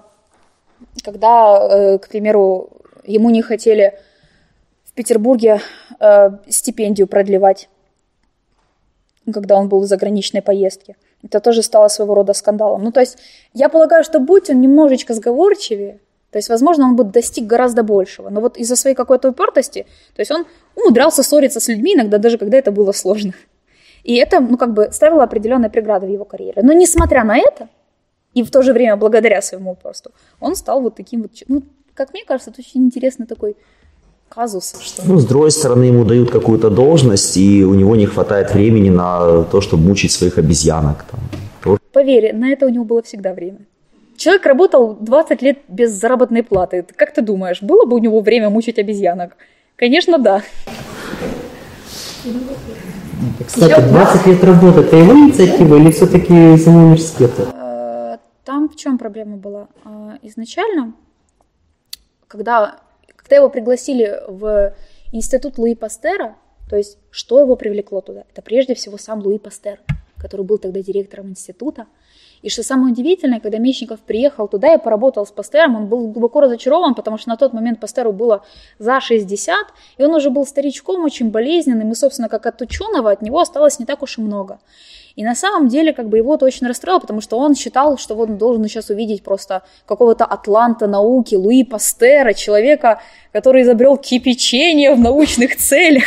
когда 1.03 1.67
э, 1.69 1.97
к 1.99 2.07
примеру, 2.07 2.69
ему 3.03 3.29
не 3.29 3.41
хотели 3.41 3.99
в 4.85 4.93
Петербурге 4.93 5.61
э, 5.99 6.29
стипендию 6.49 7.07
продлевать, 7.07 7.69
когда 9.31 9.55
он 9.55 9.69
был 9.69 9.81
в 9.81 9.85
заграничной 9.85 10.41
поездке. 10.41 10.95
Это 11.23 11.39
тоже 11.39 11.61
стало 11.61 11.87
своего 11.89 12.15
рода 12.15 12.33
скандалом. 12.33 12.83
Ну, 12.83 12.91
то 12.91 12.99
есть, 12.99 13.17
я 13.53 13.69
полагаю, 13.69 14.03
что 14.03 14.19
будь 14.19 14.49
он 14.49 14.61
немножечко 14.61 15.13
сговорчивее, 15.13 15.99
то 16.31 16.37
есть, 16.37 16.49
возможно, 16.49 16.85
он 16.85 16.95
бы 16.95 17.03
достиг 17.03 17.45
гораздо 17.45 17.83
большего. 17.83 18.29
Но 18.29 18.41
вот 18.41 18.57
из-за 18.57 18.75
своей 18.75 18.95
какой-то 18.95 19.29
упертости, 19.29 19.85
то 20.15 20.21
есть 20.21 20.31
он 20.31 20.45
умудрялся 20.75 21.23
ссориться 21.23 21.59
с 21.59 21.67
людьми 21.67 21.95
иногда, 21.95 22.17
даже 22.17 22.37
когда 22.37 22.57
это 22.57 22.71
было 22.71 22.91
сложно. 22.91 23.33
И 24.07 24.15
это, 24.15 24.39
ну, 24.39 24.57
как 24.57 24.73
бы 24.73 24.89
ставило 24.91 25.23
определенные 25.23 25.69
преграды 25.69 26.07
в 26.07 26.09
его 26.09 26.25
карьере. 26.25 26.61
Но 26.63 26.73
несмотря 26.73 27.25
на 27.25 27.37
это, 27.37 27.67
и 28.33 28.41
в 28.41 28.49
то 28.49 28.61
же 28.61 28.71
время 28.71 28.95
благодаря 28.95 29.41
своему 29.41 29.71
упорству, 29.71 30.11
он 30.39 30.55
стал 30.55 30.81
вот 30.81 30.95
таким 30.95 31.23
вот, 31.23 31.31
ну, 31.49 31.61
как 31.93 32.13
мне 32.13 32.23
кажется, 32.25 32.51
это 32.51 32.61
очень 32.61 32.85
интересный 32.85 33.25
такой 33.25 33.55
казус, 34.29 34.75
что 34.81 35.03
Ну, 35.05 35.17
с 35.17 35.25
другой 35.25 35.51
стороны, 35.51 35.85
ему 35.85 36.05
дают 36.05 36.31
какую-то 36.31 36.69
должность, 36.69 37.37
и 37.37 37.65
у 37.65 37.73
него 37.73 37.97
не 37.97 38.05
хватает 38.05 38.53
времени 38.53 38.89
на 38.89 39.43
то, 39.43 39.59
чтобы 39.59 39.83
мучить 39.83 40.11
своих 40.11 40.37
обезьянок. 40.37 41.05
Там. 41.11 41.77
Поверь, 41.91 42.33
на 42.33 42.51
это 42.51 42.65
у 42.65 42.69
него 42.69 42.85
было 42.85 43.01
всегда 43.01 43.33
время. 43.33 43.59
Человек 44.15 44.45
работал 44.45 44.95
20 44.99 45.41
лет 45.41 45.57
без 45.67 45.91
заработной 45.91 46.43
платы. 46.43 46.85
Как 46.95 47.13
ты 47.13 47.21
думаешь, 47.21 47.61
было 47.61 47.85
бы 47.85 47.95
у 47.95 47.99
него 47.99 48.21
время 48.21 48.49
мучить 48.49 48.79
обезьянок? 48.79 49.35
Конечно, 49.75 50.17
да. 50.17 50.41
Кстати, 53.45 53.79
20 53.81 54.27
лет 54.27 54.43
работы, 54.43 54.79
это 54.81 54.95
его 54.95 55.13
инициатива 55.13 55.75
или 55.75 55.91
все-таки 55.91 56.33
из 56.53 56.67
университета? 56.67 57.43
Э, 57.53 58.17
Там 58.43 58.69
в 58.69 58.75
чем 58.75 58.97
проблема 58.97 59.37
была? 59.37 59.67
Э, 59.85 60.17
Изначально, 60.21 60.93
когда, 62.27 62.79
когда 63.15 63.37
его 63.37 63.49
пригласили 63.49 64.19
в 64.27 64.73
институт 65.11 65.57
Луи 65.57 65.75
Пастера, 65.75 66.35
то 66.69 66.75
есть 66.75 66.97
что 67.09 67.39
его 67.39 67.55
привлекло 67.55 68.01
туда? 68.01 68.23
Это 68.31 68.41
прежде 68.41 68.75
всего 68.75 68.97
сам 68.97 69.19
Луи 69.21 69.39
Пастер, 69.39 69.79
который 70.17 70.45
был 70.45 70.57
тогда 70.57 70.81
директором 70.81 71.29
института. 71.29 71.85
И 72.41 72.49
что 72.49 72.63
самое 72.63 72.93
удивительное, 72.93 73.39
когда 73.39 73.57
Мечников 73.57 73.99
приехал 73.99 74.47
туда 74.47 74.73
и 74.73 74.77
поработал 74.77 75.25
с 75.25 75.31
Пастером, 75.31 75.75
он 75.75 75.87
был 75.87 76.07
глубоко 76.07 76.41
разочарован, 76.41 76.93
потому 76.93 77.17
что 77.17 77.29
на 77.29 77.37
тот 77.37 77.53
момент 77.53 77.79
Пастеру 77.79 78.11
было 78.11 78.43
за 78.79 79.01
60, 79.01 79.57
и 79.97 80.03
он 80.03 80.13
уже 80.13 80.29
был 80.29 80.45
старичком, 80.45 81.03
очень 81.03 81.29
болезненным, 81.29 81.91
и, 81.91 81.95
собственно, 81.95 82.29
как 82.29 82.45
от 82.45 82.61
ученого 82.61 83.11
от 83.11 83.21
него 83.21 83.39
осталось 83.39 83.79
не 83.79 83.85
так 83.85 84.03
уж 84.03 84.17
и 84.17 84.21
много. 84.21 84.59
И 85.17 85.23
на 85.23 85.33
самом 85.33 85.67
деле, 85.67 85.93
как 85.93 86.09
бы 86.09 86.17
его 86.17 86.35
это 86.35 86.45
очень 86.45 86.67
расстроило, 86.67 86.99
потому 86.99 87.21
что 87.21 87.39
он 87.39 87.55
считал, 87.55 87.97
что 87.97 88.13
вот 88.13 88.29
он 88.29 88.37
должен 88.37 88.63
сейчас 88.65 88.91
увидеть 88.91 89.23
просто 89.23 89.63
какого-то 89.87 90.25
атланта 90.25 90.85
науки, 90.85 91.33
Луи 91.33 91.63
Пастера, 91.63 92.33
человека, 92.33 93.01
который 93.31 93.63
изобрел 93.63 93.97
кипячение 93.97 94.93
в 94.93 94.99
научных 94.99 95.57
целях. 95.57 96.03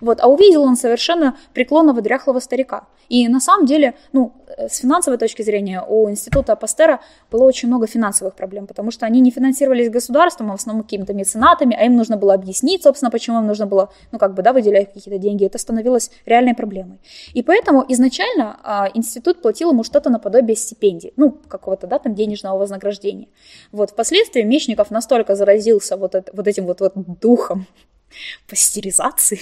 Вот, 0.00 0.20
а 0.20 0.28
увидел 0.28 0.62
он 0.62 0.76
совершенно 0.76 1.36
преклонного 1.52 2.00
дряхлого 2.00 2.40
старика. 2.40 2.86
И 3.08 3.28
на 3.28 3.40
самом 3.40 3.66
деле, 3.66 3.94
ну, 4.12 4.32
э, 4.56 4.68
с 4.68 4.78
финансовой 4.78 5.18
точки 5.18 5.42
зрения, 5.42 5.82
у 5.86 6.08
института 6.10 6.56
Пастера 6.56 7.00
было 7.30 7.44
очень 7.44 7.68
много 7.68 7.86
финансовых 7.86 8.34
проблем, 8.34 8.66
потому 8.66 8.90
что 8.90 9.06
они 9.06 9.20
не 9.20 9.30
финансировались 9.30 9.90
государством, 9.90 10.50
а 10.50 10.56
в 10.56 10.60
основном 10.60 10.84
какими-то 10.84 11.12
меценатами, 11.12 11.76
а 11.78 11.84
им 11.84 11.96
нужно 11.96 12.16
было 12.16 12.34
объяснить, 12.34 12.82
собственно, 12.82 13.10
почему 13.10 13.40
им 13.40 13.46
нужно 13.46 13.66
было, 13.66 13.90
ну, 14.12 14.18
как 14.18 14.34
бы, 14.34 14.42
да, 14.42 14.52
выделять 14.52 14.92
какие-то 14.92 15.18
деньги. 15.18 15.44
Это 15.44 15.58
становилось 15.58 16.10
реальной 16.26 16.54
проблемой. 16.54 16.98
И 17.34 17.42
поэтому 17.42 17.84
изначально 17.88 18.58
а, 18.62 18.90
институт 18.94 19.42
платил 19.42 19.70
ему 19.70 19.84
что-то 19.84 20.10
наподобие 20.10 20.56
стипендии, 20.56 21.12
ну, 21.16 21.38
какого-то, 21.48 21.86
да, 21.86 21.98
там, 21.98 22.14
денежного 22.14 22.58
вознаграждения. 22.58 23.28
Вот, 23.72 23.90
впоследствии 23.90 24.42
Мечников 24.42 24.90
настолько 24.90 25.34
заразился 25.34 25.96
вот, 25.96 26.14
это, 26.14 26.32
вот 26.34 26.48
этим 26.48 26.66
вот, 26.66 26.80
вот 26.80 26.94
духом 27.20 27.66
пастеризации, 28.48 29.40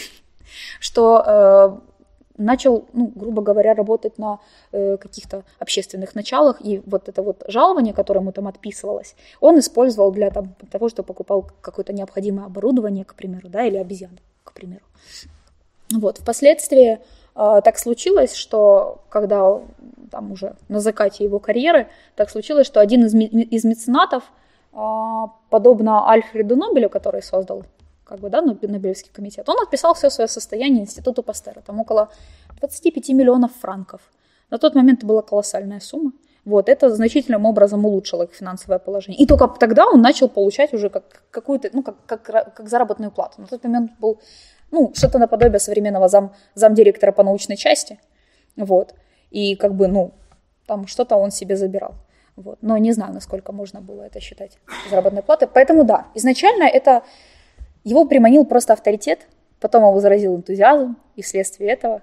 что 0.80 1.22
э, 1.24 1.92
начал, 2.38 2.86
ну, 2.92 3.12
грубо 3.14 3.42
говоря, 3.42 3.74
работать 3.74 4.18
на 4.18 4.38
э, 4.72 4.96
каких-то 4.96 5.44
общественных 5.58 6.14
началах, 6.14 6.56
и 6.60 6.82
вот 6.86 7.08
это 7.08 7.22
вот 7.22 7.42
жалование, 7.48 7.94
которое 7.94 8.20
ему 8.20 8.32
там 8.32 8.48
отписывалось, 8.48 9.14
он 9.40 9.58
использовал 9.58 10.12
для 10.12 10.30
там, 10.30 10.54
того, 10.70 10.88
что 10.88 11.02
покупал 11.02 11.50
какое-то 11.60 11.92
необходимое 11.92 12.46
оборудование, 12.46 13.04
к 13.04 13.14
примеру, 13.14 13.48
да, 13.48 13.64
или 13.64 13.76
обезьяну, 13.76 14.18
к 14.44 14.52
примеру. 14.52 14.84
Вот, 15.92 16.18
впоследствии 16.18 17.00
э, 17.34 17.60
так 17.64 17.78
случилось, 17.78 18.34
что 18.34 19.02
когда 19.08 19.60
там 20.10 20.32
уже 20.32 20.56
на 20.68 20.80
закате 20.80 21.24
его 21.24 21.38
карьеры, 21.38 21.88
так 22.16 22.30
случилось, 22.30 22.66
что 22.66 22.80
один 22.80 23.04
из, 23.06 23.14
из 23.14 23.64
меценатов, 23.64 24.24
э, 24.72 24.76
подобно 25.50 26.08
Альфреду 26.08 26.56
Нобелю, 26.56 26.88
который 26.88 27.22
создал 27.22 27.64
как 28.12 28.20
бы, 28.20 28.28
да, 28.28 28.42
Нобелевский 28.42 29.10
комитет, 29.10 29.48
он 29.48 29.56
отписал 29.62 29.94
все 29.94 30.10
свое 30.10 30.28
состояние 30.28 30.82
институту 30.82 31.22
Пастера, 31.22 31.62
там 31.62 31.80
около 31.80 32.10
25 32.60 33.08
миллионов 33.08 33.52
франков. 33.58 34.02
На 34.50 34.58
тот 34.58 34.74
момент 34.74 34.98
это 34.98 35.06
была 35.06 35.22
колоссальная 35.22 35.80
сумма. 35.80 36.12
Вот, 36.44 36.68
это 36.68 36.94
значительным 36.94 37.46
образом 37.46 37.86
улучшило 37.86 38.24
их 38.24 38.34
финансовое 38.34 38.78
положение. 38.78 39.18
И 39.18 39.26
только 39.26 39.48
тогда 39.48 39.86
он 39.86 40.02
начал 40.02 40.28
получать 40.28 40.74
уже 40.74 40.90
как, 40.90 41.04
какую-то, 41.30 41.70
ну, 41.72 41.82
как, 41.82 42.04
как, 42.04 42.54
как 42.54 42.68
заработную 42.68 43.10
плату. 43.10 43.40
На 43.40 43.46
тот 43.46 43.64
момент 43.64 43.92
был, 43.98 44.20
ну, 44.70 44.92
что-то 44.94 45.18
наподобие 45.18 45.58
современного 45.58 46.08
зам, 46.08 46.34
замдиректора 46.54 47.12
по 47.12 47.22
научной 47.22 47.56
части. 47.56 47.98
Вот. 48.56 48.94
И 49.30 49.56
как 49.56 49.72
бы, 49.74 49.88
ну, 49.88 50.12
там 50.66 50.86
что-то 50.86 51.16
он 51.16 51.30
себе 51.30 51.56
забирал. 51.56 51.94
Вот. 52.36 52.58
Но 52.60 52.76
не 52.76 52.92
знаю, 52.92 53.14
насколько 53.14 53.52
можно 53.52 53.80
было 53.80 54.02
это 54.02 54.20
считать 54.20 54.58
заработной 54.90 55.22
платой. 55.22 55.48
Поэтому 55.48 55.84
да, 55.84 56.08
изначально 56.14 56.64
это 56.64 57.04
его 57.84 58.04
приманил 58.04 58.44
просто 58.44 58.72
авторитет, 58.72 59.20
потом 59.60 59.82
его 59.82 60.00
заразил 60.00 60.36
энтузиазм, 60.36 60.96
и 61.16 61.22
вследствие 61.22 61.70
этого 61.70 62.02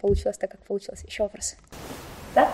получилось 0.00 0.38
так, 0.38 0.50
как 0.50 0.60
получилось. 0.60 1.02
Еще 1.06 1.22
вопросы? 1.22 1.56
Да? 2.34 2.48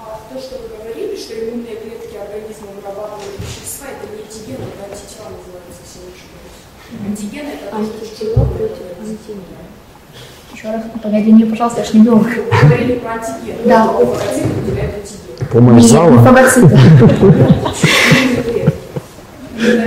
А 0.00 0.20
то, 0.32 0.38
что 0.40 0.58
вы 0.58 0.68
говорили, 0.68 1.16
что 1.16 1.34
иммунные 1.34 1.76
клетки 1.76 2.16
организма 2.16 2.68
вырабатывают 2.76 3.40
вещества, 3.40 3.88
это 3.88 4.06
не 4.14 4.22
антиген, 4.22 4.56
это 4.62 4.84
антитела 4.84 5.30
называется, 5.30 5.82
если 5.84 5.98
не 6.00 6.12
ошибаюсь. 6.14 6.60
Антиген 7.06 7.46
это 7.46 7.76
антитела 7.76 8.44
против 8.44 8.86
антигена. 9.00 9.42
Еще 10.54 10.70
раз 10.70 10.82
повторяйте 10.92 11.30
мне, 11.32 11.46
пожалуйста, 11.46 11.80
я 11.80 11.86
же 11.86 11.98
не 11.98 12.04
биолог. 12.04 12.28
Говорили 12.62 12.98
про 12.98 13.12
антиген. 13.14 13.56
Да. 13.66 13.86
Фагоцит 13.88 14.46
выделяет 14.46 14.94
антиген. 14.94 15.46
Помощь 15.50 15.84
зала? 15.84 16.16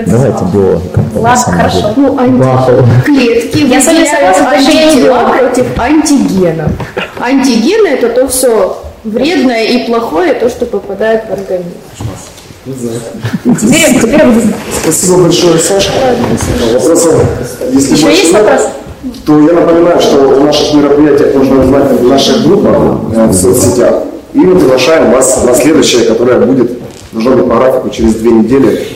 Давайте 0.08 0.44
биолога. 0.54 0.82
Ладно, 1.16 1.44
хорошо. 1.54 1.94
Ну, 1.96 2.18
антиклетки 2.18 3.58
Я 3.68 3.82
с 3.82 3.86
вами 3.86 4.06
согласна, 4.06 5.02
биолог. 5.02 5.40
против 5.40 5.80
антигенов. 5.80 6.72
Антигены 7.20 7.88
это 7.88 8.10
то 8.10 8.28
все 8.28 8.82
вредное 9.04 9.64
и 9.66 9.86
плохое, 9.86 10.34
то, 10.34 10.50
что 10.50 10.66
попадает 10.66 11.24
в 11.30 11.34
организм. 11.34 11.70
Теперь, 13.46 14.02
теперь 14.02 14.26
буду 14.26 14.42
знать. 14.42 14.56
Спасибо 14.84 15.24
большое, 15.24 15.58
Саша. 15.60 15.92
Вопросов, 16.74 17.16
если 17.72 17.96
Еще 17.96 18.10
есть 18.10 18.34
вопросы? 18.34 18.70
то 19.26 19.40
я 19.40 19.54
напоминаю, 19.54 20.00
что 20.02 20.18
в 20.18 20.44
наших 20.44 20.74
мероприятиях 20.74 21.34
можно 21.36 21.64
узнать 21.64 21.92
в 21.92 22.08
наших 22.08 22.44
группах 22.46 22.76
э, 23.16 23.26
в 23.28 23.34
соцсетях. 23.34 24.04
И 24.34 24.40
мы 24.40 24.60
приглашаем 24.60 25.12
вас 25.12 25.44
на 25.46 25.56
следующее, 25.56 26.04
которое 26.04 26.40
будет, 26.40 26.80
должно 27.14 27.32
быть 27.36 27.48
по 27.48 27.56
графику 27.56 27.90
через 27.90 28.16
две 28.16 28.32
недели, 28.32 28.88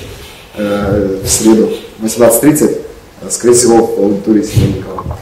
э, 0.55 1.19
в 1.23 1.27
среду, 1.27 1.69
18.30, 2.01 2.81
э, 3.21 3.30
скорее 3.30 3.53
всего, 3.53 3.85
в 3.85 3.99
аудитории 3.99 4.43
Семенникова. 4.43 5.17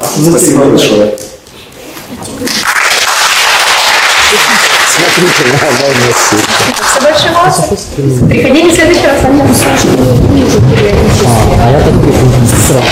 Спасибо 0.00 0.64
большое. 0.64 1.14
Смотрите 5.20 5.44
на 5.52 5.58
Все 6.84 7.00
большие 7.02 7.30
молодцы. 7.32 7.62
Приходите 8.28 8.70
в 8.70 8.74
следующий 8.74 9.06
раз. 9.06 9.24
Аня. 9.24 9.44
А 11.58 11.70
я 11.70 11.80
так 11.80 11.94
сразу. 12.66 12.90